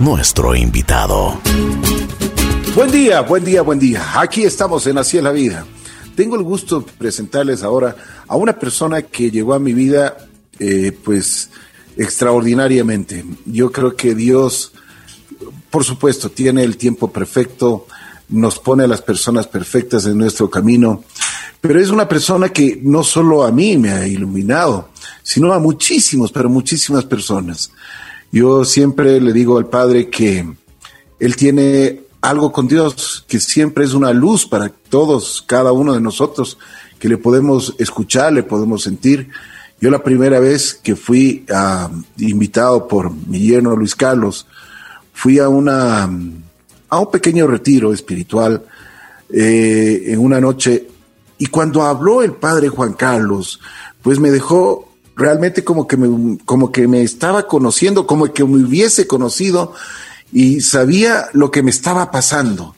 [0.00, 1.38] nuestro invitado.
[2.74, 4.18] Buen día, buen día, buen día.
[4.18, 5.66] Aquí estamos en Así es la vida.
[6.16, 7.94] Tengo el gusto de presentarles ahora
[8.26, 10.16] a una persona que llegó a mi vida,
[10.58, 11.50] eh, pues,
[11.98, 13.22] extraordinariamente.
[13.44, 14.72] Yo creo que Dios,
[15.70, 17.86] por supuesto, tiene el tiempo perfecto,
[18.30, 21.04] nos pone a las personas perfectas en nuestro camino,
[21.60, 24.88] pero es una persona que no solo a mí me ha iluminado,
[25.22, 27.70] sino a muchísimos, pero muchísimas personas.
[28.32, 30.46] Yo siempre le digo al Padre que
[31.20, 36.00] Él tiene algo con Dios, que siempre es una luz para todos, cada uno de
[36.00, 36.56] nosotros,
[36.98, 39.28] que le podemos escuchar, le podemos sentir.
[39.80, 44.46] Yo la primera vez que fui ah, invitado por mi yerno Luis Carlos,
[45.12, 46.08] fui a una
[46.88, 48.62] a un pequeño retiro espiritual
[49.30, 50.88] eh, en una noche
[51.38, 53.60] y cuando habló el padre Juan Carlos,
[54.00, 58.64] pues me dejó realmente como que me, como que me estaba conociendo, como que me
[58.64, 59.74] hubiese conocido
[60.32, 62.74] y sabía lo que me estaba pasando.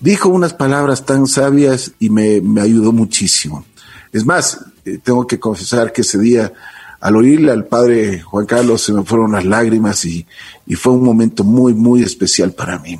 [0.00, 3.64] Dijo unas palabras tan sabias y me, me ayudó muchísimo.
[4.12, 6.52] Es más, eh, tengo que confesar que ese día,
[7.00, 10.26] al oírle al padre Juan Carlos, se me fueron las lágrimas y,
[10.66, 12.98] y fue un momento muy, muy especial para mí.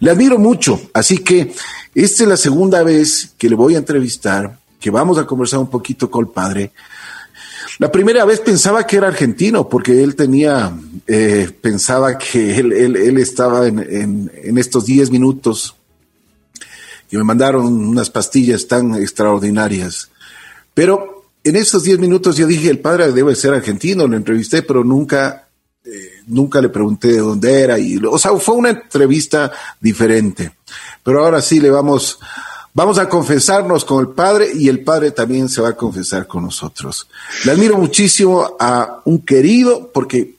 [0.00, 1.54] Le admiro mucho, así que
[1.94, 5.70] esta es la segunda vez que le voy a entrevistar, que vamos a conversar un
[5.70, 6.72] poquito con el padre.
[7.78, 13.18] La primera vez pensaba que era argentino, porque él tenía, eh, pensaba que él, él,
[13.18, 15.74] estaba en, en, estos 10 minutos
[17.10, 20.10] y me mandaron unas pastillas tan extraordinarias.
[20.74, 24.84] Pero en estos 10 minutos yo dije, el padre debe ser argentino, lo entrevisté, pero
[24.84, 25.48] nunca
[25.84, 30.52] eh, nunca le pregunté de dónde era y, o sea, fue una entrevista diferente.
[31.02, 32.20] Pero ahora sí le vamos,
[32.74, 36.44] vamos a confesarnos con el Padre y el Padre también se va a confesar con
[36.44, 37.08] nosotros.
[37.44, 40.34] Le admiro muchísimo a un querido porque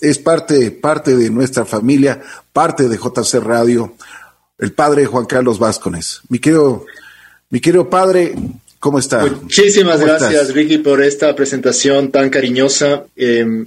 [0.00, 2.20] es parte, parte de nuestra familia,
[2.52, 3.94] parte de JC Radio,
[4.58, 6.20] el Padre Juan Carlos Vázquez.
[6.28, 6.84] Mi querido,
[7.50, 8.34] mi querido Padre,
[8.78, 9.24] ¿cómo está?
[9.24, 13.04] Muchísimas gracias, Ricky, por esta presentación tan cariñosa.
[13.16, 13.66] Eh,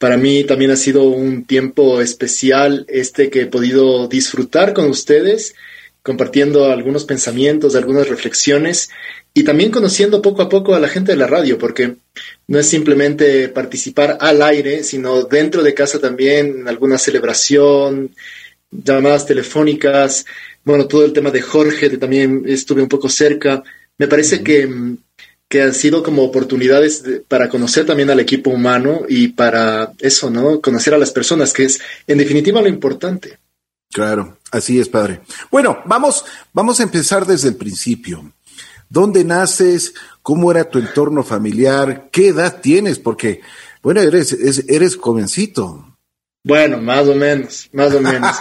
[0.00, 5.54] para mí también ha sido un tiempo especial este que he podido disfrutar con ustedes,
[6.02, 8.90] compartiendo algunos pensamientos, algunas reflexiones
[9.34, 11.96] y también conociendo poco a poco a la gente de la radio, porque
[12.48, 18.14] no es simplemente participar al aire, sino dentro de casa también en alguna celebración,
[18.70, 20.26] llamadas telefónicas,
[20.64, 23.62] bueno, todo el tema de Jorge, que también estuve un poco cerca.
[23.98, 24.68] Me parece que
[25.50, 30.60] que han sido como oportunidades para conocer también al equipo humano y para eso, ¿no?
[30.60, 33.36] Conocer a las personas, que es en definitiva lo importante.
[33.92, 35.20] Claro, así es, padre.
[35.50, 38.32] Bueno, vamos, vamos a empezar desde el principio.
[38.88, 39.94] ¿Dónde naces?
[40.22, 42.08] ¿Cómo era tu entorno familiar?
[42.10, 42.98] ¿Qué edad tienes?
[42.98, 43.40] Porque,
[43.82, 44.32] bueno, eres,
[44.68, 45.96] eres jovencito.
[46.42, 48.36] Bueno, más o menos, más o menos.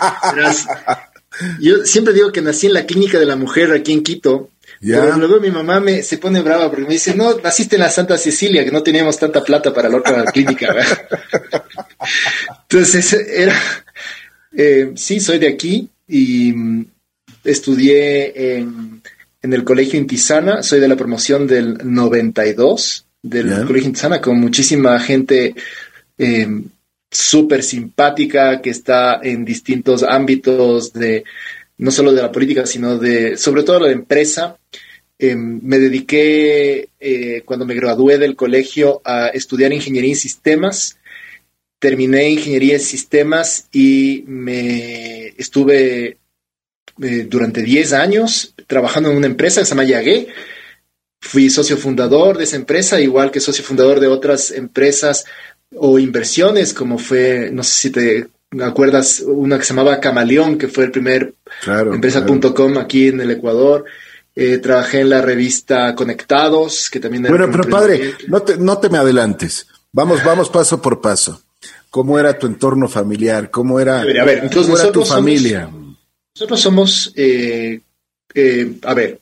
[1.60, 4.50] yo siempre digo que nací en la clínica de la mujer aquí en Quito,
[4.82, 7.90] pero luego mi mamá me, se pone brava porque me dice, no, naciste en la
[7.90, 10.74] Santa Cecilia, que no teníamos tanta plata para la otra clínica.
[12.70, 13.60] Entonces, era,
[14.52, 16.86] eh, sí, soy de aquí y mm,
[17.44, 19.02] estudié en,
[19.42, 25.00] en, el Colegio Intisana, soy de la promoción del 92 del Colegio Intisana, con muchísima
[25.00, 25.54] gente
[26.18, 26.48] eh,
[27.10, 31.24] súper simpática que está en distintos ámbitos de
[31.78, 34.58] no solo de la política, sino de, sobre todo la empresa.
[35.18, 40.98] Em, me dediqué, eh, cuando me gradué del colegio, a estudiar ingeniería en sistemas.
[41.80, 46.18] Terminé ingeniería en sistemas y me estuve
[47.02, 50.28] eh, durante 10 años trabajando en una empresa que se llama Yagué.
[51.22, 55.26] Fui socio fundador de esa empresa, igual que socio fundador de otras empresas
[55.76, 58.28] o inversiones, como fue, no sé si te
[58.62, 61.34] acuerdas una que se llamaba Camaleón, que fue el primer
[61.66, 63.86] empresa.com aquí en el Ecuador.
[64.36, 68.78] Eh, trabajé en la revista Conectados, que también era Bueno, pero padre, no te, no
[68.78, 69.68] te me adelantes.
[69.92, 71.42] Vamos, vamos paso por paso.
[71.90, 73.50] ¿Cómo era tu entorno familiar?
[73.50, 75.70] ¿Cómo era, a ver, entonces era tu familia?
[76.36, 77.82] nosotros somos, eh,
[78.34, 79.20] eh, a ver,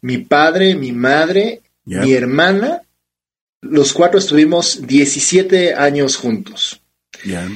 [0.00, 2.80] mi padre, mi madre, mi hermana,
[3.60, 6.80] los cuatro estuvimos 17 años juntos.
[7.24, 7.48] Ya.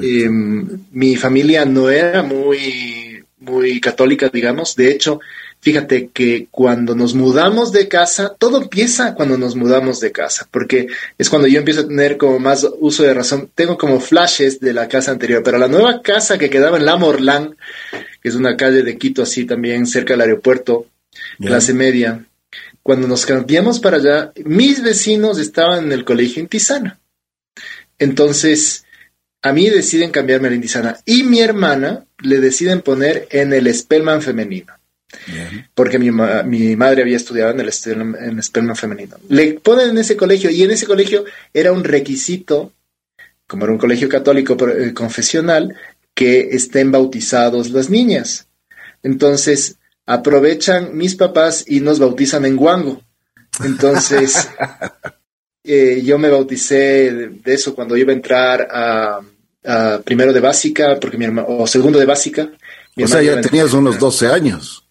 [0.00, 4.76] Eh, mi familia no era muy, muy católica, digamos.
[4.76, 5.20] De hecho,
[5.62, 10.88] fíjate que cuando nos mudamos de casa, todo empieza cuando nos mudamos de casa, porque
[11.16, 13.48] es cuando yo empiezo a tener como más uso de razón.
[13.54, 16.96] Tengo como flashes de la casa anterior, pero la nueva casa que quedaba en La
[16.96, 17.56] Morlán,
[18.20, 20.86] que es una calle de Quito, así también cerca del aeropuerto,
[21.38, 22.24] clase media.
[22.82, 26.92] Cuando nos cambiamos para allá, mis vecinos estaban en el colegio en
[28.00, 28.84] Entonces,
[29.42, 34.22] a mí deciden cambiarme a la y mi hermana le deciden poner en el Spellman
[34.22, 34.74] femenino.
[35.74, 37.70] Porque mi, mi, madre había estudiado en el,
[38.20, 39.16] en Spellman femenino.
[39.28, 42.72] Le ponen en ese colegio y en ese colegio era un requisito,
[43.46, 45.76] como era un colegio católico eh, confesional,
[46.14, 48.46] que estén bautizados las niñas.
[49.02, 49.76] Entonces,
[50.06, 53.02] aprovechan mis papás y nos bautizan en guango.
[53.64, 54.48] Entonces,
[55.64, 59.20] eh, yo me bauticé de eso cuando iba a entrar a,
[60.04, 62.50] primero de básica, porque mi hermano, o segundo de básica.
[62.96, 64.81] o sea, ya tenías unos 12 años.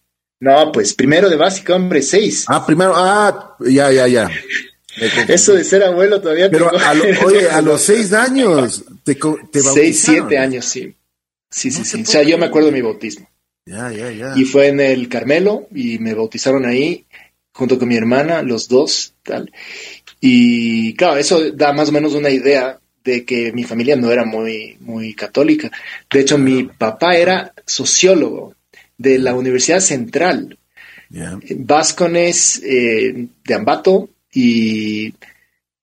[0.42, 2.46] No, pues primero de básica, hombre, seis.
[2.48, 4.28] Ah, primero, ah, ya, ya, ya.
[5.28, 6.50] Eso de ser abuelo todavía.
[6.50, 6.92] Pero a,
[7.24, 10.96] oye, a los seis años te, te Seis, siete años, sí.
[11.48, 12.02] Sí, sí, sí.
[12.02, 13.30] O sea, yo me acuerdo de mi bautismo.
[13.66, 14.32] Ya, ya, ya.
[14.34, 17.06] Y fue en el Carmelo y me bautizaron ahí
[17.52, 19.52] junto con mi hermana, los dos, tal.
[20.20, 24.24] Y claro, eso da más o menos una idea de que mi familia no era
[24.24, 25.70] muy, muy católica.
[26.10, 28.56] De hecho, mi papá era sociólogo
[28.98, 30.58] de la Universidad Central,
[31.56, 35.12] Vascones eh, de Ambato, y,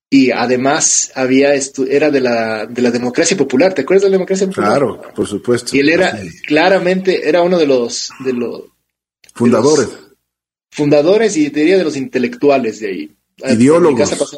[0.09, 3.73] y además había era de la, de la democracia popular.
[3.73, 4.69] ¿Te acuerdas de la democracia popular?
[4.71, 5.75] Claro, por supuesto.
[5.75, 8.63] Y él era claramente, era uno de los, de los
[9.35, 9.89] fundadores.
[10.71, 13.11] fundadores y diría de los intelectuales de ahí.
[13.37, 14.35] Ideólogos.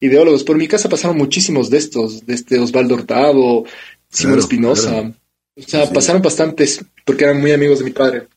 [0.00, 0.44] ideólogos.
[0.44, 3.64] Por mi casa pasaron muchísimos de estos, de este Osvaldo Hurtado,
[4.10, 5.12] Simón Espinosa.
[5.56, 8.28] O sea, pasaron bastantes porque eran muy amigos de mi padre.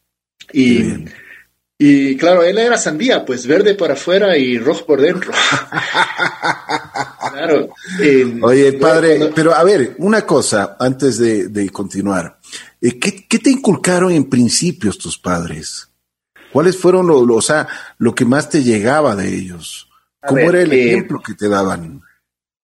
[0.52, 1.06] Y,
[1.78, 5.32] y claro, él era sandía, pues verde por afuera y rojo por dentro.
[7.32, 7.70] claro.
[8.42, 12.40] Oye, padre, pero a ver, una cosa antes de, continuar.
[12.82, 15.90] Eh, ¿Qué, ¿Qué, te inculcaron en principios tus padres?
[16.52, 17.68] ¿Cuáles fueron lo, o sea,
[17.98, 19.90] lo que más te llegaba de ellos?
[20.26, 22.02] ¿Cómo era el eh, ejemplo que te daban?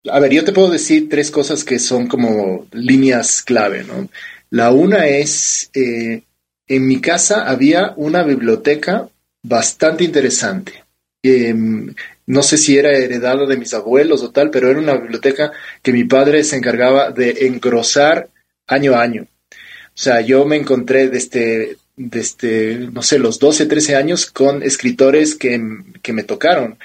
[0.10, 4.08] A ver, yo te puedo decir tres cosas que son como líneas clave, ¿no?
[4.52, 6.24] La una es, eh,
[6.68, 9.10] en mi casa había una biblioteca
[9.44, 10.84] bastante interesante.
[11.24, 11.94] Em,
[12.28, 15.52] no sé si era heredada de mis abuelos o tal, pero era una biblioteca
[15.82, 18.30] que mi padre se encargaba de engrosar
[18.68, 19.24] año a año.
[19.24, 25.36] O sea, yo me encontré desde, desde no sé, los 12, 13 años con escritores
[25.36, 25.62] que,
[26.02, 26.78] que me tocaron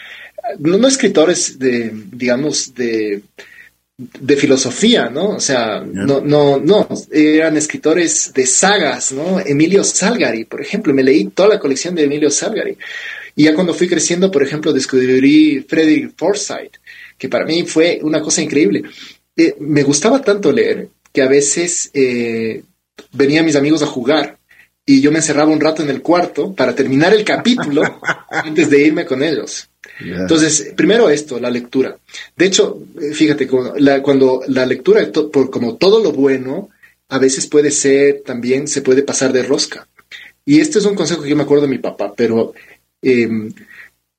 [0.59, 3.23] no, escritores de, digamos, de,
[3.99, 5.31] de filosofía, ¿no?
[5.31, 9.41] O sea, no, no, no, eran escritores de sagas, ¿no?
[9.41, 12.77] Emilio Salgari, por ejemplo, me leí toda la colección de Emilio Salgari.
[13.35, 16.77] Y ya cuando fui creciendo, por ejemplo, descubrí Frederick Forsyth,
[17.17, 18.83] que para mí fue una cosa increíble.
[19.35, 22.63] Eh, me gustaba tanto leer que a veces eh,
[23.13, 24.39] venían mis amigos a jugar
[24.85, 27.83] y yo me encerraba un rato en el cuarto para terminar el capítulo
[28.31, 29.69] antes de irme con ellos.
[30.01, 31.99] Entonces, primero esto, la lectura.
[32.37, 35.01] De hecho, eh, fíjate, cuando la lectura,
[35.33, 36.71] por, como todo lo bueno,
[37.09, 39.87] a veces puede ser, también se puede pasar de rosca.
[40.45, 42.55] Y este es un consejo que yo me acuerdo de mi papá, pero
[43.03, 43.53] em,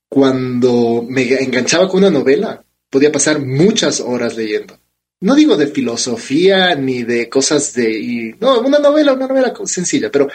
[0.10, 4.78] cuando me enganchaba con una novela, podía pasar muchas horas leyendo.
[5.20, 8.36] No digo de filosofía ni de cosas de...
[8.40, 10.28] no, una novela, una novela sencilla, pero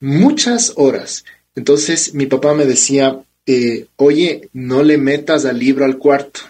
[0.00, 1.24] muchas horas.
[1.54, 6.40] Entonces mi papá me decía, eh, oye, no le metas al libro al cuarto.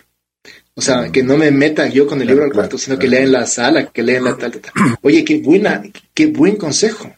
[0.75, 3.22] O sea, que no me meta yo con el libro al cuarto, sino que lea
[3.22, 4.72] en la sala, que lea en la tal, tal,
[5.02, 5.82] Oye, qué buena,
[6.14, 7.12] qué buen consejo.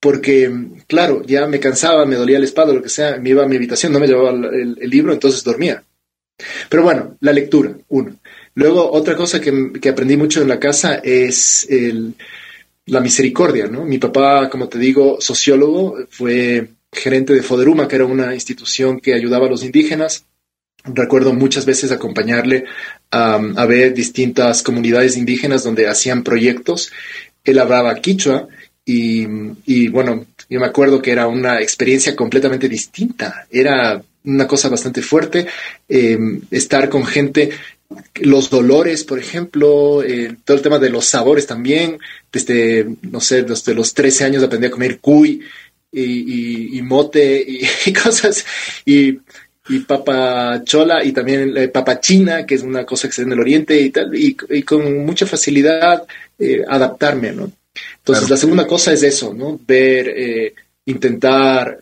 [0.00, 0.52] Porque,
[0.86, 3.56] claro, ya me cansaba, me dolía el espalda, lo que sea, me iba a mi
[3.56, 5.84] habitación, no me llevaba el, libro, entonces dormía.
[6.68, 8.16] Pero bueno, la lectura, uno.
[8.54, 12.14] Luego, otra cosa que, que aprendí mucho en la casa es el,
[12.86, 13.84] la misericordia, ¿no?
[13.84, 19.14] Mi papá, como te digo, sociólogo, fue gerente de Foderuma, que era una institución que
[19.14, 20.24] ayudaba a los indígenas.
[20.84, 22.64] Recuerdo muchas veces acompañarle
[23.10, 26.92] a ver distintas comunidades indígenas donde hacían proyectos.
[27.44, 28.48] Él hablaba quichua
[28.88, 33.46] y, bueno, yo me acuerdo que era una experiencia completamente distinta.
[33.50, 35.46] Era una cosa bastante fuerte
[35.88, 37.50] em, estar con gente
[38.16, 40.02] los dolores, por ejemplo,
[40.44, 41.98] todo el tema de los sabores también.
[42.32, 45.40] Desde, no sé, desde los 13 años aprendí a comer cuy
[46.02, 47.44] y, mote
[47.86, 48.44] y, cosas,
[48.84, 49.18] y,
[49.68, 53.26] y papa chola y también eh, papa china, que es una cosa que se da
[53.26, 56.04] en el oriente y tal, y, con mucha facilidad
[56.38, 57.50] eh, adaptarme, ¿no?
[57.98, 59.60] Entonces, la segunda cosa es eso, ¿no?
[59.66, 60.54] Ver, eh,
[60.86, 61.80] intentar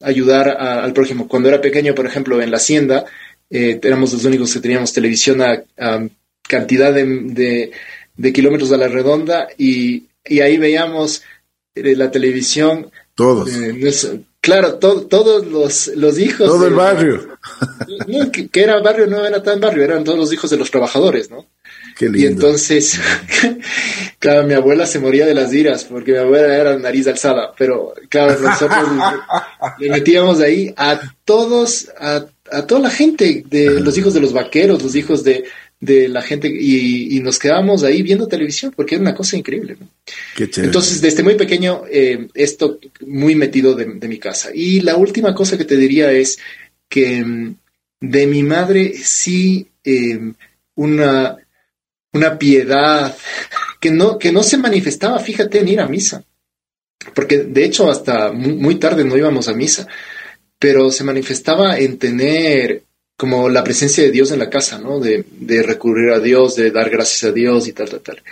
[0.00, 1.28] ayudar al prójimo.
[1.28, 3.04] Cuando era pequeño, por ejemplo, en la hacienda,
[3.48, 5.62] éramos los únicos que teníamos televisión a,
[6.48, 7.70] cantidad de,
[8.16, 11.22] de, kilómetros a la redonda y, y ahí veíamos
[11.74, 13.50] la televisión todos.
[13.50, 16.46] Eh, claro, todos los, los hijos.
[16.46, 17.28] Todo el barrio.
[18.30, 21.46] que, era barrio, no era tan barrio, eran todos los hijos de los trabajadores, ¿no?
[21.98, 23.00] Y entonces,
[24.18, 27.94] claro, mi abuela se moría de las iras porque mi abuela era nariz alzada, pero
[28.10, 28.86] claro, nosotros
[29.78, 32.26] le metíamos ahí a todos, a,
[32.66, 35.44] toda la gente, de los hijos de los vaqueros, los hijos de,
[35.80, 39.76] la gente, y, nos quedábamos ahí viendo televisión porque era una cosa increíble.
[40.36, 44.50] Entonces, desde muy pequeño, eh, esto muy metido de, mi casa.
[44.54, 46.38] Y la última cosa que te diría es
[46.88, 47.56] que mm,
[48.00, 50.32] de mi madre sí eh,
[50.74, 51.36] una
[52.16, 53.16] una piedad
[53.80, 56.24] que no, que no se manifestaba, fíjate, en ir a misa.
[57.14, 59.86] Porque de hecho hasta muy, tarde no íbamos a misa,
[60.58, 62.82] pero se manifestaba en tener
[63.16, 65.00] como la presencia de Dios en la casa, ¿no?
[65.00, 68.22] De, de, recurrir a Dios, de dar gracias a Dios y tal, tal, tal.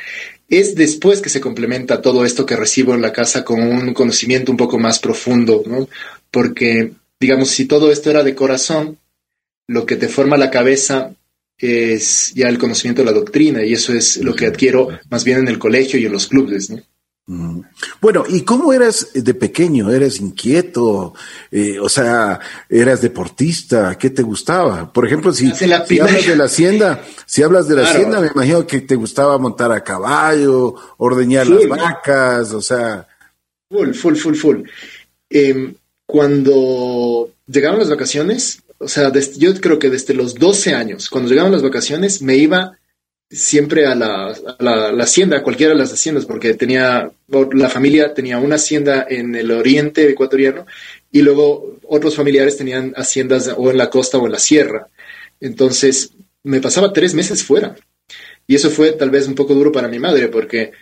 [0.48, 4.52] Es después que se complementa todo esto que recibo en la casa con un conocimiento
[4.52, 5.88] un poco más profundo, ¿no?
[6.30, 8.98] Porque, digamos, si todo esto era de corazón,
[9.66, 11.14] lo que te forma la cabeza
[11.56, 15.38] es ya el conocimiento de la doctrina y eso es lo que adquiero más bien
[15.38, 16.70] en el colegio y en los clubes.
[17.26, 19.90] Bueno, ¿y cómo eras de pequeño?
[19.90, 21.14] ¿Eras inquieto?
[21.50, 22.38] Eh, o sea,
[22.68, 23.96] ¿eras deportista?
[23.96, 24.92] ¿Qué te gustaba?
[24.92, 28.82] Por ejemplo, si, hablas de la hacienda, si hablas de la hacienda, me imagino que
[28.82, 33.06] te gustaba montar a caballo, ordeñar las vacas, o sea.
[33.70, 34.58] Full, full, full, full.
[35.30, 41.30] Em, cuando llegaron las vacaciones, o sea, yo creo que desde los 12 años, cuando
[41.30, 42.76] llegaban las vacaciones, me iba
[43.34, 44.32] siempre a la,
[45.00, 49.50] hacienda, a cualquiera de las haciendas, porque tenía, la familia tenía una hacienda en el
[49.50, 50.66] oriente ecuatoriano
[51.10, 54.88] y luego otros familiares tenían haciendas o en la costa o en la sierra.
[55.40, 56.12] Entonces,
[56.42, 57.74] me pasaba tres meses fuera.
[58.46, 60.72] Y eso fue tal vez un poco duro para mi madre, porque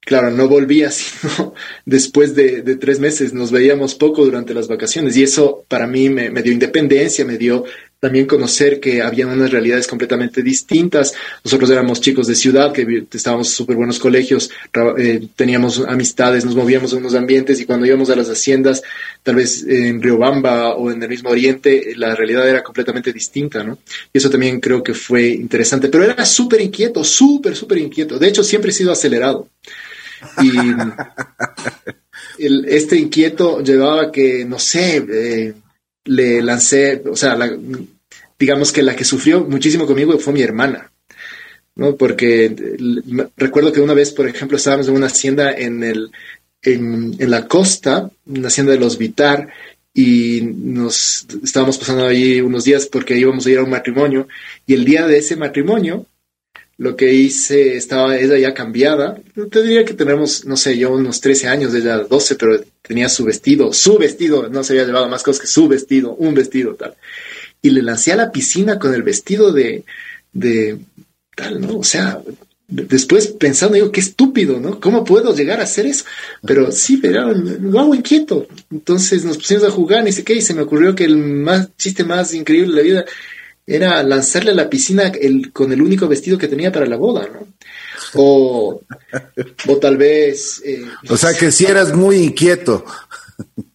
[0.00, 1.54] claro, no volvía sino
[1.84, 3.32] después de, tres meses.
[3.32, 7.64] Nos veíamos poco durante las vacaciones y eso para mí me, dio independencia, me dio
[8.02, 11.14] también conocer que había unas realidades completamente distintas.
[11.44, 14.50] Nosotros éramos chicos de ciudad, que estábamos en súper buenos colegios,
[14.98, 18.82] eh, teníamos amistades, nos movíamos en unos ambientes y cuando íbamos a las haciendas,
[19.22, 23.78] tal vez en Riobamba o en el mismo Oriente, la realidad era completamente distinta, ¿no?
[24.12, 28.18] Y eso también creo que fue interesante, pero era súper inquieto, súper, súper inquieto.
[28.18, 29.46] De hecho, siempre he sido acelerado.
[30.42, 30.50] Y
[32.66, 35.54] este inquieto llevaba que, no sé, eh,
[36.04, 37.38] le lancé, o sea,
[38.38, 40.90] digamos que la que sufrió muchísimo conmigo fue mi hermana.
[41.74, 41.96] ¿no?
[41.96, 42.54] Porque
[43.36, 46.10] recuerdo que una vez, por ejemplo, estábamos en una hacienda en, el,
[46.62, 49.48] en, en la costa, una hacienda de los Vitar,
[49.94, 54.28] y nos estábamos pasando ahí unos días porque íbamos a ir a un matrimonio,
[54.66, 56.06] y el día de ese matrimonio,
[56.82, 59.16] lo que hice, estaba ella ya cambiada.
[59.52, 63.24] Te diría que tenemos, no sé, yo unos 13 años, ella 12, pero tenía su
[63.24, 66.96] vestido, su vestido, no se había llevado más cosas que su vestido, un vestido tal.
[67.62, 69.84] Y le lancé a la piscina con el vestido de,
[70.32, 70.80] de
[71.36, 71.78] tal, ¿no?
[71.78, 72.20] O sea,
[72.66, 74.80] después pensando, digo, qué estúpido, ¿no?
[74.80, 76.04] ¿Cómo puedo llegar a hacer eso?
[76.44, 78.48] Pero sí, pero lo hago inquieto.
[78.72, 81.68] Entonces nos pusimos a jugar, ni sé qué, y se me ocurrió que el más
[81.76, 83.04] chiste más increíble de la vida
[83.66, 87.28] era lanzarle a la piscina el, con el único vestido que tenía para la boda,
[87.32, 87.46] ¿no?
[88.14, 88.82] O,
[89.68, 90.60] o tal vez...
[90.64, 92.84] Eh, o sea que si eras muy inquieto.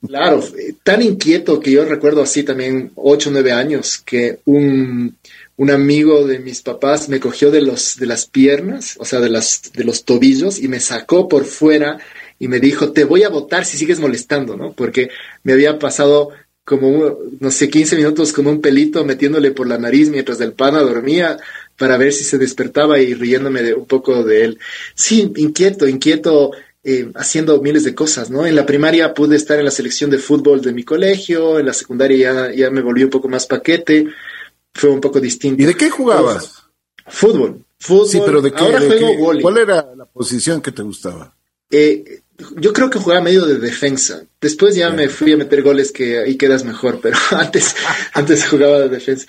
[0.06, 0.44] Claro,
[0.84, 5.17] tan inquieto que yo recuerdo así también, ocho o nueve años, que un,
[5.58, 9.29] un, amigo de mis papás me cogió de, los, de las piernas, o sea, de,
[9.29, 11.98] las, de los tobillos, y me sacó por fuera
[12.39, 14.72] y me dijo, te voy a votar si sigues molestando, ¿no?
[14.74, 15.10] Porque
[15.44, 16.29] me había pasado
[16.67, 20.81] como, no sé, 15 minutos con un pelito metiéndole por la nariz mientras el pana
[20.81, 21.38] dormía
[21.77, 24.59] para ver si se despertaba y riéndome de, un poco de él.
[24.93, 26.51] Sí, inquieto, inquieto,
[26.83, 28.45] eh, haciendo miles de cosas, ¿no?
[28.45, 31.74] En la primaria pude estar en la selección de fútbol de mi colegio, en la
[31.74, 34.07] secundaria ya, ya me volví un poco más paquete,
[34.74, 35.63] fue un poco distinto.
[35.63, 36.65] ¿Y de qué jugabas?
[37.05, 37.63] Fútbol.
[37.79, 38.09] Fútbol.
[38.09, 38.81] Sí, pero de qué, Ahora
[39.41, 41.33] ¿Cuál era la posición que te gustaba?
[41.71, 42.24] Eh,
[42.58, 44.24] yo creo que jugaba medio de defensa.
[44.39, 47.75] Después ya me fui a meter goles que ahí quedas mejor, pero antes,
[48.13, 49.25] antes jugaba de defensa.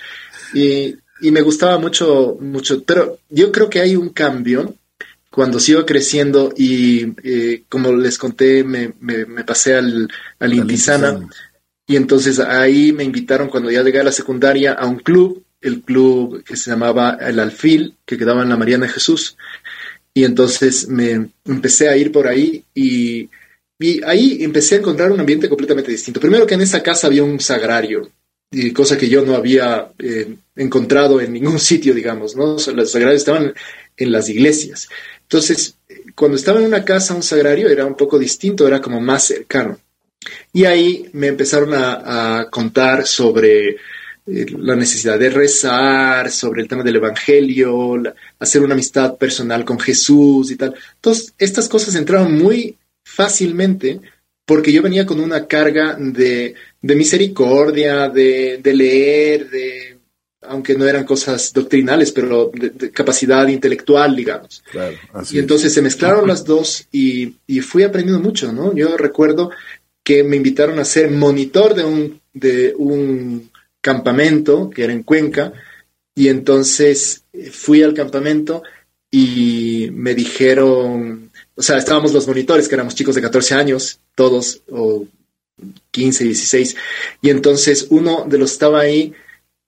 [0.53, 2.83] Y, y, me gustaba mucho, mucho.
[2.83, 4.75] Pero yo creo que hay un cambio
[5.29, 11.27] cuando sigo creciendo y eh, como les conté, me, me, pasé al, al Intizana.
[11.85, 15.81] Y entonces ahí me invitaron cuando ya llegué a la secundaria a un club, el
[15.81, 19.37] club que se llamaba El Alfil, que quedaba en la Mariana de Jesús.
[20.19, 23.29] Y entonces me empecé a ir por ahí y,
[24.05, 26.19] ahí empecé a encontrar un ambiente completamente distinto.
[26.19, 28.11] Primero que en esa casa había un sagrario,
[28.51, 32.57] y cosa que yo no había eh, encontrado en ningún sitio, digamos, ¿no?
[32.57, 33.53] los sagrarios estaban
[33.95, 34.89] en las iglesias.
[35.21, 35.77] Entonces,
[36.15, 39.79] cuando estaba en una casa, un sagrario era un poco distinto, era como más cercano.
[40.51, 43.77] Y ahí me empezaron a, contar sobre,
[44.27, 48.01] eh, la necesidad de rezar, sobre el tema del Evangelio,
[48.37, 50.75] hacer una amistad personal con Jesús y tal.
[50.95, 53.99] Entonces, estas cosas entraron muy fácilmente
[54.45, 59.97] porque yo venía con una carga de, misericordia, de, leer, de
[60.41, 64.63] aunque no eran cosas doctrinales, pero de, capacidad intelectual, digamos.
[65.31, 68.73] y entonces se mezclaron las dos y, y, fui aprendiendo mucho, ¿no?
[68.73, 69.51] Yo recuerdo
[70.03, 73.51] que me invitaron a ser monitor de un, de un
[73.89, 75.51] campamento que era en Cuenca
[76.13, 78.61] y entonces eh, fui al campamento
[79.09, 84.61] y me dijeron, o sea, estábamos los monitores, que éramos chicos de 14 años, todos,
[84.69, 85.07] o
[85.89, 86.75] 15, 16,
[87.23, 89.13] y entonces uno de los que estaba ahí,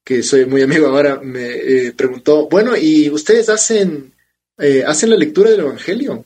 [0.04, 4.14] que soy muy amigo ahora, me eh, preguntó, bueno, ¿y ustedes hacen,
[4.60, 6.26] eh, hacen la lectura del Evangelio?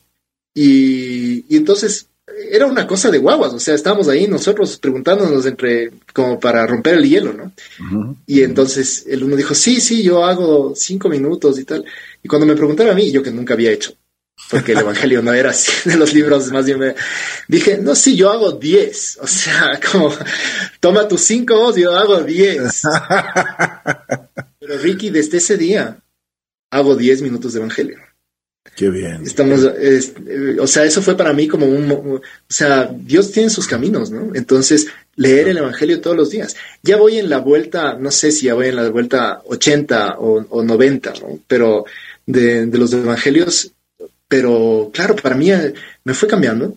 [0.53, 5.91] Y, y entonces era una cosa de guaguas, o sea, estábamos ahí nosotros preguntándonos entre,
[6.13, 7.53] como para romper el hielo, ¿no?
[8.25, 11.85] Y entonces el uno dijo, sí, sí, yo hago cinco minutos y tal.
[12.23, 13.93] Y cuando me preguntaron a mí, yo que nunca había hecho,
[14.49, 16.95] porque el Evangelio no era así de los libros, más bien me
[17.47, 20.11] dije, no, sí, yo hago diez, o sea, como,
[20.79, 22.81] toma tus cinco, yo hago diez.
[24.59, 25.99] Pero Ricky, desde ese día,
[26.71, 27.99] hago diez minutos de Evangelio.
[28.75, 29.23] Qué bien.
[29.23, 33.67] Estamos, eh, o sea, eso fue para mí como un, o sea, Dios tiene sus
[33.67, 34.35] caminos, ¿no?
[34.35, 36.55] Entonces, leer el Evangelio todos los días.
[36.83, 40.63] Ya voy en la vuelta, no sé si ya voy en la vuelta 80 o,
[40.63, 41.39] 90, ¿no?
[41.47, 41.85] Pero
[42.25, 43.71] de, los Evangelios,
[44.27, 46.75] pero claro, para mí eh, me fue cambiando.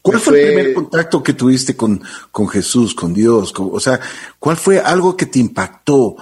[0.00, 3.52] ¿Cuál fue, el primer contacto que tuviste con, con Jesús, con Dios?
[3.56, 4.00] o sea,
[4.38, 6.16] ¿cuál fue algo que te impactó?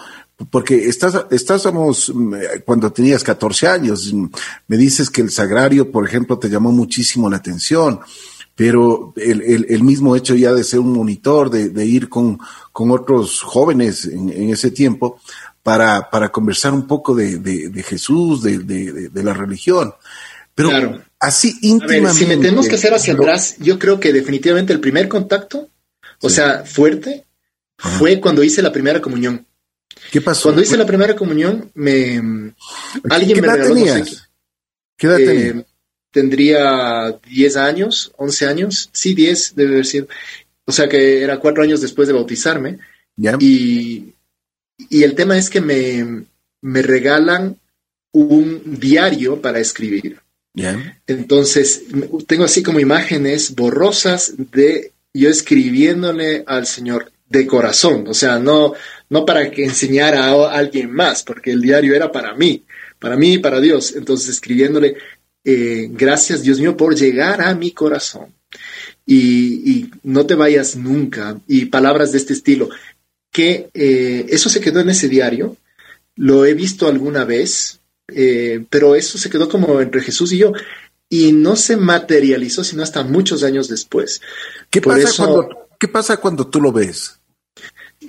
[0.51, 4.27] Porque estás, estamos, mm, cuando tenías 14 años, mm,
[4.69, 8.01] me dices que el sagrario, por ejemplo, te llamó muchísimo la atención,
[8.55, 12.39] pero el, el, mismo hecho ya de ser un monitor, de, de ir con,
[12.73, 15.19] con, otros jóvenes en, en, ese tiempo,
[15.63, 19.95] para, para conversar un poco de, de Jesús, de, la religión.
[20.55, 22.19] Pero así íntimamente.
[22.19, 25.69] si me tenemos que hacer hacia atrás, yo creo que definitivamente el primer contacto,
[26.21, 27.25] o sea, fuerte,
[27.77, 29.47] fue cuando hice la primera comunión.
[30.11, 30.45] ¿Qué pasó?
[30.45, 32.55] Cuando hice la primera comunión, me
[33.09, 34.29] alguien me regaló tenías?
[34.97, 35.65] ¿Qué edad eh,
[36.11, 40.09] Tendría 10 años, 11 años, sí, 10 debe haber sido.
[40.65, 42.79] O sea que era cuatro años después de bautizarme.
[43.39, 44.15] Y,
[44.89, 46.25] y el tema es que me,
[46.63, 47.57] me regalan
[48.13, 50.21] un diario para escribir.
[51.07, 51.85] Entonces,
[52.27, 58.75] tengo así como imágenes borrosas de yo escribiéndole al Señor de corazón, o sea, no,
[59.09, 62.65] no para que enseñara a alguien más, porque el diario era para mí,
[62.99, 63.95] para mí y para Dios.
[63.97, 64.97] Entonces escribiéndole,
[65.45, 68.35] eh, gracias Dios mío por llegar a mi corazón.
[69.07, 71.41] Y, no te vayas nunca.
[71.47, 72.69] Y palabras de este estilo.
[73.33, 75.57] Que eh, eso se quedó en ese diario.
[76.17, 80.53] Lo he visto alguna vez, eh, pero eso se quedó como entre Jesús y yo.
[81.09, 84.21] Y no se materializó sino hasta muchos años después.
[84.69, 87.20] ¿Qué, pasa, cuando, ¿qué pasa cuando tú lo ves?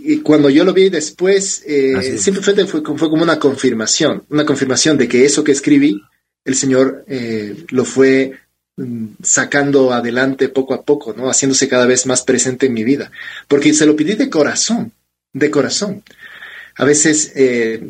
[0.03, 4.97] Y cuando yo lo vi después, eh, simplemente fue, fue, como una confirmación, una confirmación
[4.97, 6.01] de que eso que escribí,
[6.43, 8.39] el Señor eh, lo fue
[8.77, 11.29] mm, sacando adelante poco a poco, ¿no?
[11.29, 13.11] Haciéndose cada vez más presente en mi vida.
[13.47, 14.91] Porque se lo pedí de corazón,
[15.33, 16.03] de corazón.
[16.75, 17.83] A veces eh,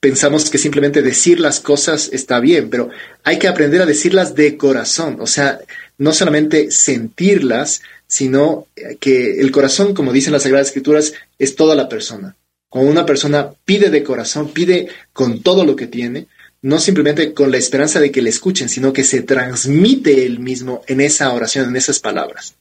[0.00, 2.90] pensamos que simplemente decir las cosas está bien, pero
[3.24, 5.60] hay que aprender a decirlas de corazón, o sea,
[5.98, 8.66] no solamente sentirlas, sino
[9.00, 12.36] que el corazón, como dicen las Sagradas Escrituras, es toda la persona.
[12.68, 16.26] Cuando una persona pide de corazón, pide con todo lo que tiene,
[16.60, 20.82] no simplemente con la esperanza de que le escuchen, sino que se transmite él mismo
[20.88, 22.54] en esa oración, en esas palabras.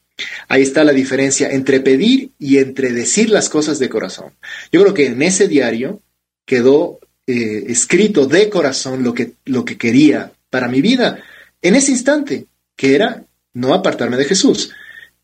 [0.47, 4.31] Ahí está la diferencia entre pedir y entre decir las cosas de corazón.
[4.71, 5.99] Yo creo que en ese diario
[6.45, 11.21] quedó eh, escrito de corazón lo que, lo que quería para mi vida
[11.61, 12.45] en ese instante,
[12.77, 14.71] que era no apartarme de Jesús.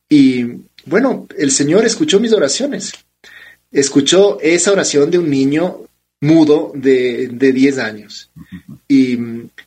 [0.09, 0.45] Y
[0.85, 2.93] bueno, el Señor escuchó mis oraciones.
[3.71, 5.87] Escuchó esa oración de un niño
[6.19, 8.31] mudo de, de 10 años.
[8.87, 9.17] Y,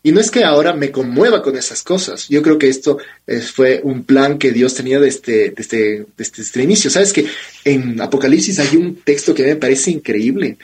[0.02, 2.28] y, no es que ahora me conmueva con esas cosas.
[2.28, 6.60] Yo creo que esto eh, fue un plan que Dios tenía desde, desde, desde, desde,
[6.60, 6.90] el inicio.
[6.90, 7.26] Sabes que
[7.64, 10.58] en Apocalipsis hay un texto que me parece increíble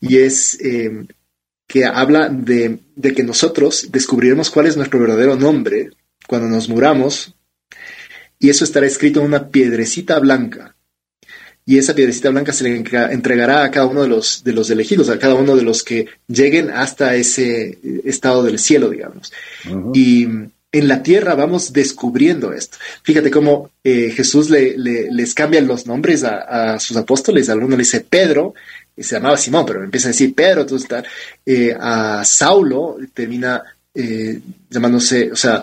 [0.00, 1.06] y es eh,
[1.66, 5.90] que habla de, de que nosotros descubriremos cuál es nuestro verdadero nombre
[6.26, 7.34] cuando nos muramos
[8.42, 10.74] y eso estará escrito en una piedrecita blanca.
[11.64, 15.08] Y esa piedrecita blanca se le entregará a cada uno de los, de los elegidos,
[15.08, 19.32] a cada uno de los que lleguen hasta ese estado del cielo, digamos.
[19.94, 20.26] y,
[20.74, 22.78] en la tierra vamos descubriendo esto.
[23.02, 27.50] Fíjate cómo eh, Jesús le, les cambia los nombres a, sus apóstoles.
[27.50, 28.54] Alguno le dice Pedro,
[28.96, 30.88] y se llamaba Simón, pero empieza a decir Pedro, entonces
[31.44, 33.62] eh, a Saulo termina
[33.94, 35.62] eh, llamándose, o sea,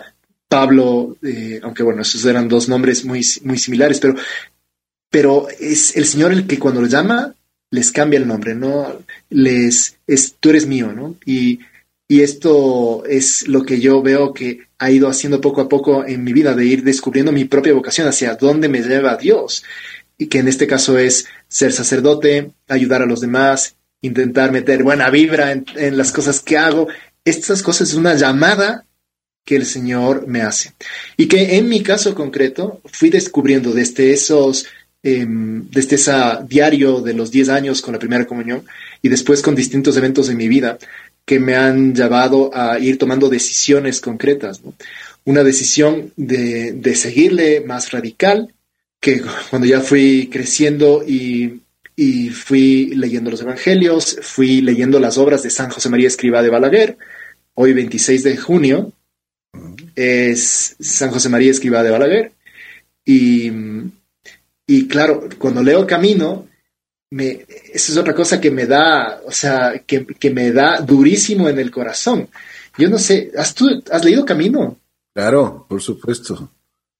[0.50, 1.16] Pablo,
[1.64, 4.16] aunque bueno, esos eran dos nombres muy, muy similares, pero,
[5.10, 7.34] pero es el Señor el que cuando lo llama
[7.72, 9.00] les cambia el nombre, ¿no?
[9.30, 11.16] Les, es, tú eres mío, ¿no?
[11.24, 11.60] Y
[12.12, 16.24] y esto es lo que yo veo que ha ido haciendo poco a poco en
[16.24, 19.64] mi vida, de ir descubriendo mi propia vocación hacia dónde me lleva Dios.
[20.18, 25.12] Y que en este caso es ser sacerdote, ayudar a los demás, intentar meter buena
[25.12, 26.88] vibra en, las cosas que hago.
[27.26, 28.86] Estas cosas es una llamada
[29.50, 30.74] que el Señor me hace.
[31.18, 34.68] Y que en mi caso concreto fui descubriendo desde esos,
[35.02, 36.12] em, desde ese
[36.48, 38.64] diario de los 10 años con la primera comunión
[39.02, 40.78] y después con distintos eventos de mi vida,
[41.26, 44.62] que me han llevado a ir tomando decisiones concretas.
[45.26, 48.54] Una decisión de, seguirle más radical,
[49.00, 51.62] que cuando ya fui creciendo y,
[52.32, 56.98] fui leyendo los evangelios, fui leyendo las obras de San José María Escriba de Balaguer,
[57.56, 58.94] hoy 26 de junio
[60.00, 62.32] es San José María Escriba de Balaguer,
[63.06, 63.52] y,
[64.68, 66.48] y claro, cuando leo Camino,
[67.12, 71.60] me, eso es otra cosa que me da, o sea, que, me da durísimo en
[71.60, 72.30] el corazón.
[72.78, 74.78] Yo no sé, ¿has, tú, has leído Camino?
[75.14, 76.52] Claro, por supuesto.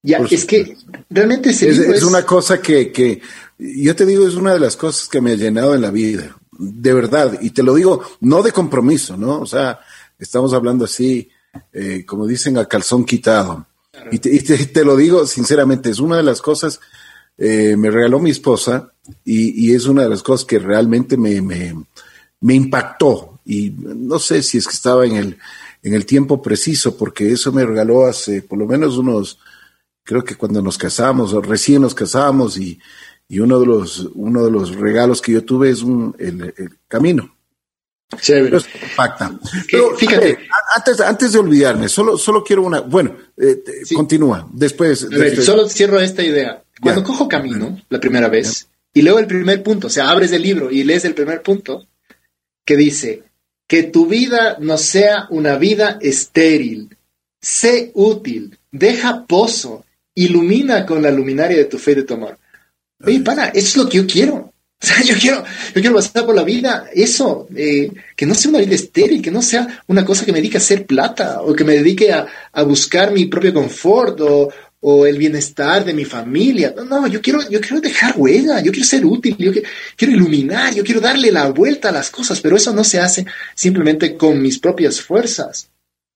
[0.02, 0.76] Ya, es que
[1.10, 3.22] realmente es, es, una cosa que, que,
[3.58, 6.38] yo te digo, es una de las cosas que me ha llenado en la vida,
[6.58, 9.40] de verdad, y te lo digo, no de compromiso, ¿no?
[9.40, 9.80] O sea,
[10.18, 11.30] estamos hablando así,
[11.74, 13.66] eh, como dicen, a calzón quitado.
[14.12, 16.80] Y, te, lo digo sinceramente, es una de las cosas
[17.42, 18.92] eh, me regaló mi esposa
[19.24, 23.40] y, es una de las cosas que realmente me, me, impactó.
[23.46, 25.38] Y no sé si es que estaba en el,
[25.82, 29.40] en el tiempo preciso, porque eso me regaló hace por lo menos unos,
[30.04, 32.78] creo que cuando nos casamos, o recién nos casamos, y,
[33.30, 36.54] y uno, de los, uno de los regalos que yo tuve es un, el,
[36.90, 37.36] camino.
[38.18, 38.58] Chévere.
[38.90, 39.40] impacta.
[39.72, 40.40] Pero, fíjate,
[40.76, 42.82] antes, antes de olvidarme, solo, solo quiero una.
[42.82, 44.48] Bueno, eh, continúa.
[44.52, 45.08] Después.
[45.44, 46.64] solo cierro esta idea.
[46.82, 50.42] Cuando cojo camino la primera vez y leo el primer punto, o sea, abres el
[50.42, 51.88] libro y lees el primer punto,
[52.66, 53.24] que dice,
[53.68, 56.98] que tu vida no sea una vida estéril,
[57.40, 62.40] sé útil, deja pozo, ilumina con la luminaria de tu fe y de tu amor.
[63.04, 64.54] Oye, pana, eso es lo que yo quiero.
[64.82, 65.44] O sea, yo quiero,
[65.76, 69.32] yo quiero pasar por la vida eso, eh, que no sea una vida estéril, que
[69.32, 72.26] no sea una cosa que me dedique a hacer plata o que me dedique a,
[72.54, 74.50] a buscar mi propio confort o,
[74.82, 76.74] o el bienestar de mi familia.
[76.76, 79.52] No, no, yo quiero, yo quiero dejar huella, yo quiero ser útil, yo
[79.96, 83.26] quiero, iluminar, yo quiero darle la vuelta a las cosas, pero eso no se hace
[83.56, 85.70] simplemente con mis propias fuerzas.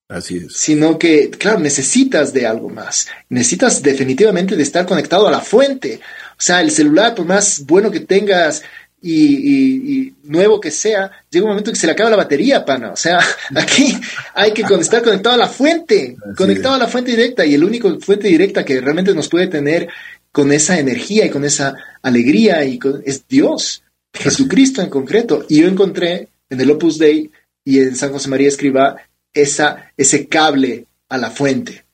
[0.08, 0.54] Así es.
[0.54, 3.08] Sino que, claro, necesitas de algo más.
[3.30, 5.99] Necesitas definitivamente de estar conectado a la fuente.
[6.44, 8.64] O sea, el celular, por más bueno que tengas,
[9.02, 12.92] y, nuevo que sea, llega un momento que se le acaba la batería, pana.
[12.92, 13.18] O sea,
[13.56, 13.96] aquí
[14.34, 17.98] hay que estar conectado a la fuente, conectado a la fuente directa y el único
[18.02, 19.88] fuente directa que realmente nos puede tener
[20.34, 23.82] con esa energía y con esa alegría y es Dios,
[24.14, 25.46] Jesucristo en concreto.
[25.48, 27.32] Y yo encontré en el Opus Dei
[27.64, 28.98] y en San José María Escriba
[29.34, 31.86] esa, ese cable a la fuente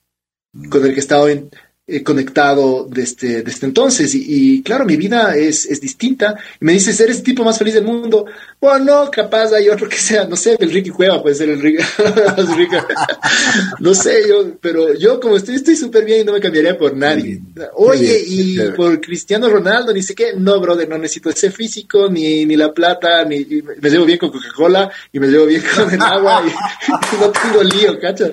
[0.71, 1.51] con el que he estado en,
[1.91, 4.13] eh, conectado desde, desde entonces.
[4.13, 6.35] Y, claro, mi vida es, es, distinta.
[6.61, 8.25] Y me dices, eres el tipo más feliz del mundo.
[8.61, 11.59] Bueno, no, capaz hay otro que sea, no sé, el Ricky Cueva puede ser el
[11.59, 11.83] Ricky.
[13.79, 16.95] no sé, yo, pero yo como estoy, estoy súper bien y no me cambiaría por
[16.95, 17.41] nadie.
[17.73, 20.33] Oye, y por Cristiano Ronaldo, ni sé qué.
[20.37, 24.29] No, brother, no necesito ese físico, ni, ni la plata, ni me llevo bien con
[24.29, 28.31] Coca-Cola y me llevo bien con el agua y, no tengo lío, cacho.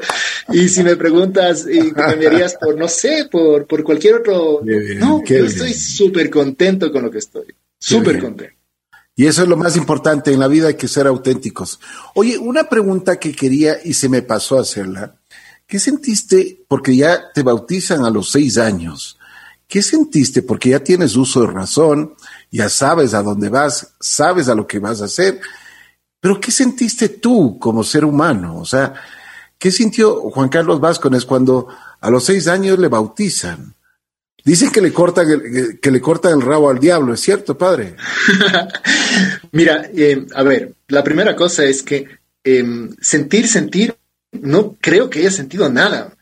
[0.52, 4.60] Y si me preguntas, ¿y cambiarías por, no sé, por por, cualquier otro.
[4.98, 7.54] no, yo estoy súper contento con lo que estoy.
[7.78, 8.54] Súper contento.
[9.18, 11.80] Y eso es lo más importante en la vida, hay que ser auténticos.
[12.14, 15.16] Oye, una pregunta que quería y se me pasó a hacerla.
[15.66, 16.64] ¿Qué sentiste?
[16.68, 19.18] Porque ya te bautizan a los seis años.
[19.66, 20.42] ¿Qué sentiste?
[20.42, 22.14] Porque ya tienes uso de razón,
[22.52, 25.40] ya sabes a dónde vas, sabes a lo que vas a hacer.
[26.20, 28.58] Pero ¿qué sentiste tú como ser humano?
[28.58, 28.94] O sea,
[29.58, 31.68] ¿qué sintió Juan Carlos Vázquez cuando
[32.00, 33.74] a los seis años le bautizan.
[34.44, 37.96] Dicen que le cortan el, que le cortan el rabo al diablo, ¿es cierto, padre?
[39.52, 42.06] Mira, eh, a ver, la primera cosa es que
[42.44, 43.96] em, sentir, sentir,
[44.30, 46.16] no creo que haya sentido nada.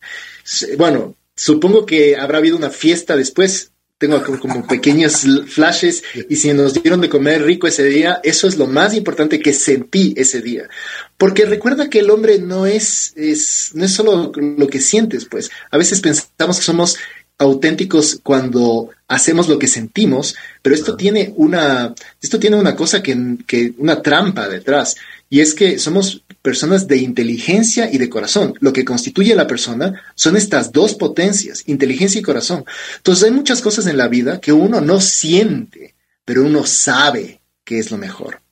[0.79, 3.73] Bueno, supongo que habrá habido una fiesta después
[4.07, 8.57] tengo como pequeños flashes y si nos dieron de comer rico ese día, eso es
[8.57, 10.69] lo más importante que sentí ese día.
[11.17, 15.51] Porque recuerda que el hombre no es, es, no es solo lo que sientes, pues.
[15.71, 16.99] A veces pensamos que somos
[17.39, 23.37] auténticos cuando hacemos lo que sentimos, pero esto tiene una, esto tiene una cosa que,
[23.47, 24.97] que, una trampa detrás,
[25.31, 28.53] y es que somos personas de inteligencia y de corazón.
[28.61, 32.67] Lo que constituye a la persona son estas dos potencias, inteligencia y corazón.
[32.99, 37.79] Entonces hay muchas cosas en la vida que uno no siente, pero uno sabe que
[37.79, 38.43] es lo mejor.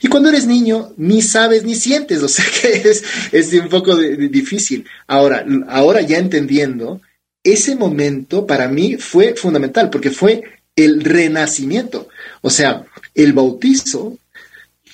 [0.00, 3.94] Y cuando eres niño, ni sabes ni sientes, o sea que es, es un poco
[3.96, 4.86] difícil.
[5.06, 7.02] Ahora, ahora ya entendiendo,
[7.44, 10.42] ese momento para mí fue fundamental porque fue
[10.74, 12.08] el renacimiento.
[12.40, 14.16] O sea, el bautizo,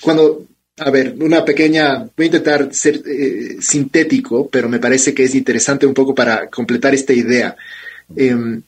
[0.00, 5.24] cuando, a ver, una pequeña, voy a intentar ser eh, sintético, pero me parece que
[5.24, 7.56] es interesante un poco para completar esta idea.
[8.16, 8.62] Em,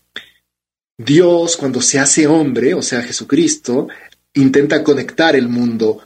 [0.97, 3.89] Dios, cuando se hace hombre, o sea, Jesucristo,
[4.35, 6.03] intenta conectar el mundo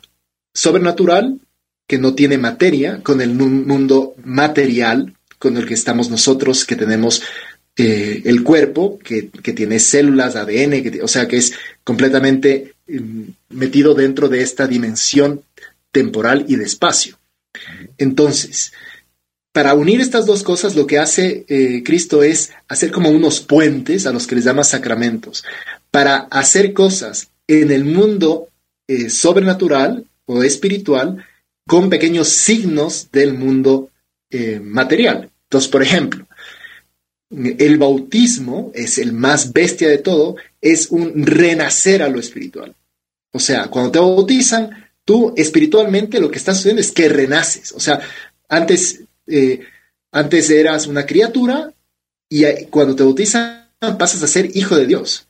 [0.54, 1.40] sobrenatural,
[1.86, 7.22] que no tiene materia, con el mundo material, con el que estamos nosotros, que tenemos
[7.76, 14.28] eh, el cuerpo, que, tiene células, ADN, o sea, que es completamente mm, metido dentro
[14.28, 15.42] de esta dimensión
[15.98, 17.18] temporal y de espacio.
[17.96, 18.72] Entonces,
[19.52, 24.06] para unir estas dos cosas, lo que hace eh, Cristo es hacer como unos puentes
[24.06, 25.44] a los que les llama sacramentos,
[25.90, 28.48] para hacer cosas en el mundo
[28.86, 31.24] eh, sobrenatural o espiritual
[31.66, 33.90] con pequeños signos del mundo
[34.62, 35.30] material.
[35.44, 36.26] Entonces, por ejemplo,
[37.30, 42.74] el bautismo es el más bestia de todo, es un renacer a lo espiritual.
[43.32, 44.70] O sea, cuando te bautizan,
[45.08, 47.72] tú espiritualmente lo que estás sucediendo es que renaces.
[47.72, 47.98] O sea,
[48.46, 49.60] antes, eh,
[50.12, 51.72] antes eras una criatura
[52.28, 55.26] y cuando te bautizan pasas a ser hijo de Dios.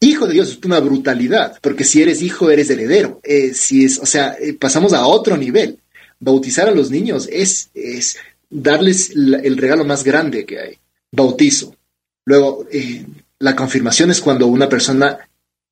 [0.00, 3.20] Hijo de Dios es una brutalidad, porque si eres hijo eres heredero.
[3.22, 5.80] Eh, si es, o sea, eh, pasamos a otro nivel.
[6.18, 8.16] Bautizar a los niños es, es
[8.48, 10.78] darles el regalo más grande que hay
[11.12, 11.76] bautizo.
[12.24, 12.66] Luego,
[13.38, 15.18] la confirmación es cuando una persona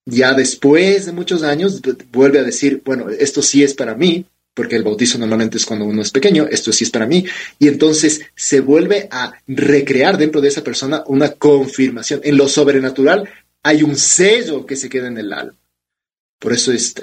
[0.09, 4.77] ya después de muchos años vuelve a decir, bueno, esto sí es para mí, porque
[4.77, 7.25] el bautizo normalmente es cuando uno es pequeño, esto sí es para mí,
[7.59, 12.21] y entonces se vuelve a recrear dentro de esa persona una confirmación.
[12.25, 13.29] En lo sobrenatural
[13.63, 15.55] hay un sello que se queda en el alma.
[16.39, 16.95] Por eso es...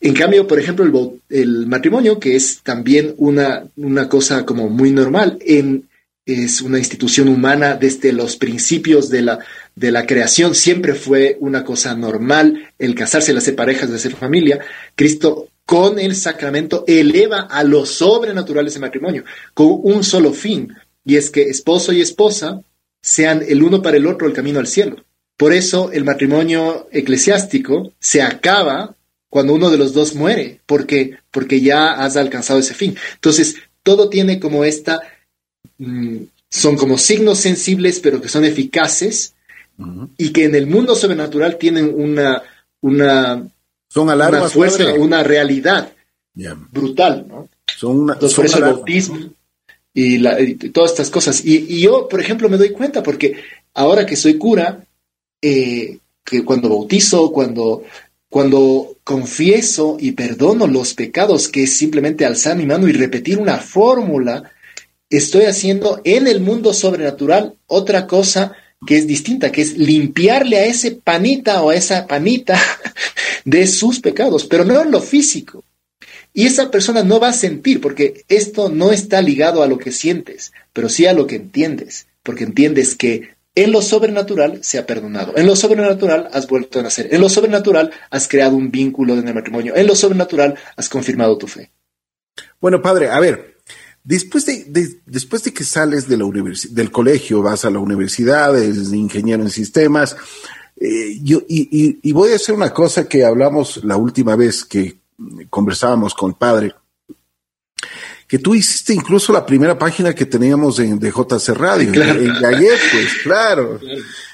[0.00, 4.92] En cambio, por ejemplo, el, el matrimonio, que es también una, una cosa como muy
[4.92, 5.89] normal, en
[6.26, 9.38] es una institución humana desde los principios de la,
[9.74, 14.14] de la creación, siempre fue una cosa normal el casarse, el hacer parejas, el hacer
[14.14, 14.60] familia.
[14.94, 21.16] Cristo con el sacramento eleva a lo sobrenatural ese matrimonio, con un solo fin, y
[21.16, 22.60] es que esposo y esposa
[23.02, 25.04] sean el uno para el otro el camino al cielo.
[25.36, 28.94] Por eso el matrimonio eclesiástico se acaba
[29.30, 32.96] cuando uno de los dos muere, porque, porque ya has alcanzado ese fin.
[33.14, 35.00] Entonces, todo tiene como esta
[36.48, 39.34] son como signos sensibles, pero que son eficaces
[40.18, 42.42] y que en el mundo sobrenatural tienen una,
[42.80, 43.48] una,
[43.88, 45.92] son alarmas, fuerza, una realidad
[46.70, 47.26] brutal.
[47.28, 47.48] ¿no?
[47.78, 49.30] Son una, por eso el bautismo
[49.94, 51.44] y, todas estas cosas.
[51.44, 53.42] Y, yo, por ejemplo, me doy cuenta porque
[53.74, 54.84] ahora que soy cura,
[55.42, 57.84] eh, que cuando bautizo, cuando,
[58.28, 63.56] cuando confieso y perdono los pecados, que es simplemente alzar mi mano y repetir una
[63.56, 64.50] fórmula,
[65.10, 68.52] estoy haciendo en el mundo sobrenatural otra cosa
[68.86, 72.58] que es distinta, que es limpiarle a ese panita o a esa panita
[73.44, 75.64] de sus pecados, pero no en lo físico.
[76.32, 79.92] Y esa persona no va a sentir, porque esto no está ligado a lo que
[79.92, 84.86] sientes, pero sí a lo que entiendes, porque entiendes que en lo sobrenatural se ha
[84.86, 89.14] perdonado, en lo sobrenatural has vuelto a nacer, en lo sobrenatural has creado un vínculo
[89.14, 91.72] en el matrimonio, en lo sobrenatural has confirmado tu fe.
[92.60, 93.49] Bueno, padre, a ver,
[94.02, 96.24] Después de, después de que sales de la
[96.70, 100.16] del colegio, vas a la universidad, eres ingeniero en sistemas,
[100.80, 105.00] eh, yo, y, voy a hacer una cosa que hablamos la última vez que
[105.50, 106.74] conversábamos con el padre,
[108.26, 112.32] que tú hiciste incluso la primera página que teníamos en, de JC Radio, en, en
[112.40, 113.78] pues, claro.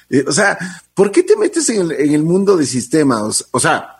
[0.08, 0.56] Eh, o sea,
[0.94, 3.44] ¿por qué te metes en el, en el mundo de sistemas?
[3.50, 3.95] O sea,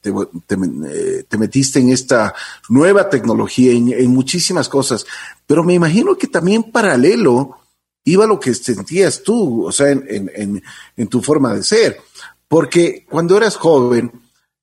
[0.00, 2.34] te, eh, te, metiste en esta
[2.68, 5.06] nueva tecnología, en, muchísimas cosas,
[5.46, 7.58] pero me imagino que también paralelo
[8.04, 12.00] iba lo que sentías tú, o sea, en, tu forma de ser,
[12.48, 14.12] porque cuando eras joven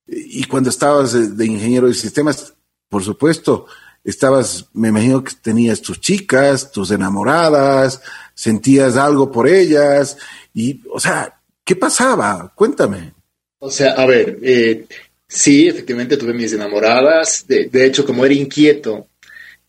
[0.06, 2.54] y cuando estabas de, ingeniero de sistemas,
[2.88, 3.66] por supuesto,
[4.04, 8.00] estabas, me imagino que tenías tus chicas, tus enamoradas,
[8.34, 10.16] sentías algo por ellas,
[10.54, 12.52] y, o sea, ¿Qué pasaba?
[12.54, 13.14] Cuéntame.
[13.64, 14.86] O sea, a ver, eh,
[15.28, 17.46] sí, efectivamente tuve mis enamoradas.
[17.46, 19.06] De, hecho, como era inquieto,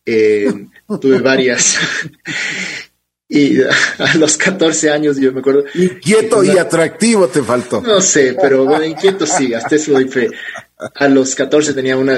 [0.03, 0.51] eh,
[0.99, 1.77] tuve varias.
[3.29, 5.65] y a los 14 años, yo me acuerdo.
[5.75, 7.81] Inquieto y atractivo te faltó.
[7.81, 10.27] No sé, pero bueno, inquieto sí, hasta eso doy fe.
[10.95, 12.17] A los 14 tenía una,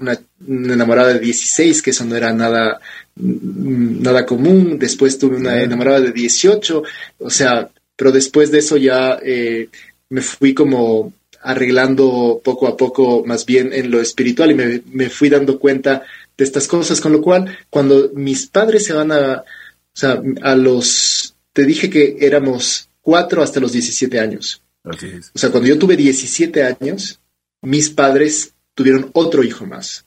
[0.00, 2.80] una, enamorada de 16, que eso no era nada,
[3.14, 4.80] nada común.
[4.80, 6.82] Después tuve una enamorada de 18,
[7.18, 9.68] o sea, pero después de eso ya eh,
[10.14, 15.10] me fui como arreglando poco a poco más bien en lo espiritual y me, me,
[15.10, 16.04] fui dando cuenta
[16.38, 19.44] de estas cosas, con lo cual cuando mis padres se van a, o
[19.92, 24.62] sea, a los, te dije que éramos cuatro hasta los 17 años.
[24.84, 27.20] O sea, cuando yo tuve 17 años,
[27.62, 30.04] mis padres tuvieron otro hijo más,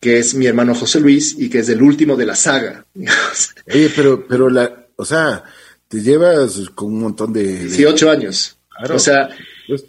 [0.00, 2.86] que es mi hermano José Luis y que es el último de la saga.
[3.72, 5.44] Oye, pero, pero la, o sea,
[5.88, 7.68] te llevas con un montón de...
[7.68, 8.10] Sí, ocho
[8.88, 9.28] o sea,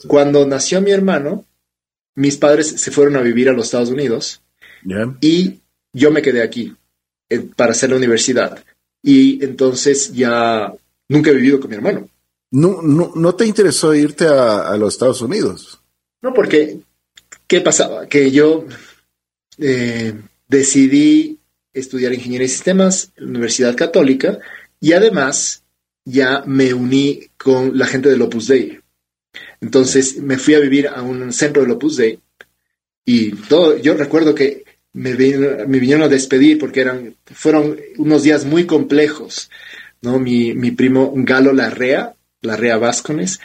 [0.07, 1.45] cuando nació mi hermano,
[2.15, 4.41] mis padres se fueron a vivir a los Estados Unidos
[5.21, 5.59] y
[5.93, 6.73] yo me quedé aquí
[7.29, 8.63] eh, para hacer la universidad.
[9.03, 10.73] Y entonces ya
[11.07, 12.09] nunca he vivido con mi hermano.
[12.51, 15.81] ¿No, no, te interesó irte a, los Estados Unidos?
[16.21, 16.79] No, porque,
[17.47, 18.07] ¿qué pasaba?
[18.07, 18.65] Que yo
[19.57, 20.13] eh,
[20.49, 21.39] decidí
[21.73, 24.39] estudiar ingeniería de sistemas en la Universidad Católica
[24.81, 25.63] y además
[26.03, 28.80] ya me uní con la gente del Opus Dei.
[29.61, 32.19] Entonces me fui a vivir a un centro del Opus Dei
[33.05, 34.63] y todo, yo recuerdo que
[34.93, 39.49] me, me vinieron a despedir porque eran, fueron unos días muy complejos.
[40.01, 40.19] ¿no?
[40.19, 43.39] Mi, primo Galo Larrea, Larrea Vázquez,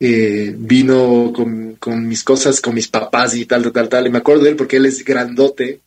[0.00, 4.06] eh, vino con, con, mis cosas, con mis papás y tal, tal, tal.
[4.06, 5.80] Y me acuerdo de él porque él es grandote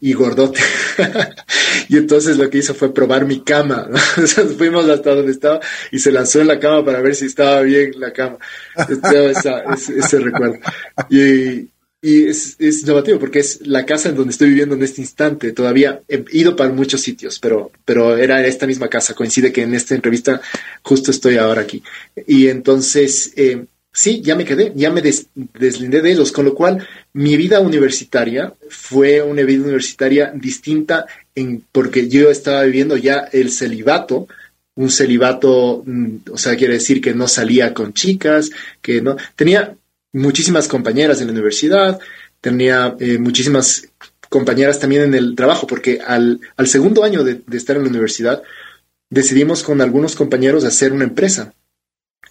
[0.00, 0.60] y gordote.
[1.88, 3.88] y entonces lo que hizo fue probar mi cama.
[4.56, 5.60] fuimos hasta donde estaba
[5.92, 8.38] y se lanzó en la cama para ver si estaba bien la cama.
[8.76, 10.56] ese, recuerdo.
[11.10, 11.68] Y,
[12.02, 15.52] y es, es, llamativo porque es la casa en donde estoy viviendo en este instante.
[15.52, 19.14] Todavía he ido para muchos sitios, pero, pero era esta misma casa.
[19.14, 20.40] Coincide que en esta entrevista
[20.82, 21.82] justo estoy ahora aquí.
[22.26, 26.86] Y entonces, eh, sí, ya me quedé, ya me deslindé de ellos, con lo cual
[27.12, 33.50] mi vida universitaria fue una vida universitaria distinta en, porque yo estaba viviendo ya el
[33.50, 34.28] celibato,
[34.76, 38.50] un celibato, mm, o sea, quiere decir que no salía con chicas,
[38.80, 39.74] que no, tenía
[40.12, 41.98] muchísimas compañeras en la universidad,
[42.40, 43.88] tenía eh, muchísimas
[44.28, 47.90] compañeras también en el trabajo, porque al, al segundo año de, de estar en la
[47.90, 48.42] universidad,
[49.10, 51.52] decidimos con algunos compañeros hacer una empresa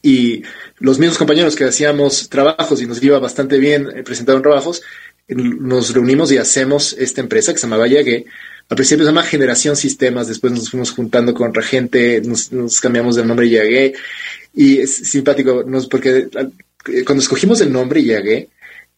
[0.02, 0.44] y
[0.80, 4.82] los mismos compañeros que hacíamos trabajos y nos iba bastante bien, eh, presentaron trabajos,
[5.28, 8.26] nos reunimos y hacemos esta empresa que se llamaba Yague.
[8.68, 13.16] Al principio se llama Generación Sistemas, después nos fuimos juntando con otra gente, nos, cambiamos
[13.16, 13.94] del nombre Yague.
[14.54, 16.30] Y es simpático, nos, porque
[16.88, 18.50] eh, cuando escogimos el nombre Yague,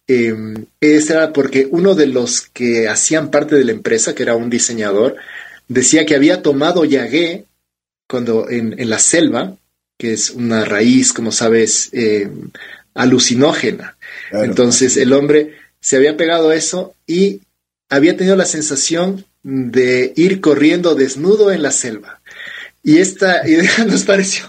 [0.08, 0.36] eh,
[0.80, 5.16] era porque uno de los que hacían parte de la empresa, que era un diseñador,
[5.68, 7.46] decía que había tomado Yague
[8.08, 9.56] cuando en, en la selva
[10.02, 12.28] que es una raíz, como sabes, eh,
[12.96, 13.98] alucinógena.
[14.32, 17.42] Entonces el hombre se había pegado a eso y
[17.88, 22.20] había tenido la sensación de ir corriendo desnudo en la selva.
[22.82, 24.46] Y esta idea nos pareció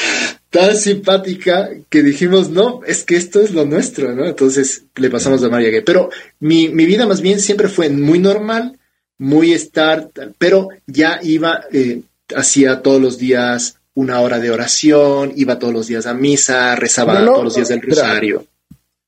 [0.48, 4.24] tan simpática que dijimos, no, es que esto es lo nuestro, ¿no?
[4.24, 5.82] Entonces le pasamos a María Gay.
[5.84, 6.08] Pero
[6.40, 8.78] mi, vida más bien siempre fue muy normal,
[9.18, 12.00] muy estar, pero ya iba, eh,
[12.34, 17.24] hacía todos los días una hora de oración, iba todos los días a misa, rezaba
[17.24, 18.46] todos los días del rosario.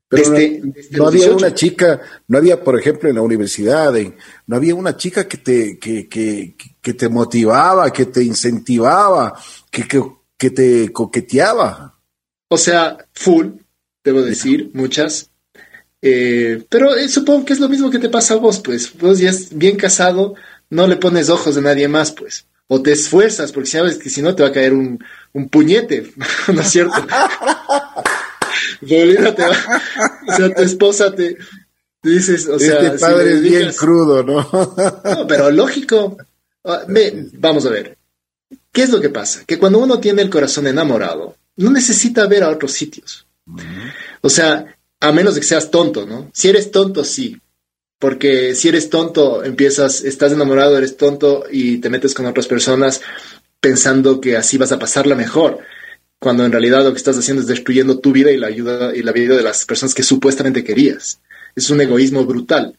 [0.09, 0.33] Pero
[0.93, 3.93] no, había una chica, no había, por ejemplo, en la universidad,
[4.47, 9.37] no había una chica que te, que, que, que te motivaba, que te incentivaba,
[9.69, 9.85] que,
[10.39, 11.99] que, te coqueteaba.
[12.49, 13.49] O sea, full,
[14.05, 15.31] debo decir, muchas.
[16.01, 18.97] Eh, pero eh, supongo que es lo mismo que te pasa a vos, pues.
[18.97, 20.35] Vos ya es bien casado,
[20.71, 24.23] no le pones ojos de nadie más, pues o te esfuerzas, porque sabes que si
[24.23, 24.99] no te va a caer un,
[25.51, 26.13] puñete,
[26.53, 26.95] ¿no es cierto?
[28.83, 31.37] o sea, tu esposa te,
[32.03, 34.49] dices, o sea, este padre es bien crudo, ¿no?
[35.05, 36.17] no, pero lógico.
[36.65, 36.83] Ah,
[37.35, 37.97] vamos a ver.
[38.73, 39.45] ¿Qué es lo que pasa?
[39.47, 43.27] Que cuando uno tiene el corazón enamorado, no necesita ver a otros sitios.
[44.21, 46.31] O sea, a menos de que seas tonto, ¿no?
[46.33, 47.41] Si eres tonto, sí,
[47.99, 53.01] porque si eres tonto, empiezas, estás enamorado, eres tonto y te metes con otras personas
[53.61, 55.59] pensando que así vas a pasarla mejor,
[56.19, 59.03] cuando en realidad lo que estás haciendo es destruyendo tu vida y la ayuda y
[59.03, 61.21] la vida de las personas que supuestamente querías.
[61.55, 62.77] Es un egoísmo brutal.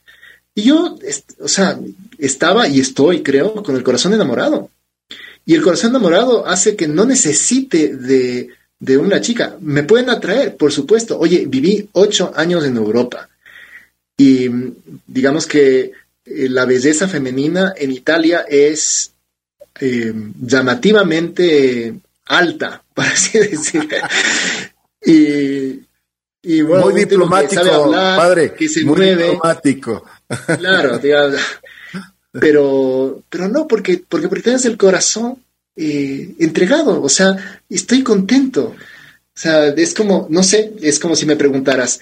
[0.54, 0.98] Y yo,
[1.40, 1.80] o sea,
[2.18, 4.70] estaba y estoy, creo, con el corazón enamorado.
[5.46, 8.50] Y el corazón enamorado hace que no necesite de
[8.80, 9.58] de una chica.
[9.62, 11.18] Me pueden atraer, por supuesto.
[11.18, 13.30] Oye, viví ocho años en Europa
[14.18, 14.50] y
[15.06, 15.92] digamos que
[16.26, 19.14] eh, la belleza femenina en Italia es
[19.80, 21.94] eh, llamativamente
[22.26, 23.88] alta, por así decir.
[25.06, 25.82] y,
[26.42, 30.04] y bueno, muy diplomático, padre, que se muy diplomático.
[30.58, 31.00] Claro,
[32.32, 35.42] pero, pero no, porque, porque, porque tienes el corazón
[35.76, 38.76] eh, entregado, o sea, estoy contento.
[38.76, 42.00] O sea, es como, no sé, es como si me preguntaras,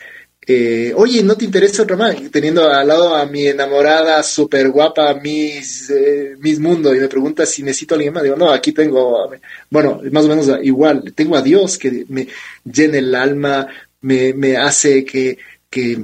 [0.47, 2.15] eh, oye, ¿no te interesa otro más?
[2.31, 7.45] Teniendo al lado a mi enamorada súper guapa, Miss, eh, Miss Mundo, y me pregunta
[7.45, 8.23] si necesito a alguien más.
[8.23, 9.31] Digo, no, aquí tengo,
[9.69, 12.27] bueno, más o menos igual, tengo a Dios que me
[12.63, 13.67] llena el alma,
[14.01, 15.37] me, me hace que,
[15.69, 15.99] que,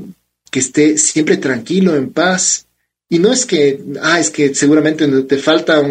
[0.49, 2.65] que esté siempre tranquilo, en paz.
[3.09, 5.83] Y no es que, ah, es que seguramente te falta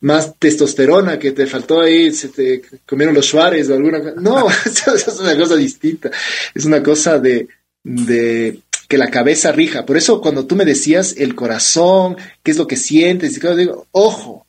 [0.00, 4.20] más testosterona que te faltó ahí, se te comieron los suárez o alguna cosa.
[4.20, 6.10] No, es una cosa distinta.
[6.54, 7.48] Es una cosa de,
[7.84, 8.58] de
[8.88, 9.86] que la cabeza rija.
[9.86, 13.86] Por eso cuando tú me decías el corazón, qué es lo que sientes, y digo,
[13.92, 14.46] ojo,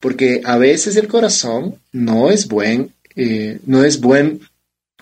[0.00, 4.40] porque a veces el corazón no es buen, eh, no es buen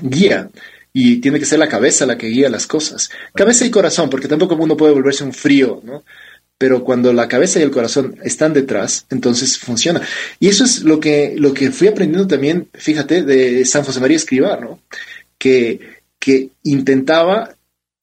[0.00, 0.50] guía.
[0.92, 3.10] Y tiene que ser la cabeza la que guía las cosas.
[3.34, 6.04] Cabeza y corazón, porque tampoco uno puede volverse un frío, ¿no?
[6.56, 10.00] pero cuando la cabeza y el corazón están detrás, entonces funciona.
[10.38, 14.16] Y eso es lo que, lo que fui aprendiendo también, fíjate, de San José María
[14.16, 14.80] Escribá, ¿no?
[15.36, 15.80] Que,
[16.18, 17.54] que intentaba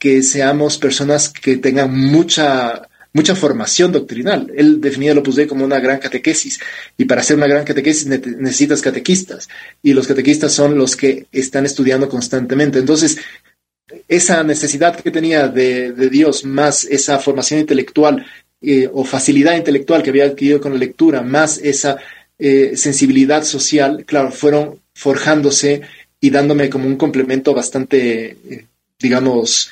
[0.02, 4.52] que seamos personas que tengan mucha, mucha formación doctrinal.
[4.58, 6.60] Él definía el Opus Dei como una gran catequesis,
[6.98, 9.48] y para hacer una gran catequesis necesitas catequistas,
[9.84, 12.80] y los catequistas son los que están estudiando constantemente.
[12.80, 13.20] Entonces,
[14.08, 18.26] esa necesidad que tenía de, Dios, más esa formación intelectual
[18.60, 21.98] eh, o facilidad intelectual que había adquirido con la lectura, más esa
[22.40, 25.84] eh, sensibilidad social, claro, fueron forjándose
[26.20, 28.66] y dándome como un complemento bastante, eh,
[28.98, 29.70] digamos,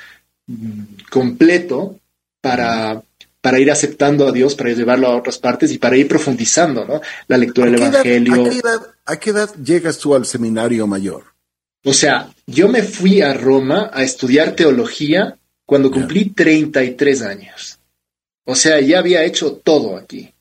[1.10, 2.00] completo
[2.42, 3.02] para,
[3.42, 7.02] para ir aceptando a Dios, para llevarlo a otras partes y para ir profundizando, ¿no?
[7.28, 8.46] La lectura del Evangelio.
[9.06, 11.24] ¿a, qué edad, llegas tú al seminario mayor?
[11.84, 17.80] O sea, yo me fui a Roma a estudiar teología cuando cumplí 33 años.
[18.44, 20.34] O sea, ya había hecho todo aquí.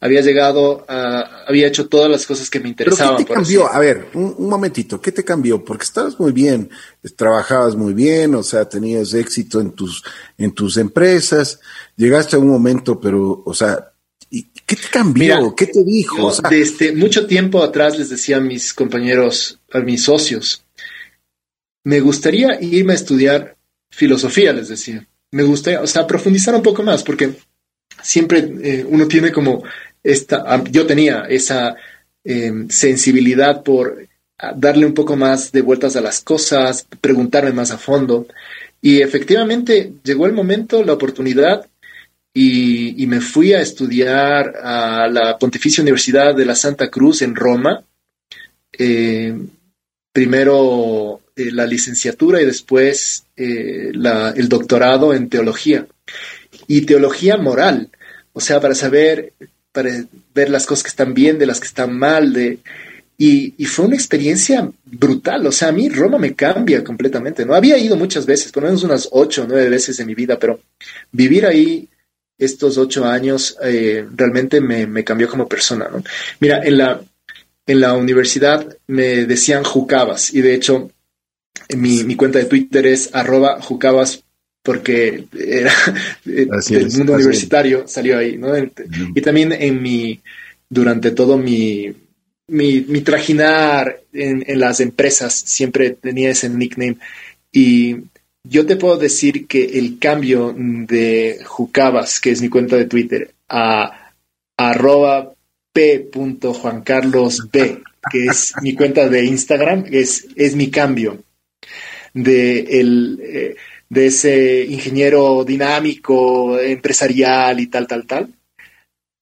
[0.00, 3.16] Había llegado, a, había hecho todas las cosas que me interesaban.
[3.16, 3.72] ¿Pero ¿Qué te cambió?
[3.72, 5.64] A ver, un, momentito, ¿qué te cambió?
[5.64, 6.70] Porque estabas muy bien,
[7.16, 10.04] trabajabas muy bien, o sea, tenías éxito en tus,
[10.36, 11.58] en tus empresas,
[11.96, 13.92] llegaste a un momento, pero, o sea,
[14.30, 15.54] ¿qué te cambió?
[15.56, 16.32] ¿Qué te dijo?
[16.48, 20.64] desde mucho tiempo atrás les decía a mis compañeros, a mis socios,
[21.84, 23.56] me gustaría irme a estudiar
[23.90, 25.06] filosofía, les decía.
[25.30, 27.34] Me gustaría, o sea, profundizar un poco más, porque
[28.02, 29.62] siempre eh, uno tiene como
[30.02, 31.76] esta, yo tenía esa
[32.24, 34.06] em, sensibilidad por
[34.56, 38.26] darle un poco más de vueltas a las cosas, preguntarme más a fondo.
[38.80, 41.66] Y efectivamente llegó el momento, la oportunidad,
[42.32, 47.82] y, me fui a estudiar a la Pontificia Universidad de la Santa Cruz en Roma.
[48.78, 49.34] Eh,
[50.12, 55.86] primero eh, la licenciatura y después eh, el doctorado en teología.
[56.68, 57.88] Y teología moral,
[58.32, 59.32] o sea, para saber,
[59.72, 59.90] para
[60.34, 62.58] ver las cosas que están bien, de las que están mal, de,
[63.20, 65.46] y, fue una experiencia brutal.
[65.46, 67.44] O sea, a mí Roma me cambia completamente.
[67.44, 70.14] No había ido muchas veces, por lo menos unas ocho o nueve veces en mi
[70.14, 70.60] vida, pero
[71.10, 71.88] vivir ahí
[72.38, 75.90] estos ocho años eh, realmente me, me, cambió como persona.
[76.38, 77.00] Mira, en la,
[77.66, 80.92] en la universidad me decían jucabas y de hecho
[81.76, 84.22] mi, mi cuenta de Twitter es arroba jucabas
[84.68, 85.72] porque era
[86.26, 88.52] del mundo universitario, salió ahí, ¿no?
[89.14, 90.20] Y también en mi,
[90.68, 91.90] durante todo mi,
[92.48, 96.98] mi, mi trajinar en, en, las empresas, siempre tenía ese nickname.
[97.50, 97.96] Y
[98.44, 103.30] yo te puedo decir que el cambio de Jucabas, que es mi cuenta de Twitter,
[103.48, 104.12] a
[104.54, 105.32] arroba
[105.72, 111.22] p.juancarlosb, que es mi cuenta de Instagram, es, es mi cambio
[112.12, 113.56] de, el, eh,
[113.88, 118.28] de ese ingeniero dinámico, empresarial y tal, tal, tal,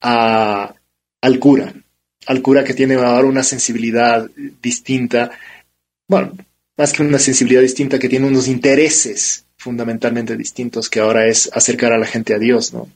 [0.01, 0.75] a,
[1.21, 1.73] al cura,
[2.27, 4.29] al cura que tiene ahora una sensibilidad
[4.61, 5.31] distinta,
[6.09, 6.37] bueno,
[6.77, 11.93] más que una sensibilidad distinta, que tiene unos intereses fundamentalmente distintos, que ahora es acercar
[11.93, 12.89] a la gente a Dios, ¿no?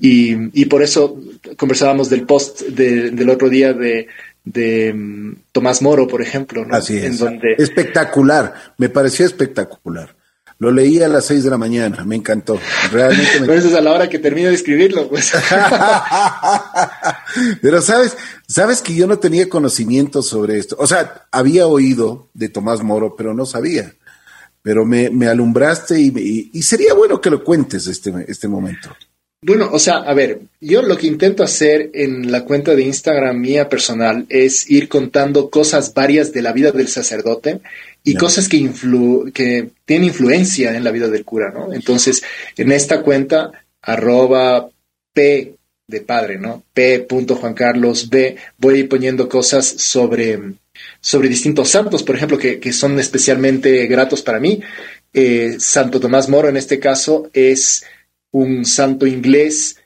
[0.00, 1.20] Y, y por eso
[1.56, 4.08] conversábamos del post del otro día de,
[4.44, 6.74] de mm, Tomás Moro, por ejemplo, ¿no?
[6.74, 7.22] Así es.
[7.58, 10.14] Espectacular, me parecía espectacular.
[10.62, 12.56] Lo leí a las seis de la mañana, me encantó.
[12.92, 15.32] Realmente me Pero eso es a la hora que termino de escribirlo, pues.
[17.60, 20.76] Pero sabes, sabes que yo no tenía conocimiento sobre esto.
[20.78, 23.92] O sea, había oído de Tomás Moro, pero no sabía.
[24.62, 28.90] Pero me, me alumbraste y, y, sería bueno que lo cuentes este, este momento.
[29.44, 33.40] Bueno, o sea, a ver, yo lo que intento hacer en la cuenta de Instagram
[33.40, 37.60] mía personal es ir contando cosas varias de la vida del sacerdote
[38.04, 41.72] y cosas que, influ que tienen influencia en la vida del cura, ¿no?
[41.72, 42.22] Entonces,
[42.56, 44.68] en esta cuenta, arroba
[45.12, 45.56] P
[45.88, 46.62] de padre, ¿no?
[46.72, 47.06] P.
[47.08, 48.36] Juan Carlos B.
[48.58, 50.38] Voy a ir poniendo cosas sobre,
[51.00, 54.60] sobre distintos santos, por ejemplo, que, que son especialmente gratos para mí.
[55.12, 57.84] Eh, Santo Tomás Moro, en este caso, es
[58.32, 59.76] un santo inglés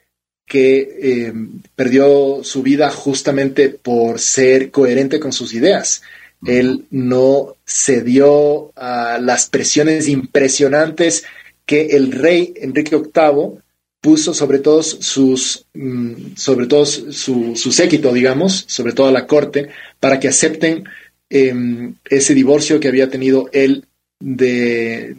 [0.46, 1.32] que eh,
[1.74, 6.02] perdió su vida justamente por ser coherente con sus ideas.
[6.44, 11.24] Él no cedió a las presiones impresionantes
[11.64, 13.58] que el rey Enrique VIII
[14.00, 19.68] puso sobre todos sus, mm, sobre todo su, séquito, digamos, sobre toda la corte,
[19.98, 20.84] para que acepten
[21.28, 23.84] em, ese divorcio que había tenido él
[24.20, 25.16] de,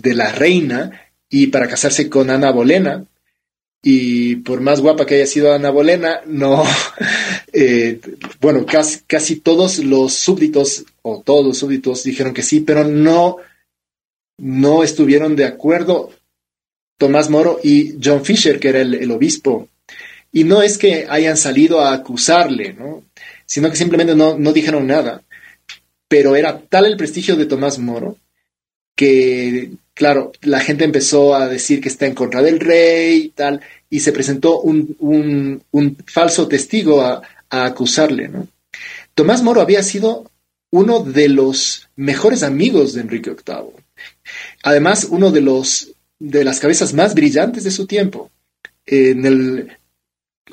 [0.00, 1.03] de la reina
[1.34, 3.04] y para casarse con Ana Bolena.
[3.82, 6.62] Y por más guapa que haya sido Ana Bolena, no,
[7.52, 8.00] eh,
[8.40, 13.38] bueno, casi, casi todos los súbditos, o todos los súbditos dijeron que sí, pero no,
[14.38, 16.12] no estuvieron de acuerdo
[16.98, 19.68] Tomás Moro y John Fisher, que era el, obispo.
[20.30, 23.02] Y no es que hayan salido a acusarle, ¿no?
[23.44, 25.24] sino que simplemente no, no dijeron nada.
[26.06, 28.18] Pero era tal el prestigio de Tomás Moro
[28.94, 33.60] que, claro, la gente empezó a decir que está en contra del rey y tal,
[33.88, 34.96] y se presentó un,
[35.70, 38.28] un, falso testigo a, a acusarle.
[38.28, 38.48] ¿no?
[39.14, 40.30] Tomás Moro había sido
[40.70, 43.84] uno de los mejores amigos de Enrique VIII.
[44.64, 48.30] Además, uno de los de las cabezas más brillantes de su tiempo.
[48.86, 49.76] En el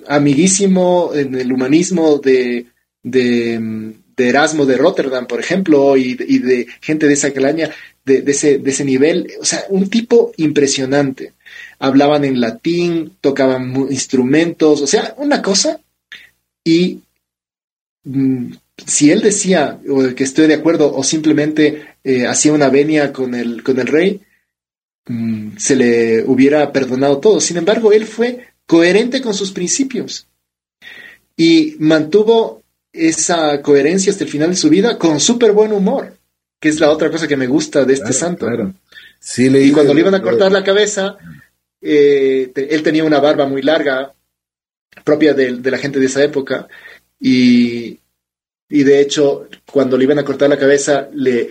[0.08, 2.68] amiguísimo, en el humanismo de,
[3.04, 7.72] de, Erasmo de Rotterdam, por ejemplo, y, de gente de esa calaña,
[8.06, 9.32] de, ese, de ese nivel.
[9.40, 11.34] O sea, un tipo impresionante.
[11.80, 15.80] Hablaban en latín, tocaban instrumentos, o sea, una cosa.
[16.64, 17.02] Y
[18.04, 18.54] mm,
[18.86, 19.80] si él decía
[20.16, 24.22] que estoy de acuerdo o simplemente eh, hacía una venia con el, con el rey,
[25.08, 27.40] Mm, se le hubiera perdonado todo.
[27.40, 30.28] Sin embargo, él fue coherente con sus principios
[31.36, 32.61] y mantuvo
[32.94, 36.18] esa coherencia hasta el final de su vida con súper buen humor,
[36.60, 38.48] que es la otra cosa que me gusta de este santo.
[39.38, 41.18] y cuando le iban a cortar la cabeza,
[41.82, 44.14] eh, él tenía una barba muy larga,
[45.04, 46.68] propia de, la gente de esa época,
[47.20, 48.00] y,
[48.70, 51.50] y de hecho, cuando le iban a cortar la cabeza, le,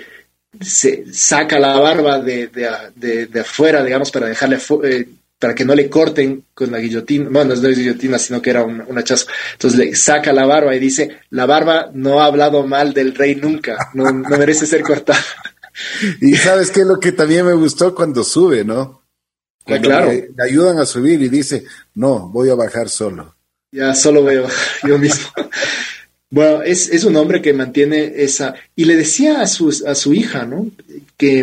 [0.60, 5.08] se saca la barba de, de, afuera, digamos, para dejarle, eh,
[5.40, 8.62] para que no le corten con la guillotina, bueno, no es guillotina, sino que era
[8.62, 9.26] un, hachazo.
[9.52, 13.36] Entonces le saca la barba y dice, la barba no ha hablado mal del rey
[13.36, 15.24] nunca, no, merece ser cortada.
[16.20, 19.02] y sabes qué es lo que también me gustó cuando sube, ¿no?
[19.64, 20.12] Ah, claro.
[20.12, 21.64] le, ayudan a subir y dice,
[21.94, 23.34] no, voy a bajar solo.
[23.72, 25.28] Ya solo voy a bajar yo mismo.
[26.32, 28.54] Bueno, es, un hombre que mantiene esa...
[28.76, 30.70] Y le decía a su, a su hija, ¿no?
[31.16, 31.40] Que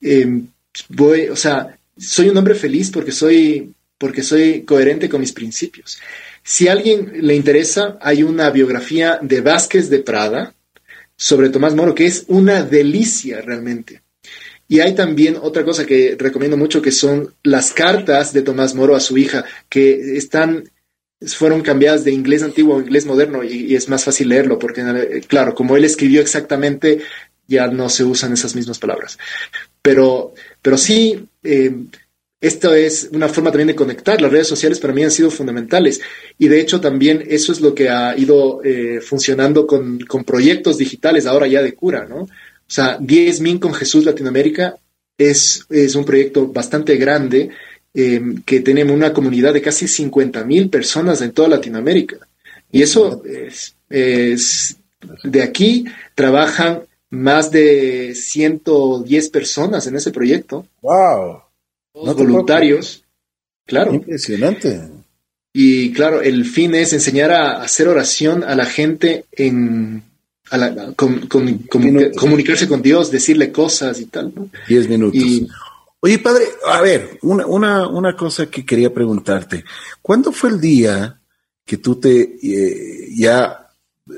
[0.00, 0.46] em,
[0.88, 5.98] voy, o sea, soy un hombre feliz porque soy, porque soy coherente con mis principios.
[6.42, 10.54] Si a alguien le interesa, hay una biografía de Vázquez de Prada
[11.16, 14.02] sobre Tomás Moro que es una delicia realmente.
[14.68, 18.94] Y hay también otra cosa que recomiendo mucho que son las cartas de Tomás Moro
[18.94, 20.64] a su hija, que están
[21.26, 25.54] fueron cambiadas de inglés antiguo a inglés moderno y, es más fácil leerlo porque, claro,
[25.54, 27.00] como él escribió exactamente,
[27.48, 29.18] ya no se usan esas mismas palabras.
[29.82, 31.74] Pero, pero sí, eh,
[32.40, 34.20] esto es una forma también de conectar.
[34.20, 36.00] Las redes sociales para mí han sido fundamentales
[36.38, 40.78] y de hecho también eso es lo que ha ido eh, funcionando con, con, proyectos
[40.78, 42.22] digitales ahora ya de cura, ¿no?
[42.22, 44.76] O sea, 10 Min con Jesús Latinoamérica
[45.16, 47.50] es, es un proyecto bastante grande
[48.00, 52.18] Em, que tenemos una comunidad de casi 50 mil personas en toda Latinoamérica.
[52.70, 54.76] Y eso es,
[55.24, 55.84] de aquí
[56.14, 60.66] trabajan más de 110 personas en ese proyecto.
[60.82, 61.42] ¡Wow!
[61.94, 63.04] voluntarios.
[63.66, 63.92] Claro.
[63.94, 64.80] Impresionante.
[65.52, 70.02] Y claro, el fin es enseñar a hacer oración a la gente en
[70.96, 74.32] comunicarse con Dios, decirle cosas y tal.
[74.34, 74.48] ¿no?
[74.68, 75.22] Diez minutos.
[76.00, 79.64] Oye, padre, a ver, una, una, una cosa que quería preguntarte.
[80.00, 81.20] ¿Cuándo fue el día
[81.64, 83.68] que tú te eh, ya
[84.08, 84.12] eh,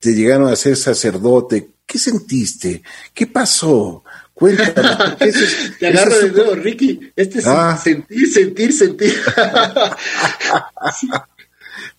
[0.00, 1.70] te llegaron a ser sacerdote?
[1.92, 2.82] ¿Qué sentiste?
[3.12, 4.02] ¿Qué pasó?
[4.32, 4.72] Cuéntame.
[5.78, 7.12] Te agarro de nuevo, Ricky.
[7.14, 7.76] Este es ah.
[7.76, 9.14] sentir, sentir, sentir.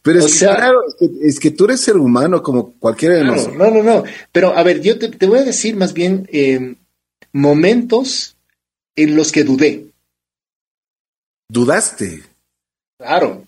[0.01, 0.79] Pero es, que, claro,
[1.21, 3.55] es, que, tú eres ser humano como cualquiera de nosotros.
[3.55, 4.03] No, no, no.
[4.31, 6.73] Pero a ver, yo te, voy a decir más bien eh,
[7.31, 8.35] momentos
[8.95, 9.91] en los que dudé.
[11.47, 12.23] ¿Dudaste?
[12.97, 13.45] Claro,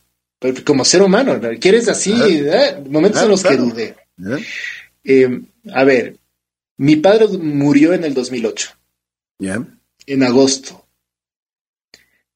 [0.63, 2.13] como ser humano, ¿quieres así?
[2.15, 2.83] ¿eh?
[2.87, 3.95] Momentos en los que dudé.
[5.03, 5.41] Eh,
[5.73, 6.19] a ver,
[6.77, 8.71] mi padre murió en el 2008.
[9.39, 9.65] ¿Ya?
[10.07, 10.85] En agosto.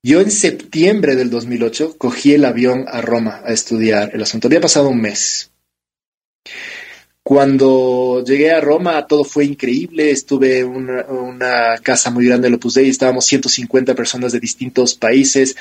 [0.01, 4.47] Yo en septiembre del 2008 cogí el avión a Roma a estudiar el asunto.
[4.47, 5.51] Había pasado un mes.
[7.21, 10.09] Cuando llegué a Roma todo fue increíble.
[10.09, 12.89] Estuve en una, casa muy grande de Opus Dei.
[12.89, 15.57] Estábamos 150 personas de distintos países,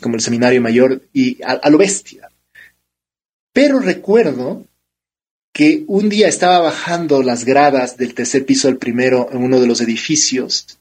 [0.00, 2.28] como el seminario mayor, y a lo bestia.
[3.52, 4.64] Pero recuerdo
[5.54, 9.68] que un día estaba bajando las gradas del tercer piso al primero en uno de
[9.68, 10.80] los edificios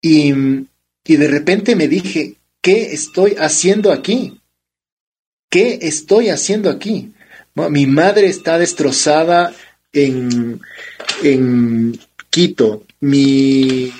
[0.00, 0.32] y,
[1.04, 4.40] y de repente me dije, ¿qué estoy haciendo aquí?
[5.50, 7.12] ¿Qué estoy haciendo aquí?
[7.54, 9.52] mi madre está destrozada
[9.92, 10.60] en,
[11.22, 11.98] en
[12.30, 12.86] Quito.
[13.00, 13.92] Mi,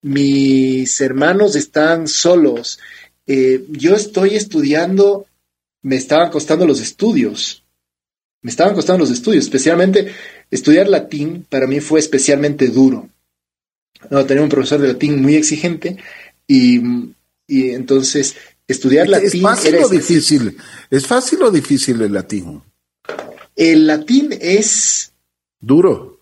[0.00, 2.78] mis hermanos están solos.
[3.26, 5.26] Eh, yo estoy estudiando,
[5.82, 7.64] me estaban costando los estudios
[8.42, 10.12] me estaban costando los estudios, especialmente
[10.50, 13.08] estudiar latín para mí fue especialmente duro.
[14.10, 15.96] No, tenía un profesor de latín muy exigente
[16.46, 16.80] y,
[17.48, 18.36] entonces
[18.66, 19.28] estudiar latín...
[19.28, 20.56] ¿Es fácil o difícil?
[20.90, 22.62] ¿Es fácil o difícil el latín?
[23.56, 25.12] El latín es...
[25.60, 26.20] Duro.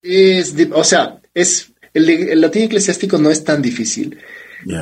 [0.00, 4.18] Es, o sea, es el, latín eclesiástico no es tan difícil,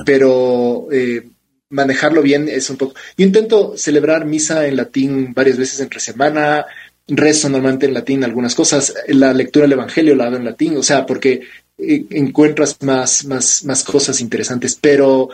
[0.04, 1.28] pero eh,
[1.70, 2.94] manejarlo bien es un poco.
[3.16, 6.66] Yo intento celebrar misa en latín varias veces entre semana,
[7.08, 10.82] rezo normalmente en latín algunas cosas, la lectura del Evangelio la hago en latín, o
[10.82, 11.42] sea, porque
[11.78, 15.28] eh, encuentras más, más, más cosas interesantes, pero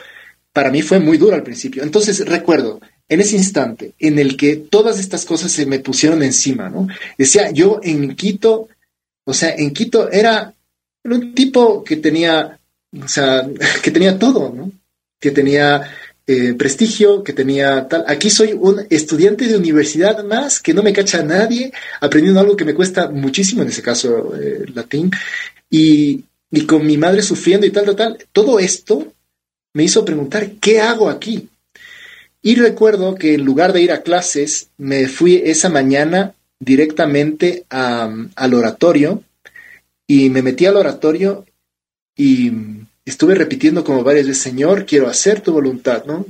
[0.53, 1.83] para mí fue muy duro al principio.
[1.83, 6.69] Entonces recuerdo, en ese instante en el que todas estas cosas se me pusieron encima,
[6.69, 6.89] ¿no?
[7.17, 8.69] Decía, yo en Quito,
[9.25, 10.55] o sea, en Quito era
[11.05, 12.59] un tipo que tenía,
[13.03, 13.49] o sea,
[13.83, 14.73] que tenía todo, ¿no?
[15.21, 15.91] Que tenía
[16.33, 18.05] eh, prestigio, que tenía tal.
[18.07, 22.57] Aquí soy un estudiante de universidad más, que no me cacha a nadie, aprendiendo algo
[22.57, 25.11] que me cuesta muchísimo, en ese caso eh, latín,
[25.71, 28.19] y, y con mi madre sufriendo y tal, tal, tal.
[28.33, 29.13] Todo esto
[29.75, 31.49] me hizo preguntar, ¿qué hago aquí?
[32.43, 38.55] Y recuerdo que en lugar de ir a clases, me fui esa mañana directamente al
[38.55, 39.23] oratorio
[40.07, 41.47] y me metí al oratorio
[42.17, 42.53] y
[43.05, 46.27] estuve repitiendo como varias veces, Señor, quiero hacer tu voluntad, ¿no?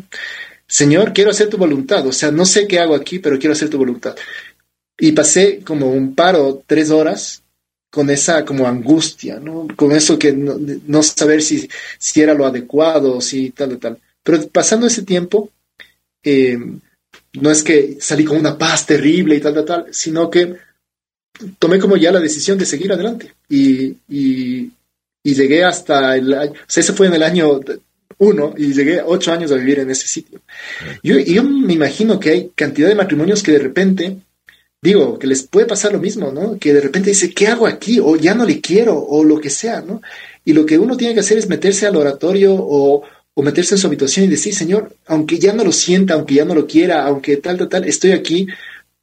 [0.66, 3.68] Señor, quiero hacer tu voluntad, o sea, no sé qué hago aquí, pero quiero hacer
[3.68, 4.16] tu voluntad.
[4.98, 7.42] Y pasé como un paro, tres horas,
[7.90, 9.68] con esa como angustia, ¿no?
[9.76, 11.68] Con eso que no, saber si,
[11.98, 13.98] si era lo adecuado, si tal o tal.
[14.22, 15.50] Pero pasando ese tiempo,
[16.22, 16.58] eh,
[17.34, 20.56] no es que salí con una paz terrible y tal, tal, tal, sino que
[21.58, 23.34] tomé como ya la decisión de seguir adelante.
[23.48, 24.70] Y,
[25.22, 27.60] y llegué hasta el año, o sea, ese fue en el año
[28.18, 30.40] uno y llegué ocho años a vivir en ese sitio.
[31.02, 34.18] Yo, yo me imagino que hay cantidad de matrimonios que de repente,
[34.80, 36.58] digo, que les puede pasar lo mismo, ¿no?
[36.58, 38.00] Que de repente dice, ¿qué hago aquí?
[38.00, 40.02] O ya no le quiero, o lo que sea, ¿no?
[40.44, 43.02] Y lo que uno tiene que hacer es meterse al oratorio o,
[43.34, 46.44] o meterse en su habitación y decir, Señor, aunque ya no lo sienta, aunque ya
[46.44, 48.46] no lo quiera, aunque tal, tal, tal, estoy aquí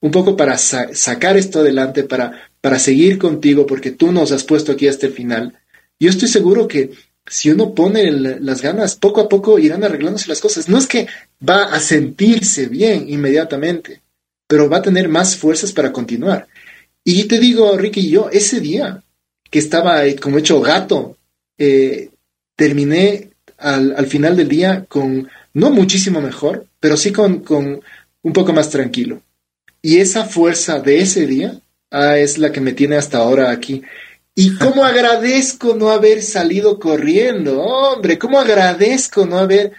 [0.02, 4.72] un poco para sacar esto adelante, para, para seguir contigo, porque tú nos has puesto
[4.72, 5.60] aquí hasta el final.
[6.00, 6.92] Yo estoy seguro que
[7.28, 10.68] si uno pone las ganas, poco a poco irán arreglándose las cosas.
[10.68, 11.08] No es que
[11.48, 14.02] va a sentirse bien inmediatamente,
[14.48, 16.48] pero va a tener más fuerzas para continuar.
[17.04, 19.04] Y te digo, Ricky, yo ese día
[19.50, 21.18] que estaba como hecho gato,
[21.58, 22.10] eh,
[22.56, 27.82] terminé al, final del día con, no muchísimo mejor, pero sí con, con
[28.22, 29.22] un poco más tranquilo.
[29.82, 31.60] Y esa fuerza de ese día
[31.92, 33.82] ah, es la que me tiene hasta ahora aquí.
[34.40, 39.74] Y cómo agradezco no haber salido corriendo, hombre, cómo agradezco no haber,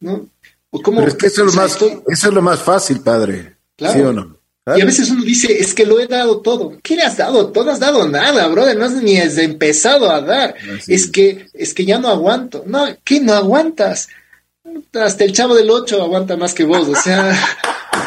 [0.00, 0.30] ¿no?
[0.70, 3.56] O cómo, Pero es que eso es, lo más, eso es lo más fácil, padre.
[3.76, 3.94] Claro.
[3.94, 4.38] ¿Sí o no?
[4.74, 6.78] Y a veces uno dice, es que lo he dado todo.
[6.82, 7.52] ¿Qué le has dado?
[7.52, 8.78] Todo has dado nada, brother.
[8.78, 10.54] No has ni has empezado a dar.
[10.86, 12.64] Es que, es que ya no aguanto.
[12.66, 14.08] No, ¿qué no aguantas?
[14.94, 16.88] Hasta el chavo del 8 aguanta más que vos.
[16.88, 17.38] O sea,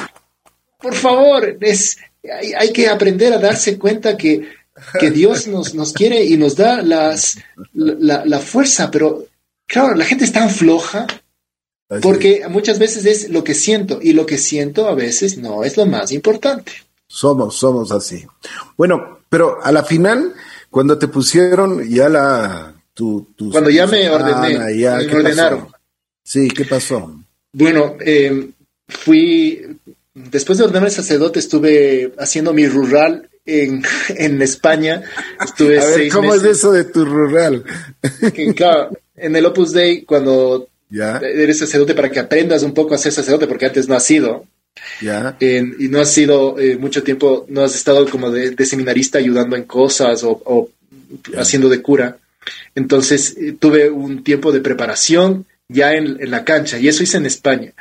[0.81, 4.57] por favor, es, hay, hay que aprender a darse cuenta que
[4.99, 7.37] que Dios nos, nos quiere y nos da las,
[7.73, 9.25] la, fuerza, pero
[9.65, 11.07] claro, la gente es tan floja
[12.01, 15.75] porque muchas veces es lo que siento y lo que siento a veces no es
[15.75, 16.71] lo más importante.
[17.07, 18.25] Somos, somos así.
[18.77, 20.33] Bueno, pero a la final,
[20.69, 22.75] cuando te pusieron ya la,
[23.51, 25.67] Cuando ya me ordené, me ordenaron.
[26.23, 27.19] Sí, ¿qué pasó?
[27.51, 28.51] Bueno, eh,
[28.87, 29.79] fui,
[30.13, 35.03] después de ordenarme sacerdote, estuve haciendo mi rural en, en España.
[35.43, 37.63] Estuve A ver, ¿cómo es eso de tu rural?
[38.55, 43.11] claro, en el Opus Dei, cuando eres sacerdote para que aprendas un poco a ser
[43.11, 44.45] sacerdote, porque antes no has sido.
[45.01, 45.35] Ya.
[45.41, 49.63] y no has sido eh, mucho tiempo, no has estado como de, seminarista ayudando en
[49.63, 50.69] cosas o,
[51.37, 52.17] haciendo de cura.
[52.75, 57.25] Entonces eh, tuve un tiempo de preparación ya en, la cancha y eso hice en
[57.25, 57.73] España,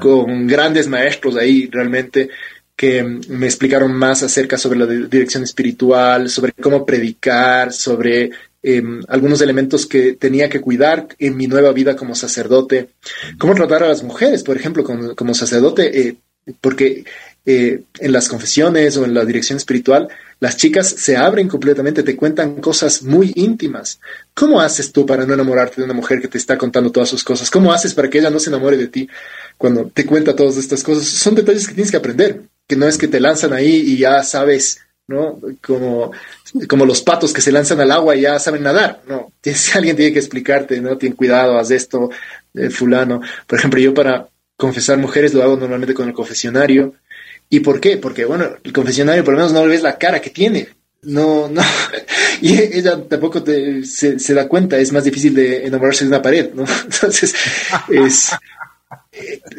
[0.00, 2.30] con grandes maestros ahí realmente
[2.76, 8.30] que me explicaron más acerca sobre la dirección espiritual, sobre cómo predicar, sobre
[8.62, 12.90] em, algunos elementos que tenía que cuidar en mi nueva vida como sacerdote,
[13.38, 16.16] cómo tratar a las mujeres, por ejemplo, como, sacerdote, eh,
[16.60, 17.04] porque
[17.46, 20.08] eh, en las confesiones o en la dirección espiritual,
[20.38, 24.00] las chicas se abren completamente, te cuentan cosas muy íntimas.
[24.34, 27.24] ¿Cómo haces tú para no enamorarte de una mujer que te está contando todas sus
[27.24, 27.50] cosas?
[27.50, 29.08] ¿Cómo haces para que ella no se enamore de ti
[29.56, 31.06] cuando te cuenta todas estas cosas?
[31.06, 34.22] Son detalles que tienes que aprender, que no es que te lanzan ahí y ya
[34.22, 35.40] sabes, ¿no?
[35.64, 36.12] Como,
[36.68, 39.32] como los patos que se lanzan al agua y ya saben nadar, ¿no?
[39.74, 40.96] Alguien tiene que explicarte, ¿no?
[40.98, 42.10] Tien cuidado, haz esto,
[42.54, 43.20] eh, fulano.
[43.46, 46.94] Por ejemplo, yo para confesar mujeres lo hago normalmente con el confesionario
[47.48, 47.96] ¿Y por qué?
[47.96, 50.68] Porque, bueno, el confesionario por lo menos no le ves la cara que tiene.
[51.02, 51.62] No, no.
[52.42, 53.42] Y ella tampoco
[53.82, 56.66] se, da cuenta, es más difícil de enamorarse de una pared, ¿no?
[56.84, 57.34] Entonces,
[57.88, 58.30] es,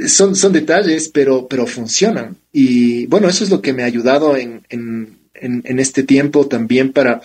[0.07, 2.35] son, son detalles, pero, pero funcionan.
[2.51, 6.91] Y bueno, eso es lo que me ha ayudado en, en, en, este tiempo también
[6.93, 7.21] para,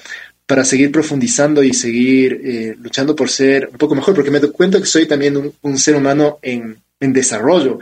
[0.46, 4.50] para seguir profundizando y seguir eh, luchando por ser un poco mejor, porque me doy
[4.50, 7.78] cuenta que soy también un, un ser humano en, en desarrollo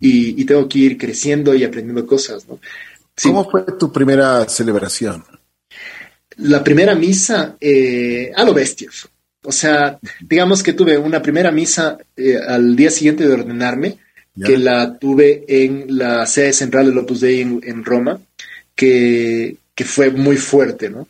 [0.00, 2.48] y, tengo que ir creciendo y aprendiendo cosas.
[2.48, 2.58] ¿no?
[3.22, 5.24] ¿Cómo fue tu primera celebración?
[6.36, 8.88] La primera misa eh, a lo bestia.
[9.42, 13.98] O sea, digamos que tuve una primera misa eh, al día siguiente de ordenarme,
[14.42, 18.20] que la tuve en la sede central del Opus Dei en, Roma,
[18.74, 21.08] que, que, fue muy fuerte, ¿no?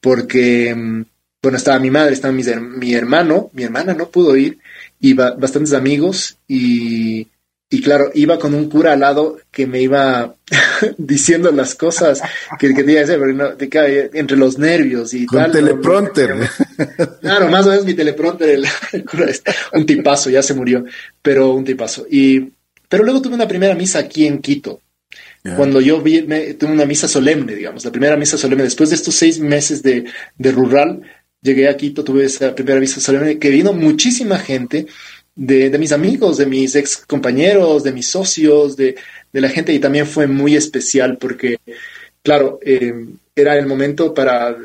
[0.00, 1.04] Porque, mm,
[1.42, 2.42] bueno, estaba mi madre, estaba mi,
[2.76, 4.58] mi hermano, mi hermana no pudo ir,
[5.00, 7.26] y bastantes amigos, y
[7.72, 10.36] y claro, iba con un cura al lado que me iba
[10.98, 12.20] diciendo las cosas
[12.58, 13.50] que, que tenía que hacer, pero no,
[14.12, 15.52] entre los nervios y con tal.
[15.52, 16.34] teleprompter.
[17.22, 19.42] claro, más o menos mi teleprompter, el, cura es
[19.72, 20.84] un tipazo, ya se murió,
[21.22, 22.04] pero un tipazo.
[22.10, 22.52] Y,
[22.90, 24.82] pero luego tuve una primera misa aquí en Quito.
[25.56, 26.20] Cuando yo vi,
[26.54, 30.04] tuve una misa solemne, digamos, la primera misa solemne, después de estos seis meses de,
[30.36, 31.00] de rural,
[31.40, 34.86] llegué a Quito, tuve esa primera misa solemne, que vino muchísima gente,
[35.34, 38.96] de, mis amigos, de mis ex compañeros, de mis socios, de,
[39.32, 41.58] la gente, y también fue muy especial porque,
[42.22, 42.92] claro, eh,
[43.34, 44.56] era el momento para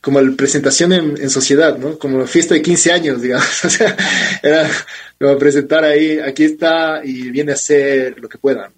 [0.00, 1.98] como la presentación en, sociedad, ¿no?
[1.98, 3.64] Como fiesta de 15 años, digamos.
[3.64, 3.96] O sea,
[4.42, 4.70] era
[5.18, 8.72] como presentar ahí, aquí está y viene a hacer lo que pueda.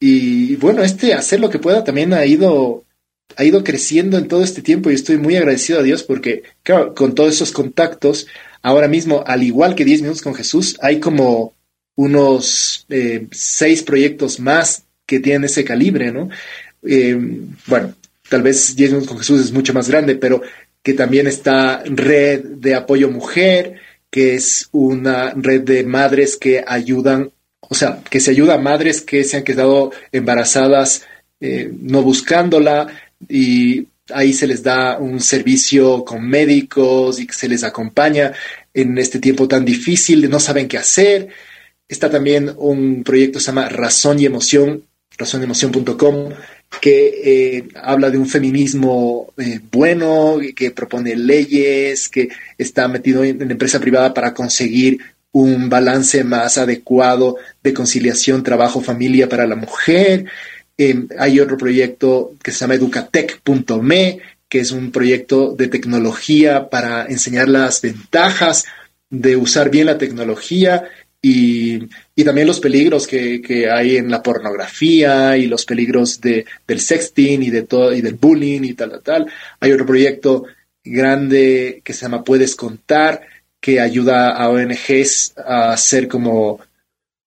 [0.00, 2.84] Y bueno, este hacer lo que pueda también ha ido,
[3.36, 6.94] ha ido creciendo en todo este tiempo y estoy muy agradecido a Dios porque, claro,
[6.94, 8.26] con todos esos contactos
[8.62, 11.54] Ahora mismo, al igual que 10 minutos con Jesús, hay como
[11.96, 16.28] unos eh, seis proyectos más que tienen ese calibre, ¿no?
[16.82, 17.18] Eh,
[17.66, 17.94] bueno,
[18.28, 20.42] tal vez 10 minutos con Jesús es mucho más grande, pero
[20.82, 23.80] que también está red de apoyo mujer,
[24.10, 27.30] que es una red de madres que ayudan,
[27.60, 31.02] o sea, que se ayuda a madres que se han quedado embarazadas
[31.40, 32.88] eh, no buscándola
[33.28, 38.32] y ahí se les da un servicio con médicos y se les acompaña
[38.74, 41.28] en este tiempo tan difícil, no saben qué hacer.
[41.88, 44.84] Está también un proyecto que se llama Razón y Emoción,
[45.16, 46.30] razonemoción.com,
[46.80, 53.50] que eh, habla de un feminismo eh, bueno, que propone leyes, que está metido en,
[53.50, 54.98] empresa privada para conseguir
[55.32, 60.26] un balance más adecuado de conciliación trabajo-familia para la mujer.
[60.80, 67.04] Em, hay otro proyecto que se llama educatec.me, que es un proyecto de tecnología para
[67.06, 68.64] enseñar las ventajas
[69.10, 70.88] de usar bien la tecnología
[71.20, 71.80] y,
[72.24, 77.50] también los peligros que, hay en la pornografía y los peligros de, del sexting y,
[77.50, 79.26] de todo, y del bullying y tal, tal, tal.
[79.58, 80.44] Hay otro proyecto
[80.84, 83.22] grande que se llama Puedes Contar,
[83.60, 86.60] que ayuda a ONGs a hacer como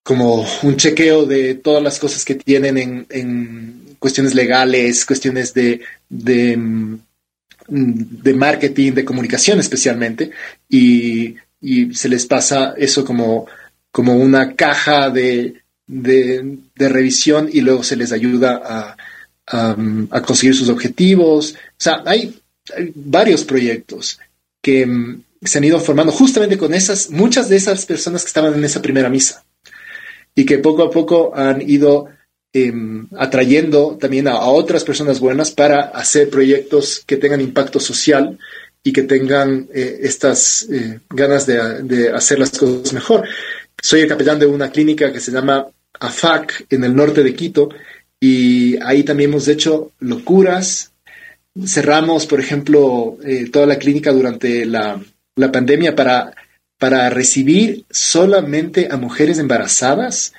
[0.03, 6.57] como un chequeo de todas las cosas que tienen en, cuestiones legales, cuestiones de, de,
[6.57, 6.99] mm,
[8.35, 10.31] marketing, de comunicación especialmente,
[10.67, 11.35] y,
[11.93, 13.45] se les pasa eso como,
[13.91, 18.97] como una caja de, de, revisión y luego se les ayuda
[19.45, 21.53] a, conseguir sus objetivos.
[21.53, 22.35] O sea, hay,
[22.95, 24.19] varios proyectos
[24.59, 24.87] que,
[25.43, 28.81] se han ido formando justamente con esas, muchas de esas personas que estaban en esa
[28.81, 29.43] primera misa
[30.35, 32.07] y que poco a poco han ido
[32.53, 38.37] em, atrayendo también a, otras personas buenas para hacer proyectos que tengan impacto social
[38.83, 43.27] y que tengan eh, estas eh, ganas de, de, hacer las cosas mejor.
[43.81, 45.67] Soy el capellán de una clínica que se llama
[45.99, 47.69] AFAC en el norte de Quito
[48.19, 50.93] y ahí también hemos hecho locuras.
[51.65, 55.01] Cerramos, por ejemplo, eh, toda la clínica durante la,
[55.35, 56.33] la pandemia para,
[56.81, 60.33] para recibir solamente a mujeres embarazadas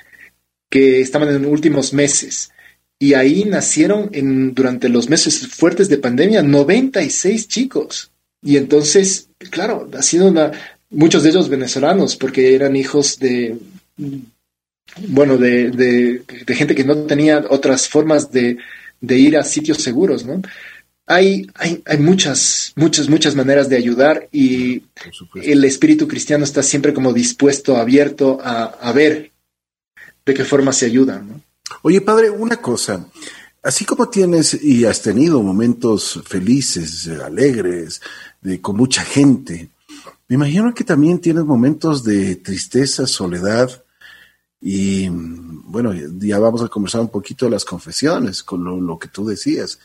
[0.68, 2.50] que estaban en últimos meses.
[2.98, 4.10] Y ahí nacieron
[4.52, 8.10] durante los meses fuertes de pandemia 96 chicos.
[8.42, 10.50] Y entonces, claro, ha sido una,
[10.90, 13.56] muchos de ellos venezolanos, porque eran hijos de,
[15.10, 18.58] bueno, de, gente que no tenía otras formas de
[19.00, 20.42] ir a sitios seguros, ¿no?
[21.06, 24.84] Hay, hay, hay, muchas, muchas, muchas maneras de ayudar y
[25.34, 29.32] el espíritu cristiano está siempre como dispuesto, abierto a, a ver
[30.24, 31.18] de qué forma se ayuda.
[31.18, 31.40] ¿no?
[31.82, 33.06] Oye, padre, una cosa.
[33.62, 38.00] Así como tienes y has tenido momentos felices, alegres,
[38.40, 39.70] de, con mucha gente,
[40.28, 43.84] me imagino que también tienes momentos de tristeza, soledad
[44.60, 49.08] y bueno, ya vamos a conversar un poquito de las confesiones, con lo, lo que
[49.08, 49.78] tú decías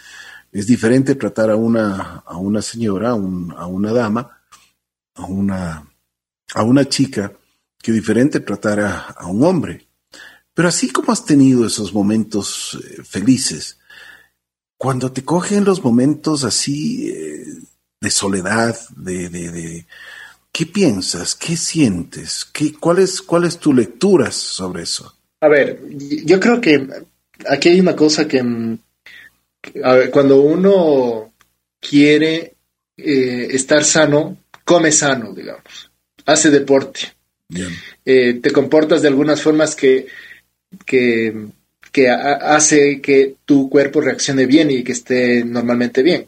[0.51, 4.39] es diferente tratar a una, a una señora, a, una dama,
[5.15, 5.87] a una,
[6.53, 7.33] a una chica,
[7.81, 9.87] que diferente tratar a, un hombre.
[10.53, 13.77] Pero así como has tenido esos momentos eh, felices,
[14.77, 17.45] cuando te cogen los momentos así eh,
[18.01, 19.85] de soledad, de, de,
[20.51, 21.35] ¿qué piensas?
[21.35, 22.45] ¿Qué sientes?
[22.51, 25.15] ¿Qué, cuál, es, ¿Cuál es tu lectura sobre eso?
[25.41, 25.81] A ver,
[26.25, 26.87] yo creo que
[27.47, 28.41] aquí hay una cosa que,
[30.11, 31.33] cuando uno
[31.79, 32.55] quiere
[32.95, 35.91] eh, estar sano, come sano, digamos,
[36.25, 37.01] hace deporte.
[38.03, 40.07] Eh, te comportas de algunas formas que,
[40.85, 41.47] que,
[41.91, 46.27] que hace que tu cuerpo reaccione bien y que esté normalmente bien.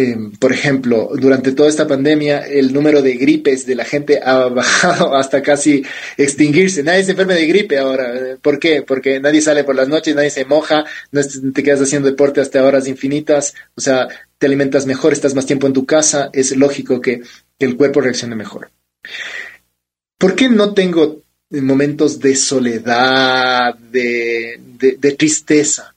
[0.00, 4.46] Em, por ejemplo, durante toda esta pandemia, el número de gripes de la gente ha
[4.48, 5.84] bajado hasta casi
[6.16, 6.84] extinguirse.
[6.84, 8.38] Nadie se enferma de gripe ahora.
[8.40, 8.82] ¿Por qué?
[8.82, 11.20] Porque nadie sale por las noches, nadie se moja, no
[11.52, 14.06] te quedas haciendo deporte hasta horas infinitas, o sea,
[14.38, 17.22] te alimentas mejor, estás más tiempo en tu casa, es lógico que,
[17.58, 18.70] el cuerpo reaccione mejor.
[20.16, 25.92] ¿Por qué no tengo momentos de soledad, de, de tristeza?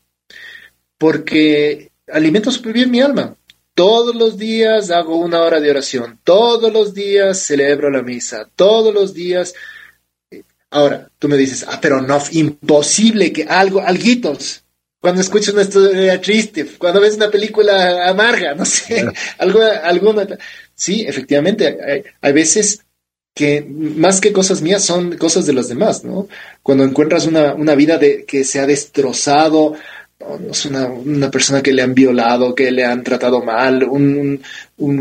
[0.97, 3.35] Porque alimento súper bien mi alma
[3.81, 8.93] todos los días hago una hora de oración, todos los días celebro la misa, todos
[8.93, 9.55] los días.
[10.69, 14.63] Ahora, tú me dices, ah, pero no, imposible que algo, alguitos,
[14.99, 19.03] cuando escuchas una historia triste, cuando ves una película amarga, no sé,
[19.39, 20.27] algo, alguna.
[20.75, 22.85] Sí, efectivamente, hay, hay, veces
[23.33, 26.27] que más que cosas mías son cosas de los demás, ¿no?
[26.61, 29.73] Cuando encuentras una, una vida de, que se ha destrozado,
[30.49, 34.41] es una, persona que le han violado, que le han tratado mal, un,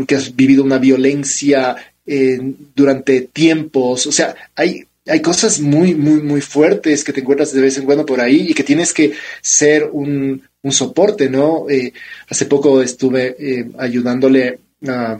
[0.07, 2.39] que has vivido una violencia eh,
[2.75, 4.07] durante tiempos.
[4.07, 7.85] O sea, hay, hay cosas muy, muy, muy fuertes que te encuentras de vez en
[7.85, 11.67] cuando por ahí y que tienes que ser un, soporte, ¿no?
[11.69, 11.91] Eh,
[12.29, 15.19] hace poco estuve eh, ayudándole a,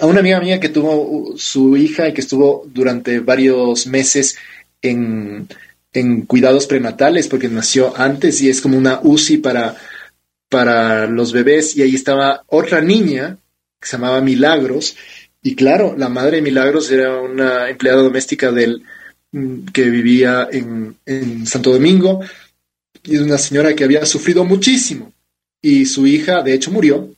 [0.00, 4.36] a, una amiga mía que tuvo su hija y que estuvo durante varios meses
[4.80, 5.46] en
[5.98, 9.76] en cuidados prenatales porque nació antes y es como una UCI para,
[10.48, 11.76] para los bebés.
[11.76, 13.38] Y ahí estaba otra niña
[13.80, 14.96] que se llamaba Milagros.
[15.42, 18.82] Y claro, la madre de Milagros era una empleada doméstica del,
[19.32, 22.20] mm, que vivía en, en Santo Domingo.
[23.04, 25.12] Y es una señora que había sufrido muchísimo.
[25.60, 27.10] Y su hija de hecho murió.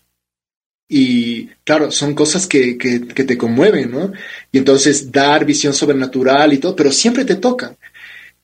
[0.93, 4.13] Y claro, son cosas que, que, te conmueven, ¿no?
[4.51, 7.77] Y entonces dar visión sobrenatural y todo, pero siempre te tocan.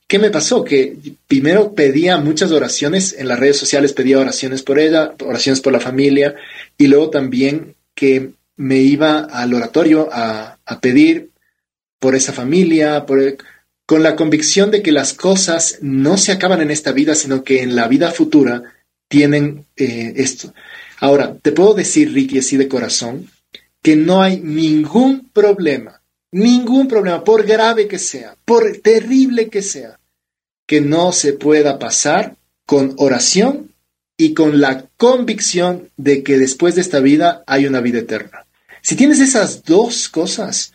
[0.09, 0.63] ¿Qué me pasó?
[0.63, 0.97] Que
[1.27, 5.81] primero pedía muchas oraciones en las redes sociales, pedía oraciones por ella, oraciones por la
[5.81, 6.37] familia,
[6.79, 11.31] y luego también que me iba al oratorio a, pedir
[11.99, 13.05] por esa familia,
[13.85, 17.63] con la convicción de que las cosas no se acaban en esta vida, sino que
[17.63, 18.63] en la vida futura
[19.09, 20.55] tienen eh, esto.
[21.01, 23.29] Ahora, te puedo decir, Ricky, así de corazón,
[23.83, 25.96] que no hay ningún problema
[26.37, 29.99] ningún problema, por grave que sea, por terrible que sea,
[30.67, 33.73] que no se pueda pasar con oración
[34.19, 38.47] y con la convicción de que después de esta vida hay una vida eterna.
[38.83, 40.75] Si tienes esas dos cosas,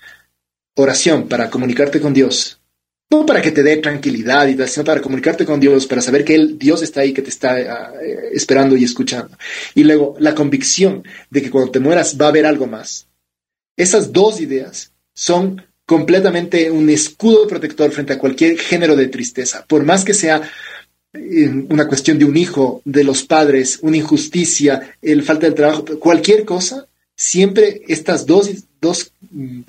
[0.75, 2.59] oración para comunicarte con Dios,
[3.11, 6.33] no para que te dé tranquilidad y sino para comunicarte con Dios, para saber que
[6.33, 9.37] él, Dios está ahí, que te está eh, esperando y escuchando.
[9.75, 13.07] Y luego la convicción de que cuando te mueras va a haber algo más.
[13.77, 14.90] Esas dos ideas
[15.21, 20.41] son completamente un escudo protector frente a cualquier género de tristeza, por más que sea
[21.13, 25.85] eh, una cuestión de un hijo, de los padres, una injusticia, el falta de trabajo,
[25.99, 28.49] cualquier cosa, siempre estas dos,
[28.81, 29.61] dos, mm,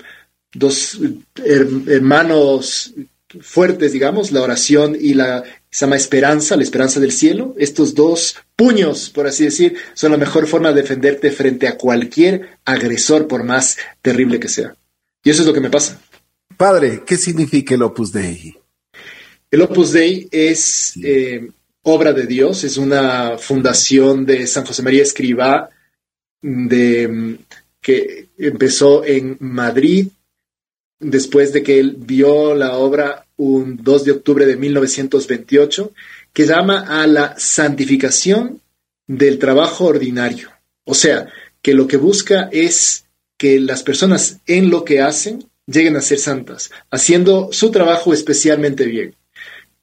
[0.55, 0.97] dos
[1.45, 2.95] hermanos
[3.41, 7.53] fuertes, digamos, la oración y la llama esperanza, la esperanza del cielo.
[7.59, 12.57] Estos dos puños, por así decir, son la mejor forma de defenderte frente a cualquier
[12.65, 14.75] agresor, por más terrible que sea.
[15.23, 15.99] Y eso es lo que me pasa.
[16.57, 18.55] Padre, ¿qué significa el Opus Dei?
[19.49, 21.49] El Opus Dei es eh,
[21.83, 25.69] obra de Dios, es una fundación de San José María Escribá,
[26.41, 27.37] de,
[27.81, 30.07] que empezó en Madrid
[30.99, 35.91] después de que él vio la obra un 2 de octubre de 1928,
[36.31, 38.61] que llama a la santificación
[39.07, 40.49] del trabajo ordinario.
[40.85, 41.27] O sea,
[41.61, 43.05] que lo que busca es
[43.37, 48.85] que las personas en lo que hacen lleguen a ser santas, haciendo su trabajo especialmente
[48.85, 49.15] bien.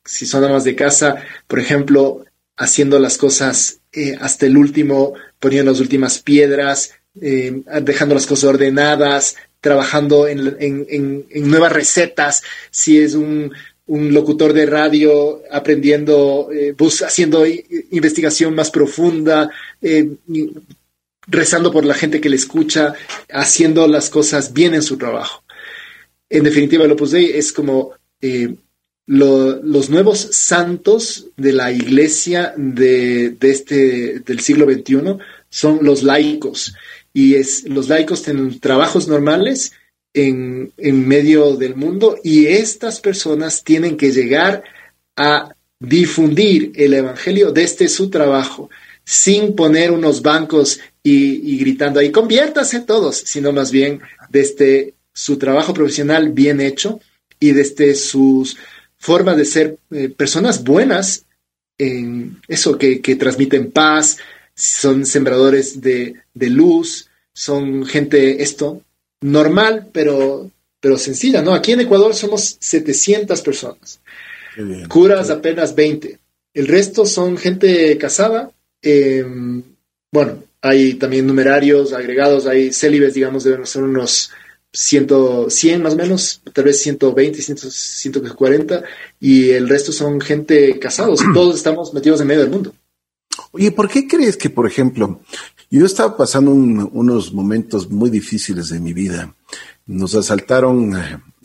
[0.05, 2.24] Si son amas de casa, por ejemplo,
[2.57, 8.44] haciendo las cosas eh, hasta el último, poniendo las últimas piedras, eh, dejando las cosas
[8.44, 13.53] ordenadas, trabajando en, nuevas recetas, si es un,
[13.86, 17.44] locutor de radio aprendiendo, eh, haciendo
[17.90, 19.51] investigación más profunda,
[21.31, 22.95] rezando por la gente que le escucha,
[23.33, 25.43] haciendo las cosas bien en su trabajo.
[26.28, 28.55] En definitiva, el Opus Dei es como eh,
[29.07, 35.16] los nuevos santos de la iglesia de, este, del siglo XXI
[35.49, 36.74] son los laicos
[37.12, 39.72] y es, los laicos tienen trabajos normales
[40.14, 44.62] en, en medio del mundo y estas personas tienen que llegar
[45.16, 48.70] a difundir el Evangelio desde su trabajo,
[49.11, 55.75] sin poner unos bancos y, gritando ahí, conviértase todos, sino más bien desde su trabajo
[55.75, 57.01] profesional bien hecho
[57.41, 58.57] y desde sus
[58.99, 61.25] formas de ser eh, personas buenas
[61.77, 64.19] en eso, que, que transmiten paz,
[64.55, 68.81] son sembradores de, luz, son gente esto,
[69.23, 71.53] normal, pero, pero sencilla, ¿no?
[71.53, 74.01] Aquí en Ecuador somos 700 personas,
[74.89, 76.17] curas apenas 20,
[76.55, 78.53] el resto son gente casada,
[78.83, 79.62] em,
[80.12, 84.31] bueno, hay también numerarios agregados, hay célibes, digamos, deben ser unos
[84.72, 85.09] 100,
[85.49, 88.85] 100 más o menos, tal vez 120, 140,
[89.18, 92.72] y el resto son gente casados, todos estamos metidos en medio del mundo.
[93.53, 95.20] Oye, ¿por qué crees que, por ejemplo,
[95.70, 99.35] yo estaba pasando unos momentos muy difíciles de mi vida?
[99.87, 100.95] Nos asaltaron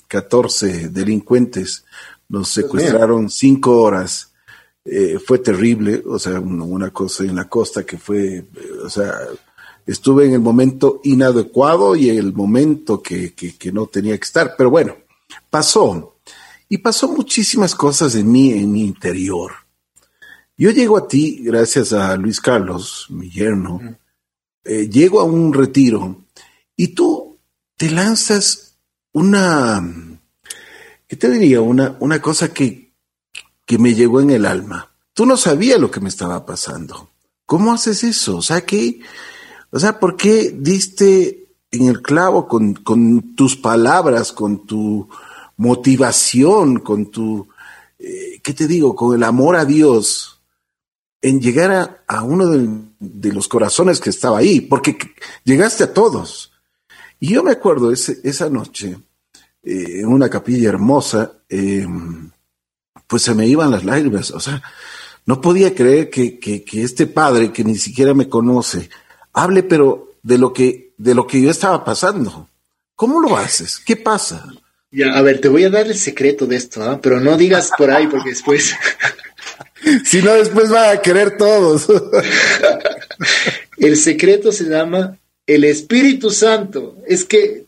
[0.08, 1.86] 14 eh, delincuentes,
[2.28, 4.32] nos secuestraron cinco horas.
[4.86, 8.46] Eh, fue terrible, o sea, una cosa en la costa que fue, eh,
[8.86, 9.14] o sea,
[9.86, 14.70] estuve en el momento inadecuado y el momento que, que no tenía que estar, pero
[14.70, 14.96] bueno,
[15.50, 16.18] pasó.
[16.70, 19.52] Y pasó muchísimas cosas en mí, en mi interior
[20.58, 23.98] yo llego a ti gracias a Luis Carlos, mi yerno,
[24.64, 26.24] eh, llego a un retiro
[26.78, 27.38] y tú
[27.76, 28.78] te lanzas
[29.12, 29.84] una,
[31.08, 31.60] ¿qué te diría?
[31.60, 32.85] Una, una cosa que,
[33.66, 34.92] que me llegó en el alma.
[35.14, 37.10] Tú no sabías lo que me estaba pasando.
[37.46, 38.38] ¿Cómo haces eso?
[38.38, 39.00] O sea, que,
[39.72, 45.08] o sea, ¿por qué diste en el clavo con, tus palabras, con tu
[45.58, 47.48] motivación, con tu,
[48.00, 48.96] eh, ¿qué te digo?
[48.96, 50.36] Con el amor a Dios
[51.22, 52.48] en llegar a, uno
[53.00, 54.96] de, los corazones que estaba ahí, porque
[55.44, 56.52] llegaste a todos.
[57.20, 58.98] Y yo me acuerdo esa noche,
[59.64, 62.30] eh, en una capilla hermosa, em,
[63.08, 64.62] pues se me iban las lágrimas, o sea,
[65.26, 66.40] no podía creer que,
[66.74, 68.90] este padre que ni siquiera me conoce
[69.34, 72.50] hable, pero de lo que, de lo que yo estaba pasando.
[72.96, 73.80] ¿Cómo lo haces?
[73.86, 74.46] ¿Qué pasa?
[74.92, 77.00] Ya, a ver, te voy a dar el secreto de esto, ¿ah?
[77.02, 78.74] pero no digas por ahí porque después
[80.06, 81.88] si no, después va a querer todos.
[83.78, 86.98] el secreto se llama el Espíritu Santo.
[87.08, 87.66] Es que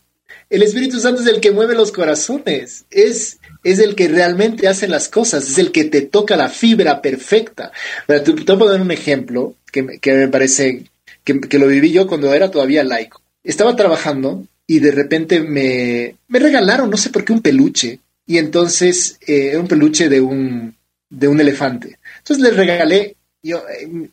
[0.50, 2.84] el Espíritu Santo es el que mueve los corazones.
[2.90, 5.48] Es, es el que realmente hace las cosas.
[5.48, 7.72] Es el que te toca la fibra perfecta.
[8.06, 10.84] Te, te voy a dar un ejemplo que, me parece
[11.24, 13.22] que, lo viví yo cuando era todavía laico.
[13.42, 18.00] Estaba trabajando y de repente me, me regalaron, no sé por qué, un peluche.
[18.26, 20.74] Y entonces, eh, un peluche de un,
[21.08, 21.98] de un elefante.
[22.18, 24.10] Entonces le regalé, yo en,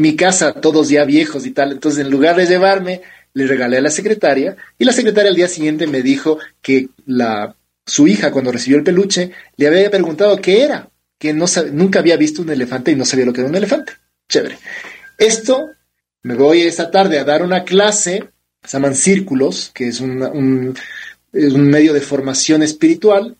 [0.00, 3.02] mi casa, todos ya viejos y tal, entonces en lugar de llevarme,
[3.32, 7.54] le regalé a la secretaria y la secretaria al día siguiente me dijo que la,
[7.90, 10.88] su hija cuando recibió el peluche le había preguntado qué era,
[11.18, 13.94] que no, nunca había visto un elefante y no sabía lo que era un elefante.
[14.28, 14.58] Chévere.
[15.18, 15.70] Esto,
[16.22, 18.30] me voy esta tarde a dar una clase,
[18.62, 20.72] se llaman círculos, que es un,
[21.32, 23.36] es un medio de formación espiritual,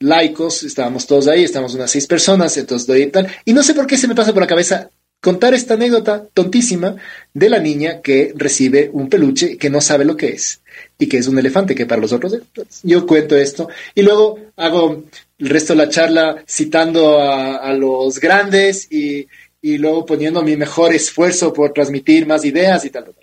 [0.00, 3.74] laicos, estábamos todos ahí, estamos unas seis personas, entonces doy y tal, y no sé
[3.74, 4.90] por qué se me pasa por la cabeza
[5.20, 6.96] contar esta anécdota tontísima
[7.34, 10.60] de la niña que recibe un peluche que no sabe lo que es
[10.98, 12.36] y que es un elefante que para los otros
[12.82, 15.04] yo cuento esto y luego hago
[15.38, 19.26] el resto de la charla citando a, los grandes y,
[19.60, 23.14] y, luego poniendo mi mejor esfuerzo por transmitir más ideas y tal, tal,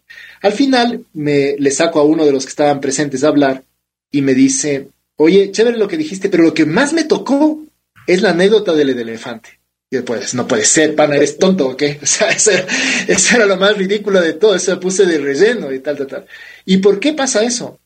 [0.41, 3.63] Al final me le saco a uno de los que estaban presentes a hablar
[4.11, 7.63] y me dice, oye, chévere lo que dijiste, pero lo que más me tocó
[8.07, 9.60] es la anécdota del elefante.
[9.93, 11.99] Y después, no puede ser, pana, eres tonto o qué.
[12.01, 12.51] O sea, eso
[13.35, 16.25] era, lo más ridículo de todo, eso puse de relleno y tal, tal, tal.
[16.65, 17.77] ¿Y por qué pasa eso?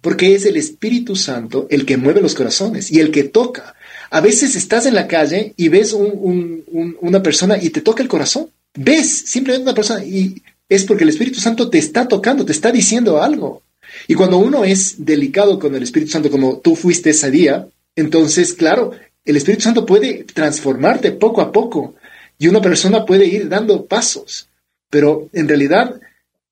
[0.00, 3.74] Porque es el Espíritu Santo el que mueve los corazones y el que toca.
[4.10, 8.48] A veces estás en la calle y ves una persona y te toca el corazón.
[8.74, 12.72] Ves simplemente una persona y es porque el Espíritu Santo te está tocando, te está
[12.72, 13.62] diciendo algo.
[14.08, 18.54] Y cuando uno es delicado con el Espíritu Santo, como tú fuiste ese día, entonces,
[18.54, 18.92] claro,
[19.24, 21.94] el Espíritu Santo puede transformarte poco a poco
[22.38, 24.48] y una persona puede ir dando pasos,
[24.88, 26.00] pero en realidad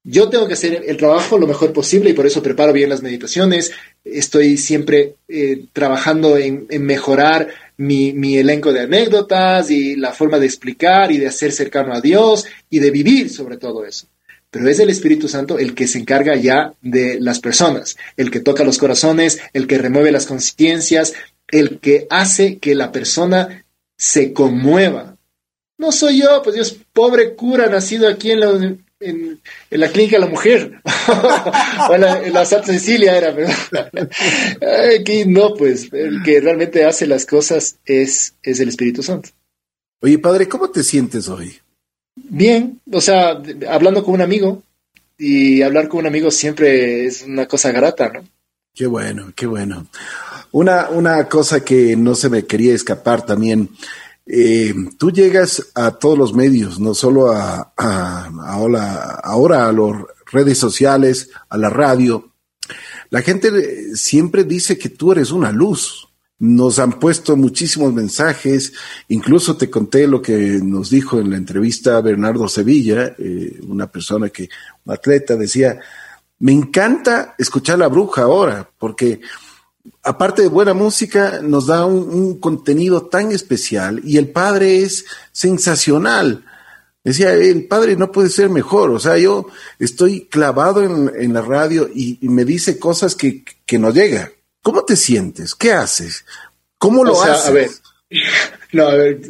[0.05, 3.03] yo tengo que hacer el trabajo lo mejor posible y por eso preparo bien las
[3.03, 3.73] meditaciones,
[4.05, 10.47] estoy siempre eh, trabajando en, mejorar mi, mi, elenco de anécdotas y la forma de
[10.47, 14.07] explicar y de hacer cercano a Dios y de vivir sobre todo eso.
[14.51, 18.41] Pero es el Espíritu Santo el que se encarga ya de las personas, el que
[18.41, 21.12] toca los corazones, el que remueve las conciencias,
[21.51, 23.64] el que hace que la persona
[23.96, 25.16] se conmueva.
[25.78, 29.40] No soy yo, pues Dios, pobre cura nacido aquí en la, en,
[29.70, 30.80] la clínica de la mujer,
[31.88, 33.90] o en la, Santa Cecilia era, ¿verdad?
[35.01, 39.30] aquí no, pues el que realmente hace las cosas es, es el Espíritu Santo.
[40.01, 41.59] Oye, padre, ¿cómo te sientes hoy?
[42.16, 44.62] Bien, o sea, hablando con un amigo,
[45.18, 48.24] y hablar con un amigo siempre es una cosa grata, ¿no?
[48.72, 49.88] Qué bueno, qué bueno.
[50.53, 53.70] Una, una cosa que no se me quería escapar también.
[54.26, 61.30] Eh, tú llegas a todos los medios, no solo a, ahora a las redes sociales,
[61.49, 62.32] a la radio.
[63.11, 66.09] La gente siempre dice que tú eres una luz.
[66.40, 68.72] Nos han puesto muchísimos mensajes,
[69.09, 74.28] incluso te conté lo que nos dijo en la entrevista Bernardo Sevilla, eh, una persona
[74.28, 74.49] que,
[74.84, 75.80] un atleta, decía,
[76.38, 79.20] me encanta escuchar la bruja ahora, porque
[80.03, 86.45] aparte de buena música, nos da un, contenido tan especial y el padre es sensacional.
[87.05, 88.91] Decía, el padre no puede ser mejor.
[88.91, 89.47] O sea, yo
[89.79, 94.33] estoy clavado en, la radio y, me dice cosas que, que no llega.
[94.62, 95.55] ¿Cómo te sientes?
[95.55, 96.24] ¿Qué haces?
[96.79, 97.47] ¿Cómo lo haces?
[97.47, 97.70] A ver,
[98.72, 99.20] no, a ver,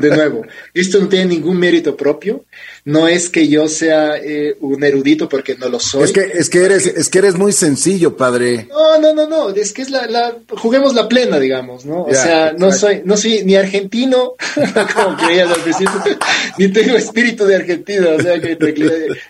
[0.00, 0.42] de nuevo,
[0.72, 2.44] esto no tiene ningún mérito propio.
[2.84, 6.04] No es que yo sea eh, un erudito porque no lo soy.
[6.04, 8.68] Es que, es que eres, es que eres muy sencillo, padre.
[8.68, 9.50] No, no, no, no.
[9.50, 12.04] Es que es la, la juguemos la plena, digamos, ¿no?
[12.04, 14.34] O sea, no soy, no soy ni argentino,
[14.94, 16.00] como creías al principio,
[16.58, 18.10] ni tengo espíritu de argentino.
[18.10, 18.56] O sea, que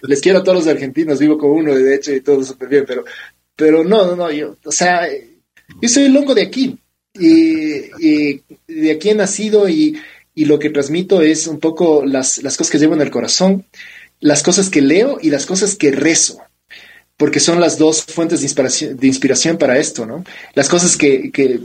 [0.03, 2.85] les quiero a todos los argentinos, vivo con uno, de hecho, y todo súper bien,
[2.87, 3.05] pero,
[3.57, 5.09] pero no, no, no, yo, o sea,
[5.81, 6.79] yo soy el longo de aquí
[7.15, 10.01] y, de aquí he nacido y,
[10.37, 13.65] lo que transmito es un poco las, cosas que llevo en el corazón,
[14.21, 16.41] las cosas que leo y las cosas que rezo,
[17.17, 20.25] porque son las dos fuentes de inspiración, de inspiración para esto, ¿no?
[20.55, 21.61] Las cosas que, que,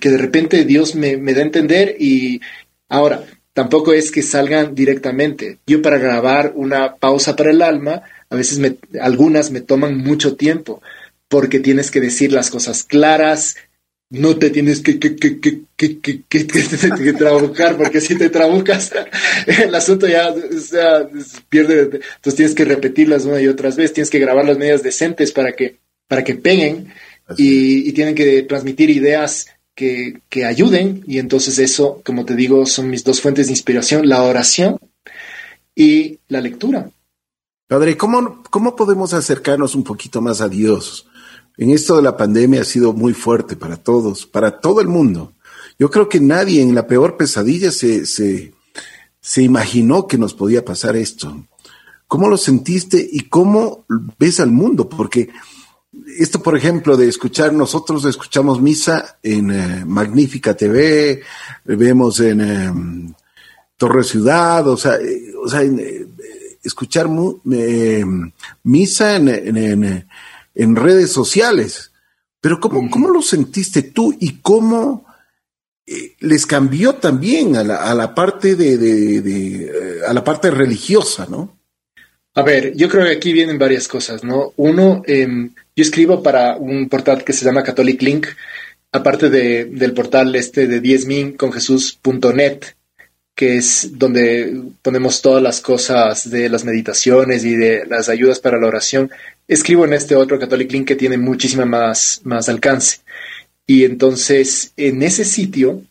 [0.00, 2.40] de repente Dios me, da a entender y
[2.88, 5.58] ahora, tampoco es que salgan directamente.
[5.66, 10.36] Yo para grabar una pausa para el alma, a veces me, algunas me toman mucho
[10.36, 10.80] tiempo,
[11.26, 13.56] porque tienes que decir las cosas claras,
[14.12, 18.92] no te tienes que, que, que, que, que, que, que trabucar, porque si te trabucas,
[19.46, 21.08] el asunto ya o sea,
[21.48, 22.00] pierde.
[22.16, 25.52] Entonces tienes que repetirlas una y otra vez, tienes que grabar las medidas decentes para
[25.52, 26.92] que, para que peguen
[27.38, 31.02] y, y, tienen que transmitir ideas que, que ayuden.
[31.06, 34.78] Y entonces eso, como te digo, son mis dos fuentes de inspiración, la oración
[35.74, 36.90] y la lectura.
[37.66, 41.06] Padre, ¿cómo, cómo podemos acercarnos un poquito más a Dios?
[41.56, 45.32] En esto de la pandemia ha sido muy fuerte para todos, para todo el mundo.
[45.78, 48.54] Yo creo que nadie en la peor pesadilla se, se,
[49.20, 51.46] se imaginó que nos podía pasar esto.
[52.06, 53.84] ¿Cómo lo sentiste y cómo
[54.18, 54.88] ves al mundo?
[54.88, 55.30] Porque
[56.18, 61.22] esto, por ejemplo, de escuchar, nosotros escuchamos misa en eh, Magnífica TV,
[61.64, 63.14] vemos en em,
[63.76, 66.06] Torre Ciudad, o sea, eh, o sea eh,
[66.62, 67.08] escuchar
[68.62, 70.08] misa en, en, en
[70.54, 71.92] redes sociales.
[72.40, 75.04] Pero ¿cómo, ¿cómo lo sentiste tú y cómo
[75.86, 80.50] eh, les cambió también a la, a la parte de, de, eh, a la parte
[80.50, 81.58] religiosa, ¿no?
[82.34, 84.52] A ver, yo creo que aquí vienen varias cosas, ¿no?
[84.56, 88.26] Uno, em, yo escribo para un portal que se llama Catholic Link,
[88.90, 92.58] aparte de, del portal este de 10 con Jesús.net,
[93.34, 98.58] que es donde ponemos todas las cosas de las meditaciones y de las ayudas para
[98.60, 99.10] la oración.
[99.48, 102.98] Escribo en este otro Catholic Link que tiene muchísima más, más alcance.
[103.66, 105.82] Y entonces en ese sitio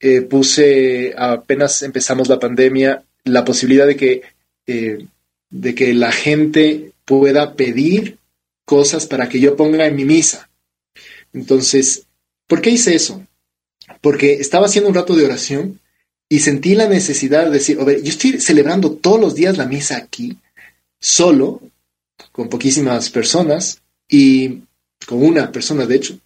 [0.00, 4.22] eh, puse, apenas empezamos la pandemia, la posibilidad de que,
[4.66, 5.06] eh,
[5.50, 8.18] de que la gente pueda pedir
[8.64, 10.48] cosas para que yo ponga en mi misa.
[11.32, 12.06] Entonces,
[12.46, 13.26] ¿por qué hice eso?
[14.00, 15.80] Porque estaba haciendo un rato de oración
[16.28, 19.96] y sentí la necesidad de decir, ver, yo estoy celebrando todos los días la misa
[19.96, 20.36] aquí,
[21.00, 21.62] solo,
[22.32, 24.60] con poquísimas personas y
[25.06, 26.18] con una persona, de hecho,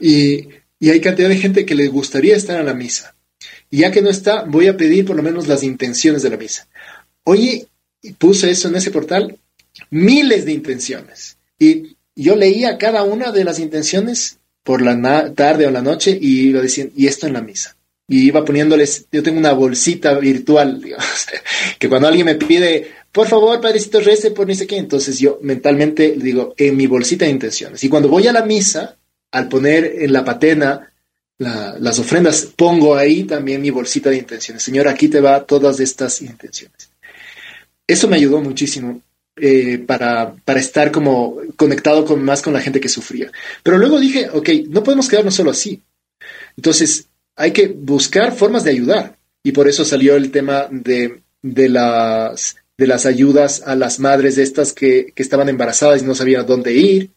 [0.00, 0.48] y,
[0.80, 3.14] y hay cantidad de gente que le gustaría estar en la misa.
[3.70, 6.36] Y ya que no está, voy a pedir por lo menos las intenciones de la
[6.36, 6.66] misa.
[7.24, 7.66] Oye,
[8.16, 9.38] puse eso en ese portal,
[9.90, 11.36] miles de intenciones.
[11.58, 16.48] Y yo leía cada una de las intenciones por la tarde o la noche y
[16.48, 17.76] iba diciendo, y esto en la misa.
[18.08, 20.82] Y iba poniéndoles, yo tengo una bolsita virtual,
[21.78, 25.38] que cuando alguien me pide, por favor, padrecito, rece por ni sé qué, entonces yo
[25.42, 27.84] mentalmente digo, en mi bolsita de intenciones.
[27.84, 28.96] Y cuando voy a la misa,
[29.30, 30.90] al poner en la patena
[31.38, 34.62] las ofrendas, pongo ahí también mi bolsita de intenciones.
[34.62, 36.90] Señor, aquí te va todas estas intenciones.
[37.86, 39.00] Eso me ayudó muchísimo
[39.36, 43.30] eh, para, para, estar como conectado con, más con la gente que sufría.
[43.62, 45.80] Pero luego dije, ok, no podemos quedarnos solo así.
[46.56, 47.06] Entonces,
[47.38, 49.16] hay que buscar formas de ayudar.
[49.42, 54.36] Y por eso salió el tema de, de las, de las ayudas a las madres
[54.36, 57.10] de estas que, que estaban embarazadas y no sabían dónde ir.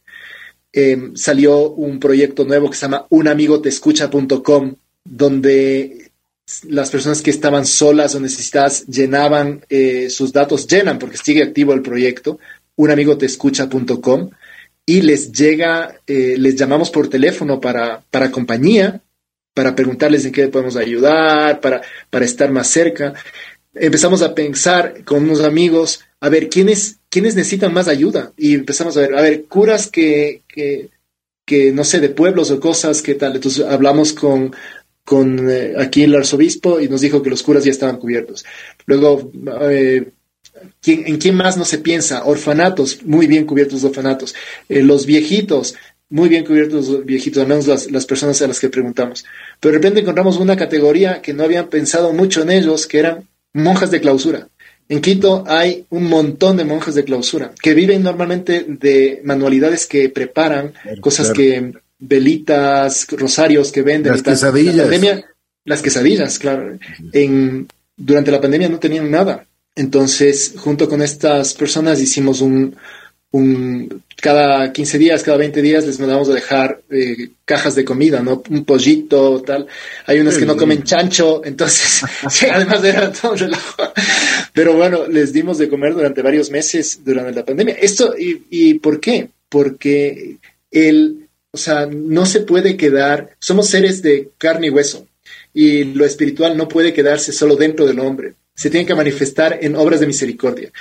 [0.71, 6.11] Em, salió un proyecto nuevo que se llama unamigotescucha.com, donde
[6.67, 11.73] las personas que estaban solas o necesitadas llenaban eh, sus datos, llenan porque sigue activo
[11.73, 12.39] el proyecto,
[12.75, 14.29] unamigotescucha.com
[14.85, 19.01] y les llega, eh, les llamamos por teléfono para, para compañía,
[19.53, 23.13] para preguntarles en qué podemos ayudar, para, para estar más cerca.
[23.73, 28.33] Empezamos a pensar con unos amigos, a ver, ¿quiénes, quiénes necesitan más ayuda?
[28.37, 30.89] Y empezamos a ver, a ver, curas que, que,
[31.45, 33.35] que no sé, de pueblos o cosas, ¿qué tal?
[33.35, 34.53] Entonces hablamos con,
[35.03, 38.45] con eh, aquí el arzobispo y nos dijo que los curas ya estaban cubiertos.
[38.85, 39.31] Luego,
[39.69, 40.11] eh,
[40.85, 42.25] ¿en quién más no se piensa?
[42.25, 44.35] Orfanatos, muy bien cubiertos los orfanatos.
[44.69, 45.75] Eh, los viejitos,
[46.11, 49.25] muy bien cubiertos los viejitos, al menos las, las, personas a las que preguntamos.
[49.59, 53.27] Pero de repente encontramos una categoría que no habían pensado mucho en ellos, que eran
[53.53, 54.47] monjas de clausura.
[54.89, 60.09] En Quito hay un montón de monjas de clausura que viven normalmente de manualidades que
[60.09, 64.11] preparan, cosas que velitas, rosarios que venden.
[64.11, 64.75] Las quesadillas.
[64.75, 65.25] La pandemia,
[65.63, 66.77] las quesadillas, claro.
[67.13, 69.47] En, durante la pandemia no tenían nada.
[69.75, 72.75] Entonces, junto con estas personas hicimos un,
[73.31, 78.21] un, cada 15 días, cada 20 días les mandamos a dejar eh, cajas de comida,
[78.21, 78.43] ¿no?
[78.49, 79.67] Un pollito, tal.
[80.05, 82.03] Hay unas que no comen chancho, entonces,
[82.51, 83.93] además de todo un relajo.
[84.53, 87.75] Pero bueno, les dimos de comer durante varios meses durante la pandemia.
[87.75, 89.29] Esto, ¿y, y por qué?
[89.49, 90.37] Porque
[90.69, 95.07] el, o sea, no se puede quedar, somos seres de carne y hueso,
[95.53, 99.75] y lo espiritual no puede quedarse solo dentro del hombre, se tiene que manifestar en
[99.75, 100.71] obras de misericordia.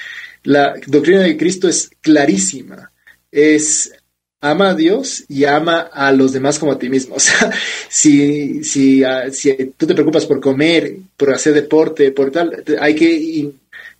[0.42, 2.90] La doctrina de Cristo es clarísima,
[3.30, 3.92] es
[4.40, 7.14] ama a Dios y ama a los demás como a ti mismo.
[7.16, 7.50] O sea,
[7.88, 12.94] si, si, ah, si tú te preocupas por comer, por hacer deporte, por tal, hay
[12.94, 13.52] que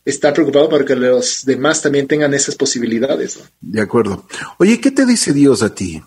[0.05, 3.39] estar preocupado para que los demás también tengan esas posibilidades.
[3.61, 4.27] De acuerdo.
[4.59, 6.03] Oye, ¿qué te dice Dios a ti?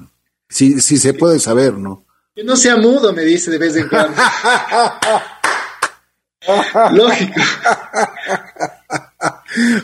[0.50, 2.06] Si, si se puede saber, ¿no?
[2.36, 4.18] Que no sea mudo, me dice de vez en cuando.
[6.94, 7.42] Lógico.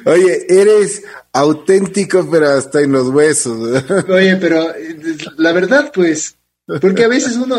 [0.05, 3.83] Oye, eres auténtico, pero hasta en los huesos.
[4.09, 4.73] Oye, pero
[5.37, 6.35] la verdad, pues,
[6.81, 7.57] porque a veces uno,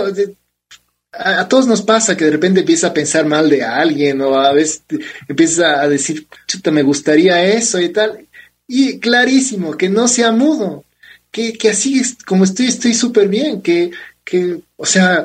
[1.13, 4.53] a, todos nos pasa que de repente empieza a pensar mal de alguien o a
[4.53, 4.83] veces
[5.29, 8.27] empieza a decir, chuta, me gustaría eso y tal.
[8.67, 10.85] Y clarísimo, que no sea mudo
[11.31, 13.91] que, que así es, como estoy, estoy súper bien, que,
[14.25, 15.25] que, o sea,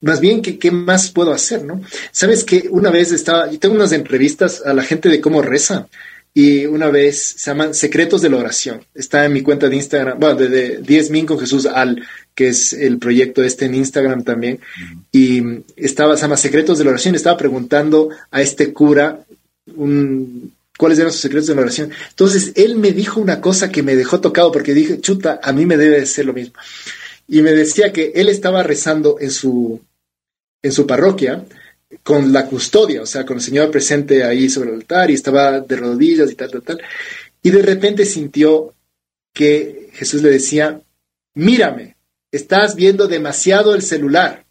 [0.00, 1.80] más bien, ¿qué, ¿qué más puedo hacer, no?
[2.12, 5.88] Sabes que una vez estaba, yo tengo unas entrevistas a la gente de cómo reza,
[6.38, 8.84] y una vez se llaman Secretos de la Oración.
[8.94, 12.04] Está en mi cuenta de Instagram, bueno, de, de 10 min con Jesús Al,
[12.34, 14.60] que es el proyecto este en Instagram también.
[15.10, 15.42] Y
[15.76, 17.14] estaba, se llama Secretos de la Oración.
[17.14, 19.24] Estaba preguntando a este cura
[19.76, 21.90] un, cuáles eran sus secretos de la oración.
[22.10, 25.64] Entonces, él me dijo una cosa que me dejó tocado porque dije, chuta, a mí
[25.64, 26.52] me debe de ser lo mismo.
[27.26, 29.80] Y me decía que él estaba rezando en su,
[30.62, 31.46] en su parroquia
[32.06, 35.58] con la custodia, o sea, con el Señor presente ahí sobre el altar y estaba
[35.58, 36.80] de rodillas y tal, tal, tal.
[37.42, 38.74] Y de repente sintió
[39.32, 40.80] que Jesús le decía,
[41.34, 41.96] mírame,
[42.30, 44.44] estás viendo demasiado el celular.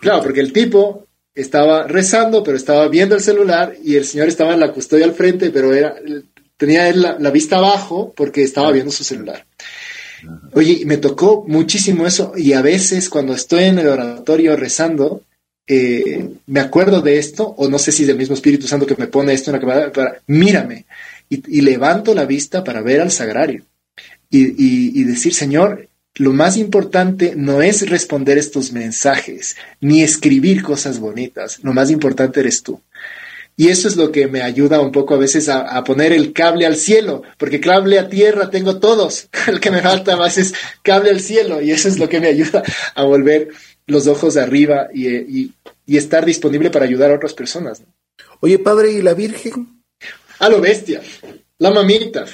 [0.00, 1.06] Claro, porque el tipo
[1.36, 5.14] estaba rezando, pero estaba viendo el celular y el señor estaba en la custodia al
[5.14, 5.94] frente, pero era,
[6.56, 9.46] tenía él la, vista abajo porque estaba viendo su celular.
[10.52, 15.22] Oye, me tocó muchísimo eso y a veces cuando estoy en el oratorio rezando,
[15.68, 18.96] eh, me acuerdo de esto, o no sé si es del mismo Espíritu Santo que
[18.96, 20.86] me pone esto en la cabeza, para, mírame,
[21.28, 23.62] y, levanto la vista para ver al sagrario
[24.30, 30.98] y, y decir, Señor, lo más importante no es responder estos mensajes, ni escribir cosas
[30.98, 32.80] bonitas, lo más importante eres tú.
[33.60, 36.64] Y eso es lo que me ayuda un poco a veces a, poner el cable
[36.64, 39.28] al cielo, porque cable a tierra tengo todos.
[39.48, 42.28] El que me falta más es cable al cielo, y eso es lo que me
[42.28, 42.62] ayuda
[42.94, 43.48] a volver
[43.88, 45.52] los ojos arriba y,
[45.86, 47.82] estar disponible para ayudar a otras personas.
[48.40, 49.82] Oye, padre, ¿y la Virgen?
[50.38, 51.02] A lo bestia,
[51.58, 52.24] la mamita.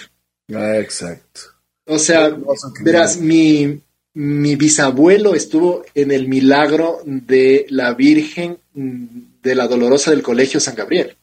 [0.52, 1.40] Ah, exacto.
[1.86, 2.36] O sea,
[2.82, 3.81] verás, mi,
[4.14, 10.74] mi bisabuelo estuvo en el milagro de la Virgen de la Dolorosa del Colegio San
[10.74, 11.16] Gabriel.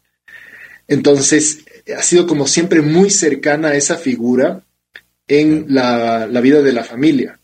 [0.87, 1.59] Entonces,
[1.95, 4.63] ha sido como siempre muy cercana a esa figura
[5.27, 7.39] en la, vida de la familia.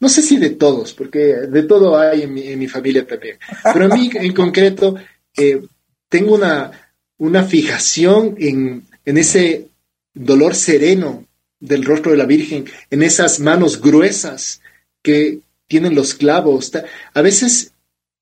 [0.00, 3.38] No sé si de todos, porque de todo hay en mi, familia también.
[3.72, 4.96] Pero a mí en concreto
[5.36, 5.62] eh,
[6.08, 6.72] tengo una,
[7.18, 9.68] una fijación en, en ese
[10.14, 11.26] dolor sereno
[11.60, 14.62] del rostro de la Virgen, en esas manos gruesas
[15.02, 16.72] que tienen los clavos.
[17.14, 17.72] A veces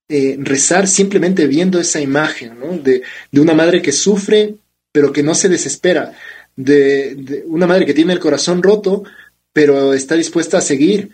[0.08, 2.78] eh, rezar simplemente viendo esa imagen ¿no?
[2.78, 3.02] de,
[3.32, 4.56] una madre que sufre,
[4.90, 6.12] pero que no se desespera,
[6.56, 9.04] de, una madre que tiene el corazón roto,
[9.52, 11.10] pero está dispuesta a seguir,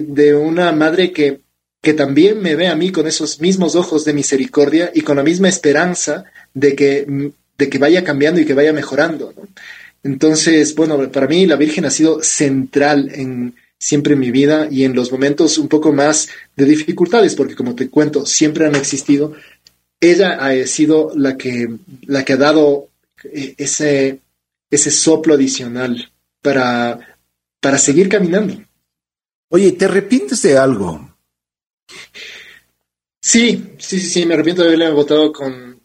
[0.00, 1.40] de una madre que,
[1.82, 5.22] que también me ve a mí con esos mismos ojos de misericordia y con la
[5.22, 6.24] misma esperanza
[6.54, 9.34] de que, de que vaya cambiando y que vaya mejorando.
[10.02, 14.84] Entonces, bueno, para mí la Virgen ha sido central en, siempre en mi vida y
[14.84, 19.34] en los momentos un poco más de dificultades, porque como te cuento, siempre han existido.
[20.00, 21.68] Ella ha sido la que,
[22.02, 22.88] la que ha dado
[23.24, 24.20] eh, ese,
[24.70, 26.10] ese soplo adicional
[26.40, 27.18] para,
[27.60, 28.62] para seguir caminando.
[29.54, 31.14] Oye, ¿te arrepientes de algo?
[33.20, 35.78] Sí, sí, sí, me arrepiento de haberle votado con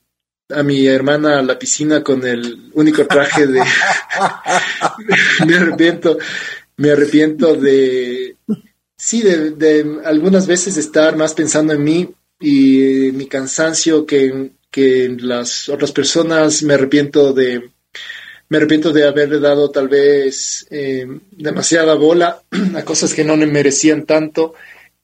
[0.49, 3.61] a mi hermana a la piscina con el único traje de...
[5.45, 6.18] me arrepiento
[6.77, 8.38] me arrepiento de,
[8.95, 15.27] sí, de, algunas veces estar más pensando en mí y mi cansancio que, que en
[15.27, 16.64] las otras personas.
[16.64, 17.72] Me arrepiento de,
[18.49, 22.41] me arrepiento de haberle dado tal vez eh, demasiada bola
[22.75, 24.53] a cosas que no me merecían tanto.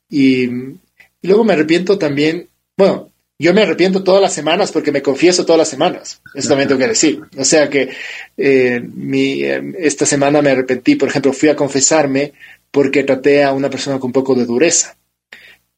[0.10, 2.48] Y, y, luego me arrepiento también,
[2.78, 3.10] bueno,
[3.40, 6.22] yo me arrepiento todas las semanas porque me confieso todas las semanas.
[6.34, 7.22] Eso también tengo que decir.
[7.38, 7.90] O sea que
[8.38, 12.34] eh, mi, eh, esta semana me arrepentí, por ejemplo, fui a confesarme
[12.72, 14.96] porque traté a una persona con un poco de dureza.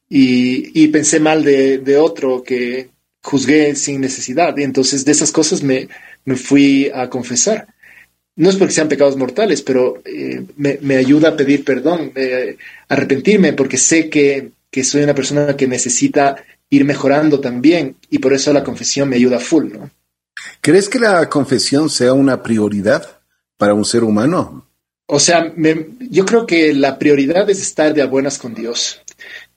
[0.08, 2.90] Y, y pensé mal de, de, otro que
[3.22, 4.56] juzgué sin necesidad.
[4.56, 5.88] Y entonces de esas cosas me,
[6.26, 7.66] me fui a confesar.
[8.36, 12.92] No es porque sean pecados mortales, pero eh, me, me, ayuda a pedir perdón, a
[12.92, 16.36] arrepentirme, porque sé que, que soy una persona que necesita
[16.68, 19.90] ir mejorando también y por eso la confesión me ayuda full, ¿no?
[20.60, 23.18] ¿Crees que la confesión sea una prioridad
[23.56, 24.66] para un ser humano?
[25.06, 25.52] O sea,
[26.10, 29.00] yo creo que la prioridad es estar de a buenas con Dios.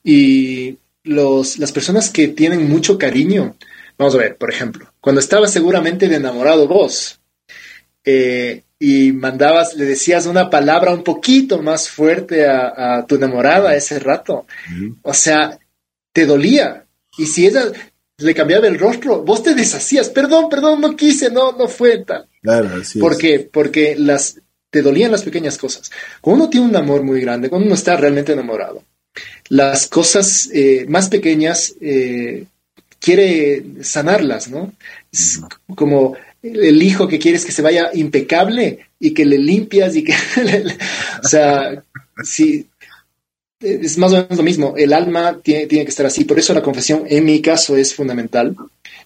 [0.04, 3.56] Y los, las personas que tienen mucho cariño,
[4.00, 7.20] vamos a ver, por ejemplo, cuando estabas seguramente de enamorado vos
[8.02, 13.98] eh, y mandabas, le decías una palabra un poquito más fuerte a, tu enamorada ese
[13.98, 14.46] rato,
[15.02, 15.58] o sea,
[16.12, 16.86] te dolía,
[17.18, 17.70] y si ella
[18.16, 22.26] le cambiaba el rostro, vos te deshacías, perdón, perdón, no quise, no, no fue tal.
[22.40, 23.40] Claro, así ¿Por qué?
[23.40, 24.40] Porque las,
[24.70, 25.90] te dolían las pequeñas cosas.
[26.22, 28.82] Cuando uno tiene un amor muy grande, cuando uno está realmente enamorado,
[29.50, 32.46] las cosas eh, más pequeñas eh,
[33.00, 34.72] quiere sanarlas, ¿no?
[35.12, 35.40] Es
[35.74, 40.12] como el hijo que quieres que se vaya impecable y que le limpias y que,
[41.24, 41.82] o sea,
[42.22, 42.66] si
[43.60, 44.74] es más o menos lo mismo.
[44.76, 46.24] El alma tiene, tiene, que estar así.
[46.24, 48.56] Por eso la confesión, en mi caso, es fundamental.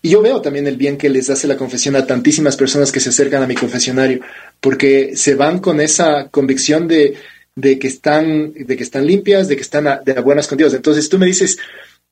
[0.01, 3.01] Y yo veo también el bien que les hace la confesión a tantísimas personas que
[3.01, 4.21] se acercan a mi confesionario,
[4.61, 7.15] porque se van con esa convicción de,
[7.57, 10.73] de que, están, de que están limpias, de que están a, de buenas con Dios.
[10.75, 11.57] Entonces tú me dices,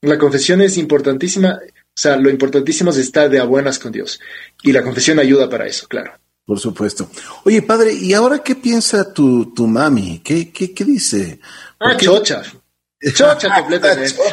[0.02, 1.60] la confesión es importantísima.
[1.64, 4.20] O sea, lo importantísimo es estar de a buenas con Dios.
[4.62, 6.12] Y la confesión ayuda para eso, claro.
[6.44, 7.08] Por supuesto.
[7.44, 10.20] Oye, padre, ¿y ahora qué piensa tu, tu mami?
[10.24, 11.38] ¿Qué, qué, qué dice?
[11.78, 12.42] Ah, chocha.
[13.14, 14.16] Chocha completamente.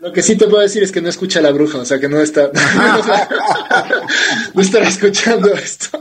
[0.00, 1.98] Lo que sí te puedo decir es que no escucha a la bruja, o sea
[1.98, 2.50] que no está,
[4.54, 6.00] no estará escuchando esto.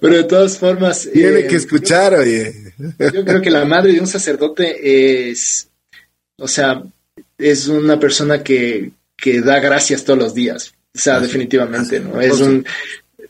[0.00, 1.08] Pero de todas formas.
[1.12, 2.71] Tiene eh, que escuchar, oye.
[3.12, 5.68] Yo creo que la madre de un sacerdote es,
[6.38, 6.82] o sea,
[7.38, 10.72] es una persona que, que da gracias todos los días.
[10.94, 12.20] O sea, definitivamente, ¿no?
[12.20, 12.66] Es un,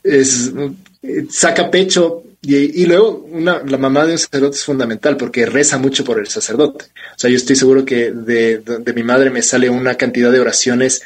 [0.03, 0.51] es,
[1.29, 6.03] saca pecho y, luego una, la mamá de un sacerdote es fundamental porque reza mucho
[6.03, 6.85] por el sacerdote.
[7.15, 10.41] O sea, yo estoy seguro que de, de, mi madre me sale una cantidad de
[10.41, 11.03] oraciones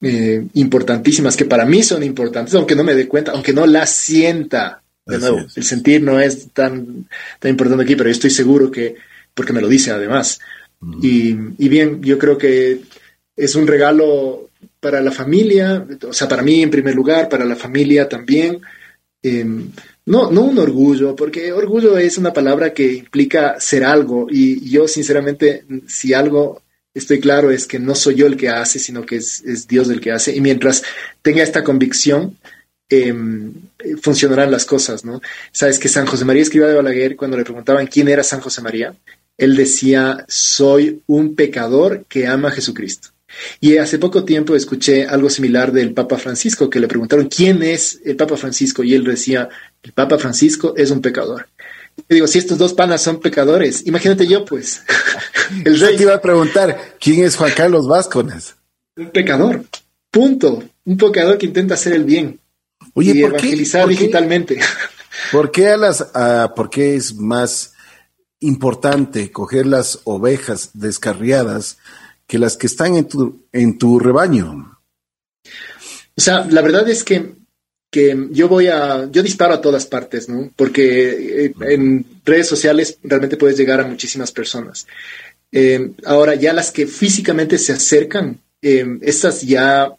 [0.00, 3.90] eh, importantísimas que para mí son importantes, aunque no me dé cuenta, aunque no las
[3.90, 4.82] sienta.
[5.06, 7.08] De nuevo, el sentir no es tan,
[7.38, 8.96] tan importante aquí, pero yo estoy seguro que,
[9.34, 10.40] porque me lo dice además.
[11.02, 12.80] y, y bien, yo creo que
[13.36, 14.50] es un regalo
[14.80, 18.60] para la familia, o sea, para mí en primer lugar, para la familia también.
[19.22, 19.70] Em,
[20.06, 24.86] no, no un orgullo, porque orgullo es una palabra que implica ser algo y yo
[24.86, 26.62] sinceramente, si algo
[26.94, 30.00] estoy claro es que no soy yo el que hace, sino que es, Dios el
[30.00, 30.34] que hace.
[30.34, 30.82] Y mientras
[31.22, 32.38] tenga esta convicción,
[32.88, 33.52] em,
[34.00, 35.20] funcionarán las cosas, ¿no?
[35.52, 38.62] Sabes que San José María escriba de Balaguer, cuando le preguntaban quién era San José
[38.62, 38.94] María,
[39.36, 43.10] él decía, soy un pecador que ama a Jesucristo.
[43.60, 48.00] Y hace poco tiempo escuché algo similar del Papa Francisco, que le preguntaron quién es
[48.04, 49.48] el Papa Francisco y él decía,
[49.82, 51.48] el Papa Francisco es un pecador.
[51.96, 54.82] Yo digo, si estos dos panas son pecadores, imagínate yo, pues.
[55.64, 55.96] el rey.
[55.96, 58.54] te iba a preguntar, ¿quién es Juan Carlos Vázquez?
[58.96, 59.64] Un pecador.
[60.10, 60.62] Punto.
[60.84, 62.38] Un pecador que intenta hacer el bien.
[62.96, 64.58] Oye, y evangelizar digitalmente.
[65.32, 66.06] ¿Por qué a las,
[66.56, 67.74] por qué es más
[68.40, 71.76] importante coger las ovejas descarriadas
[72.26, 74.78] que las que están en tu, en tu rebaño?
[75.44, 77.34] O sea, la verdad es que,
[77.90, 80.50] que yo voy a, yo disparo a todas partes, ¿no?
[80.56, 84.86] Porque eh, en redes sociales realmente puedes llegar a muchísimas personas.
[85.52, 89.92] Eh, ahora, ya las que físicamente se acercan, eh, estas ya,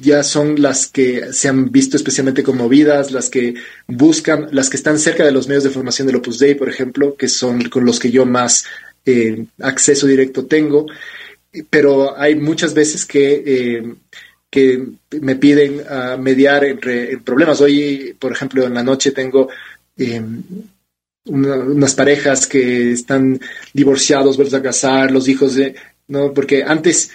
[0.00, 3.54] ya son las que se han visto especialmente conmovidas, las que
[3.86, 7.16] buscan, las que están cerca de los medios de formación del Opus Dei, por ejemplo,
[7.16, 8.64] que son con los que yo más
[9.04, 10.86] eh, acceso directo tengo,
[11.70, 13.94] pero hay muchas veces que, eh,
[14.50, 14.86] que
[15.20, 17.60] me piden a mediar entre problemas.
[17.60, 19.48] Hoy, por ejemplo, en la noche tengo
[19.96, 20.22] eh,
[21.24, 23.40] unas parejas que están
[23.72, 25.74] divorciados, vueltos a casar, los hijos de,
[26.08, 26.32] ¿no?
[26.32, 27.10] Porque antes,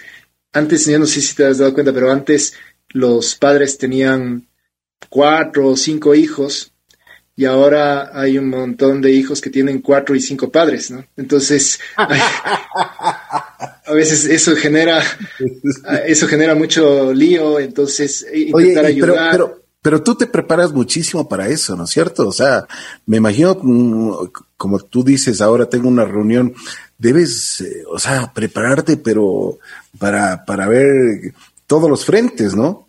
[0.52, 2.54] antes, yo no sé si te has dado cuenta, pero antes
[2.94, 4.46] los padres tenían
[5.10, 6.72] cuatro o cinco hijos
[7.36, 11.04] y ahora hay un montón de hijos que tienen cuatro y cinco padres, ¿no?
[11.16, 15.02] Entonces, a veces eso genera,
[16.06, 19.32] eso genera mucho lío, entonces eh, intentar ayudar.
[19.32, 22.28] Pero, pero, tú te preparas muchísimo para eso, ¿no es cierto?
[22.28, 22.64] O sea,
[23.06, 26.54] me imagino, mm, como tú dices, ahora tengo una reunión,
[26.96, 29.58] debes, eh, o sea, prepararte, pero
[29.98, 31.34] para, para ver
[31.66, 32.88] todos los frentes, ¿no?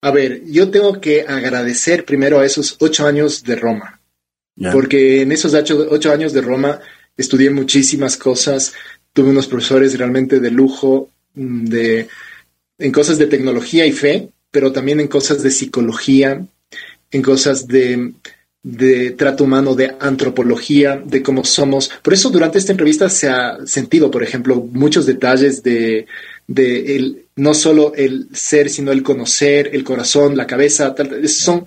[0.00, 4.00] A ver, yo tengo que agradecer primero a esos ocho años de Roma,
[4.72, 6.80] porque en esos ocho, años de Roma
[7.16, 8.74] estudié muchísimas cosas,
[9.12, 12.08] tuve unos profesores realmente de lujo, mm, de,
[12.78, 16.46] en cosas de tecnología y fe, pero también en cosas de psicología,
[17.10, 18.12] en cosas de,
[18.62, 21.90] de trato humano, de antropología, de cómo somos.
[22.02, 26.06] Por eso durante esta entrevista se ha sentido, por ejemplo, muchos detalles de,
[26.48, 30.94] de el, no solo el ser, sino el conocer, el corazón, la cabeza,
[31.26, 31.66] son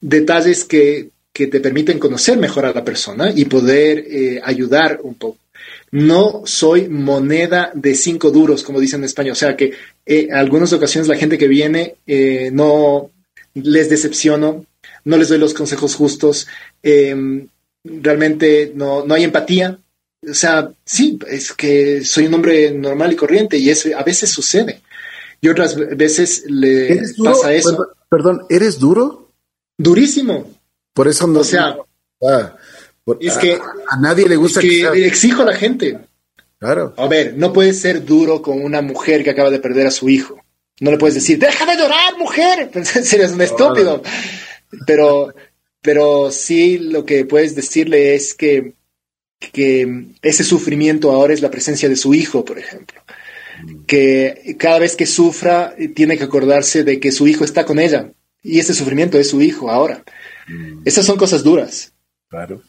[0.00, 5.14] detalles que, que, te permiten conocer mejor a la persona y poder eh, ayudar un
[5.14, 5.38] poco.
[5.92, 9.32] No soy moneda de cinco duros, como dicen en España.
[9.32, 9.66] O sea que
[10.04, 13.10] en eh, algunas ocasiones la gente que viene eh, no
[13.54, 14.66] les decepciono,
[15.04, 16.46] no les doy los consejos justos,
[17.84, 19.78] realmente no, no hay empatía,
[20.26, 24.30] o sea, sí, es que soy un hombre normal y corriente y eso a veces
[24.30, 24.80] sucede.
[25.40, 27.86] Y otras veces le pasa eso.
[28.08, 29.30] Perdón, ¿eres duro?
[29.76, 30.50] Durísimo.
[30.92, 31.40] Por eso no.
[31.40, 31.76] O sea,
[32.28, 32.56] ah,
[33.20, 35.98] es que a, nadie le gusta que, exijo a la gente.
[36.58, 36.94] Claro.
[36.96, 40.08] A ver, no puedes ser duro con una mujer que acaba de perder a su
[40.08, 40.42] hijo.
[40.80, 42.70] No le puedes decir, deja de llorar, mujer.
[42.74, 44.02] Eres un estúpido.
[44.84, 45.32] Pero,
[45.80, 48.74] pero sí lo que puedes decirle es que
[49.38, 53.02] que ese sufrimiento ahora es la presencia de su hijo, por ejemplo.
[53.86, 58.12] Que cada vez que sufra tiene que acordarse de que su hijo está con ella
[58.42, 60.04] y ese sufrimiento es su hijo ahora.
[60.48, 60.82] Mm.
[60.84, 61.92] Esas son cosas duras.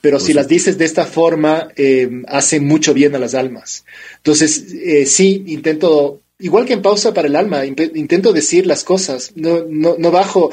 [0.01, 3.83] Pero si las dices de esta forma, eh, hace mucho bien a las almas.
[4.17, 9.33] Entonces, eh, sí, intento, igual que en pausa para el alma, intento decir las cosas,
[9.35, 10.51] no, no, no bajo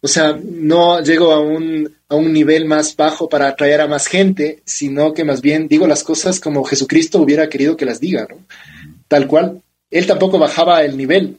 [0.00, 4.06] o sea, no llego a un, a un nivel más bajo para atraer a más
[4.06, 8.26] gente, sino que más bien digo las cosas como Jesucristo hubiera querido que las diga,
[8.28, 8.44] ¿no?
[9.08, 9.62] Tal cual.
[9.90, 11.38] Él tampoco bajaba el nivel,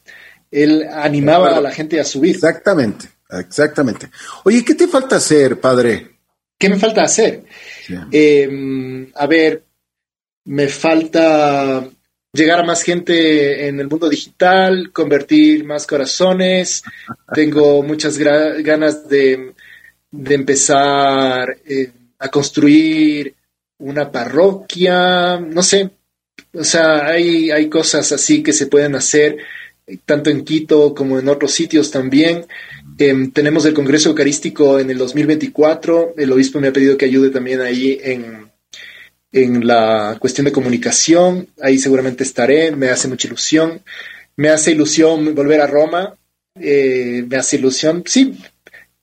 [0.52, 2.36] él animaba a la gente a subir.
[2.36, 4.10] Exactamente, exactamente.
[4.46, 6.18] Oye, ¿qué te falta hacer, padre?
[6.58, 7.44] ¿qué me falta hacer?
[8.12, 9.64] Em, a ver,
[10.46, 11.88] me falta
[12.38, 16.84] llegar a más gente en el mundo digital, convertir más corazones.
[17.34, 19.54] Tengo muchas ganas de,
[20.12, 23.34] empezar eh, a construir
[23.80, 25.90] una parroquia, no sé.
[26.54, 29.38] O sea, hay, hay cosas así que se pueden hacer
[30.06, 32.46] tanto en Quito como en otros sitios también.
[32.98, 36.14] Em, tenemos el Congreso Eucarístico en el 2024.
[36.18, 38.52] El obispo me ha pedido que ayude también ahí en,
[39.32, 41.48] en la cuestión de comunicación.
[41.62, 42.72] Ahí seguramente estaré.
[42.72, 43.82] Me hace mucha ilusión.
[44.36, 46.18] Me hace ilusión volver a Roma.
[46.60, 48.38] Eh, me hace ilusión, sí,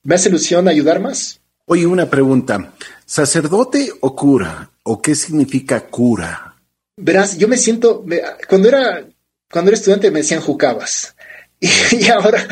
[0.03, 1.39] me hace ilusión ayudar más.
[1.65, 2.73] Oye, una pregunta.
[3.05, 4.71] ¿Sacerdote o cura?
[4.83, 6.55] ¿O qué significa cura?
[6.97, 8.05] Verás, yo me siento,
[8.47, 9.05] cuando era,
[9.51, 11.15] cuando era estudiante me decían jucabas.
[11.91, 12.45] Y, ahora,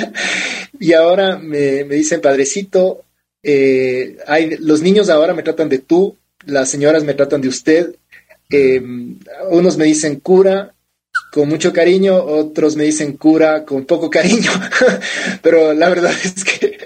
[0.80, 3.04] y ahora me, dicen padrecito.
[3.44, 7.96] Eh, hay, los niños ahora me tratan de tú, las señoras me tratan de usted.
[8.50, 8.82] Eh,
[9.50, 10.74] unos me dicen cura
[11.32, 14.52] con mucho cariño, otros me dicen cura con poco cariño,
[15.42, 16.78] pero la verdad es que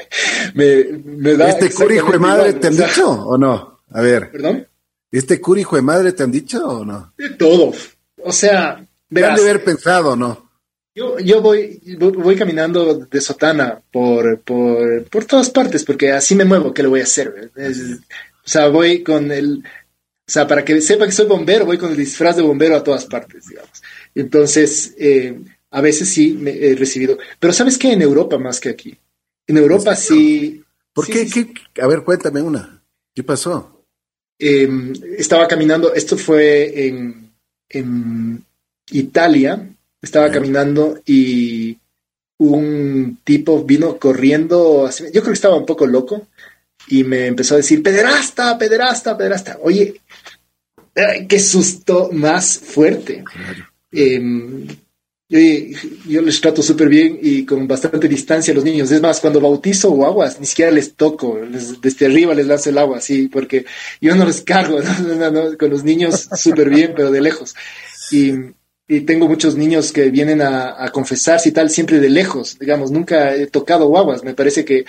[0.54, 1.50] me, da...
[1.50, 3.82] ¿Este cura hijo de madre te han dicho o no?
[3.90, 4.32] A ver.
[4.32, 4.68] ¿Perdón?
[5.12, 7.14] ¿Este cura hijo de madre te han dicho o no?
[7.18, 7.74] De todo.
[8.24, 8.86] O sea...
[9.10, 10.50] Verás, han de haber pensado, ¿no?
[10.96, 16.44] Yo, yo voy, voy caminando de sotana por, por, por todas partes, porque así me
[16.44, 17.52] muevo, ¿qué le voy a hacer?
[18.48, 21.92] O sea, voy con el, o sea, para que sepa que soy bombero, voy con
[21.92, 23.84] el disfraz de bombero a todas partes, digamos.
[24.16, 25.38] Entonces, eh,
[25.70, 27.18] a veces sí me he recibido.
[27.42, 27.92] Pero ¿sabes qué?
[27.92, 28.98] En Europa más que aquí.
[29.46, 30.64] En Europa sí.
[30.94, 31.28] ¿Por qué,
[31.82, 32.82] A ver, cuéntame una.
[33.14, 33.84] ¿Qué pasó?
[34.40, 37.34] Em, estaba caminando, esto fue en,
[37.68, 38.46] en
[38.92, 41.78] Italia, estaba caminando y
[42.38, 46.28] un tipo vino corriendo, yo creo que estaba un poco loco,
[46.88, 49.58] y me empezó a decir, pederasta, pederasta, pederasta.
[49.62, 50.02] Oye,
[51.28, 53.24] qué susto más fuerte.
[53.92, 54.68] Em,
[55.30, 58.90] yo, les trato súper bien y con bastante distancia a los niños.
[58.92, 61.40] Es más, cuando bautizo o aguas, ni siquiera les toco,
[61.82, 63.66] desde arriba les lanzo el agua, así, porque
[64.00, 64.80] yo no les cargo,
[65.60, 67.56] con los niños súper bien, pero de lejos.
[68.12, 68.56] Y,
[69.06, 73.36] tengo muchos niños que vienen a, a, confesarse y tal, siempre de lejos, digamos, nunca
[73.36, 74.86] he tocado guaguas, me parece que,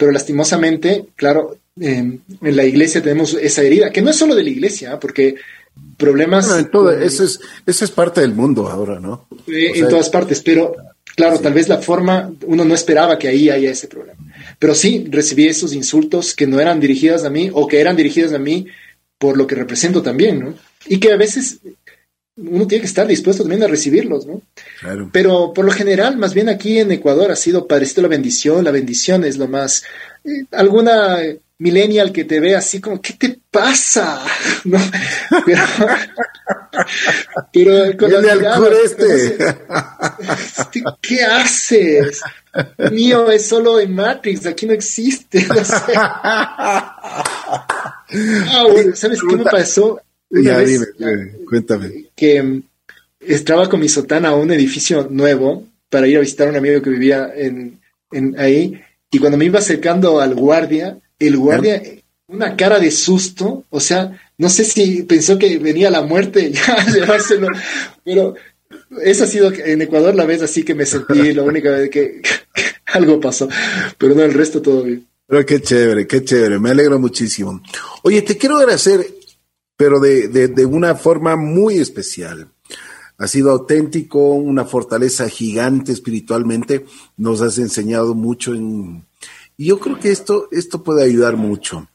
[0.00, 4.48] pero lastimosamente, claro, en la iglesia tenemos esa herida, que no es solo de la
[4.48, 5.34] iglesia, porque
[5.98, 6.50] problemas.
[6.58, 9.28] en todo, eso, es, eso es parte del mundo ahora, ¿no?
[9.46, 10.74] en todas partes, pero
[11.14, 14.18] claro, tal vez la forma, uno no esperaba que ahí haya ese problema.
[14.58, 18.32] Pero sí, recibí esos insultos que no eran dirigidos a mí o que eran dirigidos
[18.32, 18.68] a mí
[19.18, 20.54] por lo que represento también, ¿no?
[20.86, 21.58] Y que a veces
[22.42, 24.42] uno tiene que estar dispuesto también a recibirlos, ¿no?
[24.80, 25.10] Claro.
[25.12, 28.70] Pero por lo general, más bien aquí en Ecuador ha sido padrecito la bendición, la
[28.70, 29.84] bendición es lo más...
[30.24, 31.18] Eh, alguna
[31.60, 34.24] millennial que te ve así como, ¿qué te pasa?
[34.64, 34.78] ¿No?
[35.46, 35.62] Pero,
[37.52, 38.10] pero con
[38.84, 39.36] este.
[41.00, 42.20] ¿Qué haces?
[42.90, 45.46] Mío es solo en Matrix, aquí no existe.
[45.50, 45.76] No sé.
[45.96, 46.96] Ah,
[48.94, 50.00] ¿Sabes qué me pasó?
[50.30, 50.86] Ya, dime,
[51.48, 52.06] cuéntame.
[52.14, 52.62] Que
[53.20, 56.80] estaba con mi sotana a un edificio nuevo para ir a visitar a un amigo
[56.80, 57.80] que vivía en,
[58.12, 58.80] en ahí,
[59.10, 61.82] y cuando me iba acercando al guardia, el guardia,
[62.28, 66.74] una cara de susto, o sea, no sé si pensó que venía la muerte ya
[66.74, 67.48] a llevárselo,
[68.04, 68.34] pero
[69.02, 72.22] esa ha sido en Ecuador la vez así que me sentí la única vez que,
[72.86, 73.48] algo pasó,
[73.98, 75.06] pero no, el resto todo bien.
[75.26, 77.62] Pero qué chévere, qué chévere, me alegro muchísimo.
[78.02, 79.06] Oye, te quiero agradecer,
[79.80, 82.48] pero de, de, de una forma muy especial.
[83.16, 86.84] Ha sido auténtico, una fortaleza gigante espiritualmente.
[87.16, 89.06] Nos has enseñado mucho en,
[89.56, 91.88] y yo creo que esto, esto puede ayudar mucho.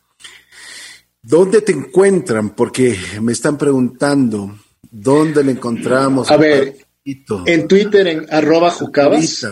[1.21, 2.55] ¿Dónde te encuentran?
[2.55, 4.57] Porque me están preguntando,
[4.89, 6.31] ¿dónde le encontramos?
[6.31, 9.45] A ver, en Twitter, en arroba jucabas.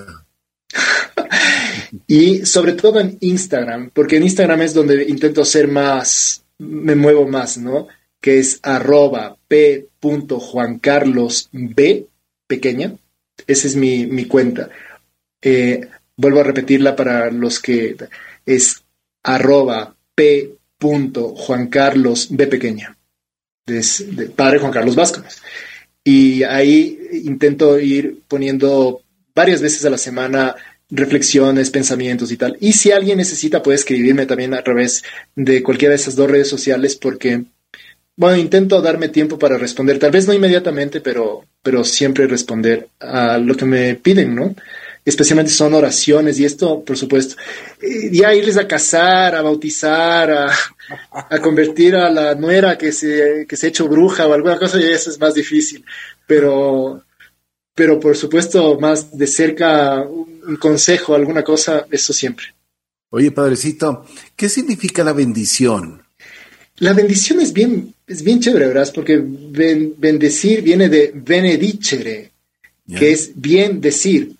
[2.07, 7.27] y sobre todo en Instagram, porque en Instagram es donde intento ser más, me muevo
[7.27, 7.87] más, ¿no?
[8.23, 9.89] Que es arroba p.
[10.01, 12.07] Juan Carlos B,
[12.47, 12.95] pequeña.
[13.45, 14.69] Esa es mi, mi cuenta.
[15.41, 17.95] Eh, Vuelvo a repetirla para los que
[18.45, 18.83] es
[19.23, 20.55] arroba p.
[20.83, 22.97] Juan Carlos B pequeña,
[24.35, 25.41] padre Juan Carlos Vázquez.
[26.03, 29.01] Y ahí intento ir poniendo
[29.33, 30.57] varias veces a la semana
[30.89, 32.57] reflexiones, pensamientos y tal.
[32.59, 35.05] Y si alguien necesita, puede escribirme también a través
[35.37, 37.45] de cualquiera de esas dos redes sociales porque,
[38.15, 43.37] bueno, intento darme tiempo para responder, tal vez no inmediatamente, pero, pero siempre responder a
[43.37, 44.55] lo que me piden, ¿no?
[45.05, 47.35] especialmente son oraciones y esto, por supuesto.
[48.11, 53.65] ya irles a casar, a bautizar, a, convertir a la nuera que se, que se
[53.65, 55.83] ha hecho bruja o alguna cosa, y eso es más difícil.
[56.25, 57.03] Pero,
[57.75, 62.45] pero por supuesto, más de cerca, un consejo, alguna cosa, eso siempre.
[63.09, 66.02] Oye, padrecito, ¿qué significa la bendición?
[66.83, 68.91] La bendición es bien, es bien chévere, ¿verdad?
[68.93, 72.31] Porque bendecir viene de benedicere,
[72.99, 74.35] que es bien decir.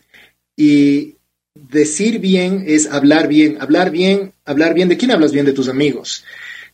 [0.57, 1.15] Y
[1.53, 3.61] decir bien es hablar bien.
[3.61, 4.89] Hablar bien, hablar bien.
[4.89, 5.45] ¿De quién hablas bien?
[5.45, 6.25] De tus amigos.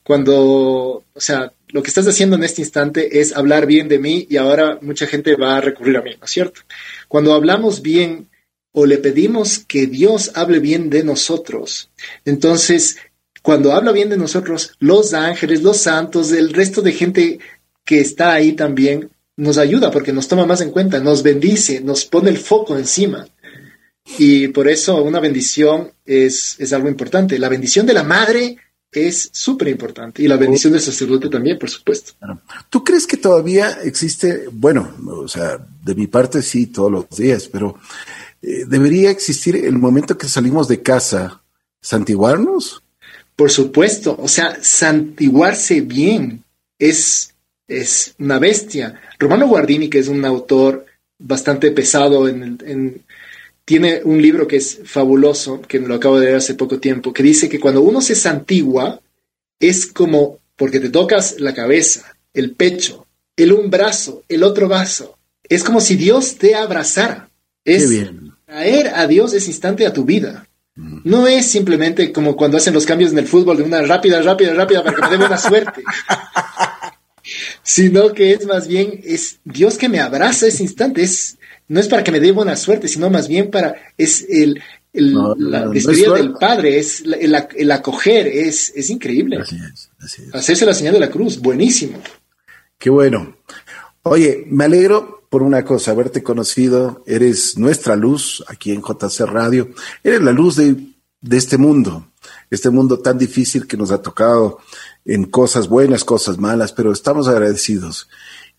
[0.02, 4.26] Cuando, o sea, lo que estás haciendo en este instante es hablar bien de mí
[4.28, 6.62] y ahora mucha gente va a recurrir a mí, ¿no es cierto?
[7.08, 8.28] Cuando hablamos bien
[8.72, 11.92] o le pedimos que Dios hable bien de nosotros,
[12.26, 12.98] entonces
[13.50, 17.40] cuando habla bien de nosotros, los ángeles, los santos, el resto de gente
[17.84, 22.06] que está ahí también, nos ayuda porque nos toma más en cuenta, nos bendice, nos
[22.06, 23.28] pone el foco encima.
[24.20, 27.40] Y por eso una bendición es, es algo importante.
[27.40, 28.56] La bendición de la madre
[28.92, 32.12] es súper importante y la bendición del sacerdote también, por supuesto.
[32.70, 37.50] ¿Tú crees que todavía existe, bueno, o sea, de mi parte sí, todos los días,
[37.52, 37.80] pero
[38.44, 41.42] eh, debería existir el momento que salimos de casa,
[41.82, 42.84] santiguarnos?
[43.40, 46.44] Por supuesto, o sea, santiguarse bien
[46.78, 47.34] es,
[47.70, 49.00] es una bestia.
[49.18, 50.86] Romano Guardini, que es un autor
[51.18, 53.02] bastante pesado, en,
[53.64, 57.14] tiene un libro que es fabuloso, que me lo acabo de leer hace poco tiempo,
[57.14, 59.00] que dice que cuando uno se santigua,
[59.58, 63.08] es como porque te tocas la cabeza, el pecho,
[63.38, 65.18] el un brazo, el otro brazo.
[65.44, 67.30] Es como si Dios te abrazara.
[67.64, 67.90] Es
[68.46, 70.46] traer a Dios ese instante a tu vida.
[71.04, 74.54] No es simplemente como cuando hacen los cambios en el fútbol de una rápida, rápida,
[74.54, 75.84] rápida para que me dé buena suerte.
[77.64, 81.02] sino que es más bien, es Dios que me abraza ese instante.
[81.02, 81.38] Es,
[81.68, 84.62] no es para que me dé buena suerte, sino más bien para, es el,
[84.94, 89.38] la despedida del Padre, es el, acoger, es, es increíble.
[89.38, 90.36] Así es, así es.
[90.36, 92.02] Hacerse la señal de la cruz, buenísimo.
[92.78, 93.38] Qué bueno.
[94.04, 99.70] Oye, me alegro por una cosa, haberte conocido, eres nuestra luz aquí en JC Radio,
[100.04, 100.76] eres la luz de,
[101.30, 102.12] este mundo,
[102.50, 104.60] este mundo tan difícil que nos ha tocado
[105.06, 108.10] en cosas buenas, cosas malas, pero estamos agradecidos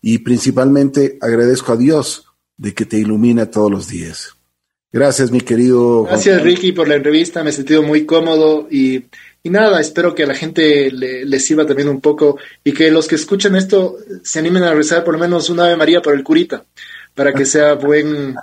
[0.01, 2.25] y principalmente agradezco a Dios
[2.57, 4.35] de que te ilumina todos los días.
[4.93, 6.03] Gracias, mi querido.
[6.03, 7.43] Gracias, Ricky, por la entrevista.
[7.43, 9.05] Me he sentido muy cómodo y
[9.43, 13.07] y nada, espero que a la gente le, sirva también un poco y que los
[13.07, 16.23] que escuchen esto se animen a rezar por lo menos una Ave María por el
[16.23, 16.63] curita,
[17.15, 18.35] para que sea buen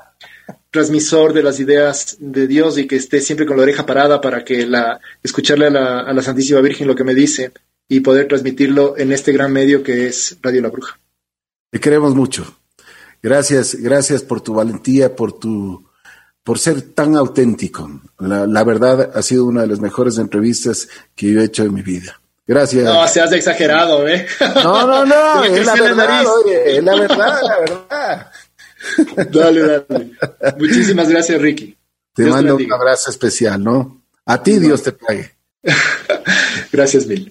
[0.71, 4.45] transmisor de las ideas de Dios y que esté siempre con la oreja parada para
[4.45, 7.53] que la escucharle a la, a la Santísima Virgen lo que me dice
[7.89, 10.99] y poder transmitirlo en este gran medio que es Radio La Bruja.
[11.71, 12.59] Te queremos mucho.
[13.23, 15.88] Gracias, gracias por tu valentía, por tu
[16.49, 18.01] por ser tan auténtico.
[18.21, 21.83] La, verdad ha sido una de las mejores entrevistas que yo he hecho en mi
[21.83, 22.23] vida.
[22.47, 22.85] Gracias.
[22.85, 24.27] No, se has exagerado, ¿eh?
[24.65, 28.33] No, no, no, es la verdad, oye, es la verdad, la verdad.
[29.31, 30.13] Dale, dale.
[30.59, 31.77] Muchísimas gracias, Ricky.
[32.15, 34.01] Te mando un abrazo especial, ¿no?
[34.25, 35.31] A ti Dios te pague.
[36.73, 37.31] gracias mil.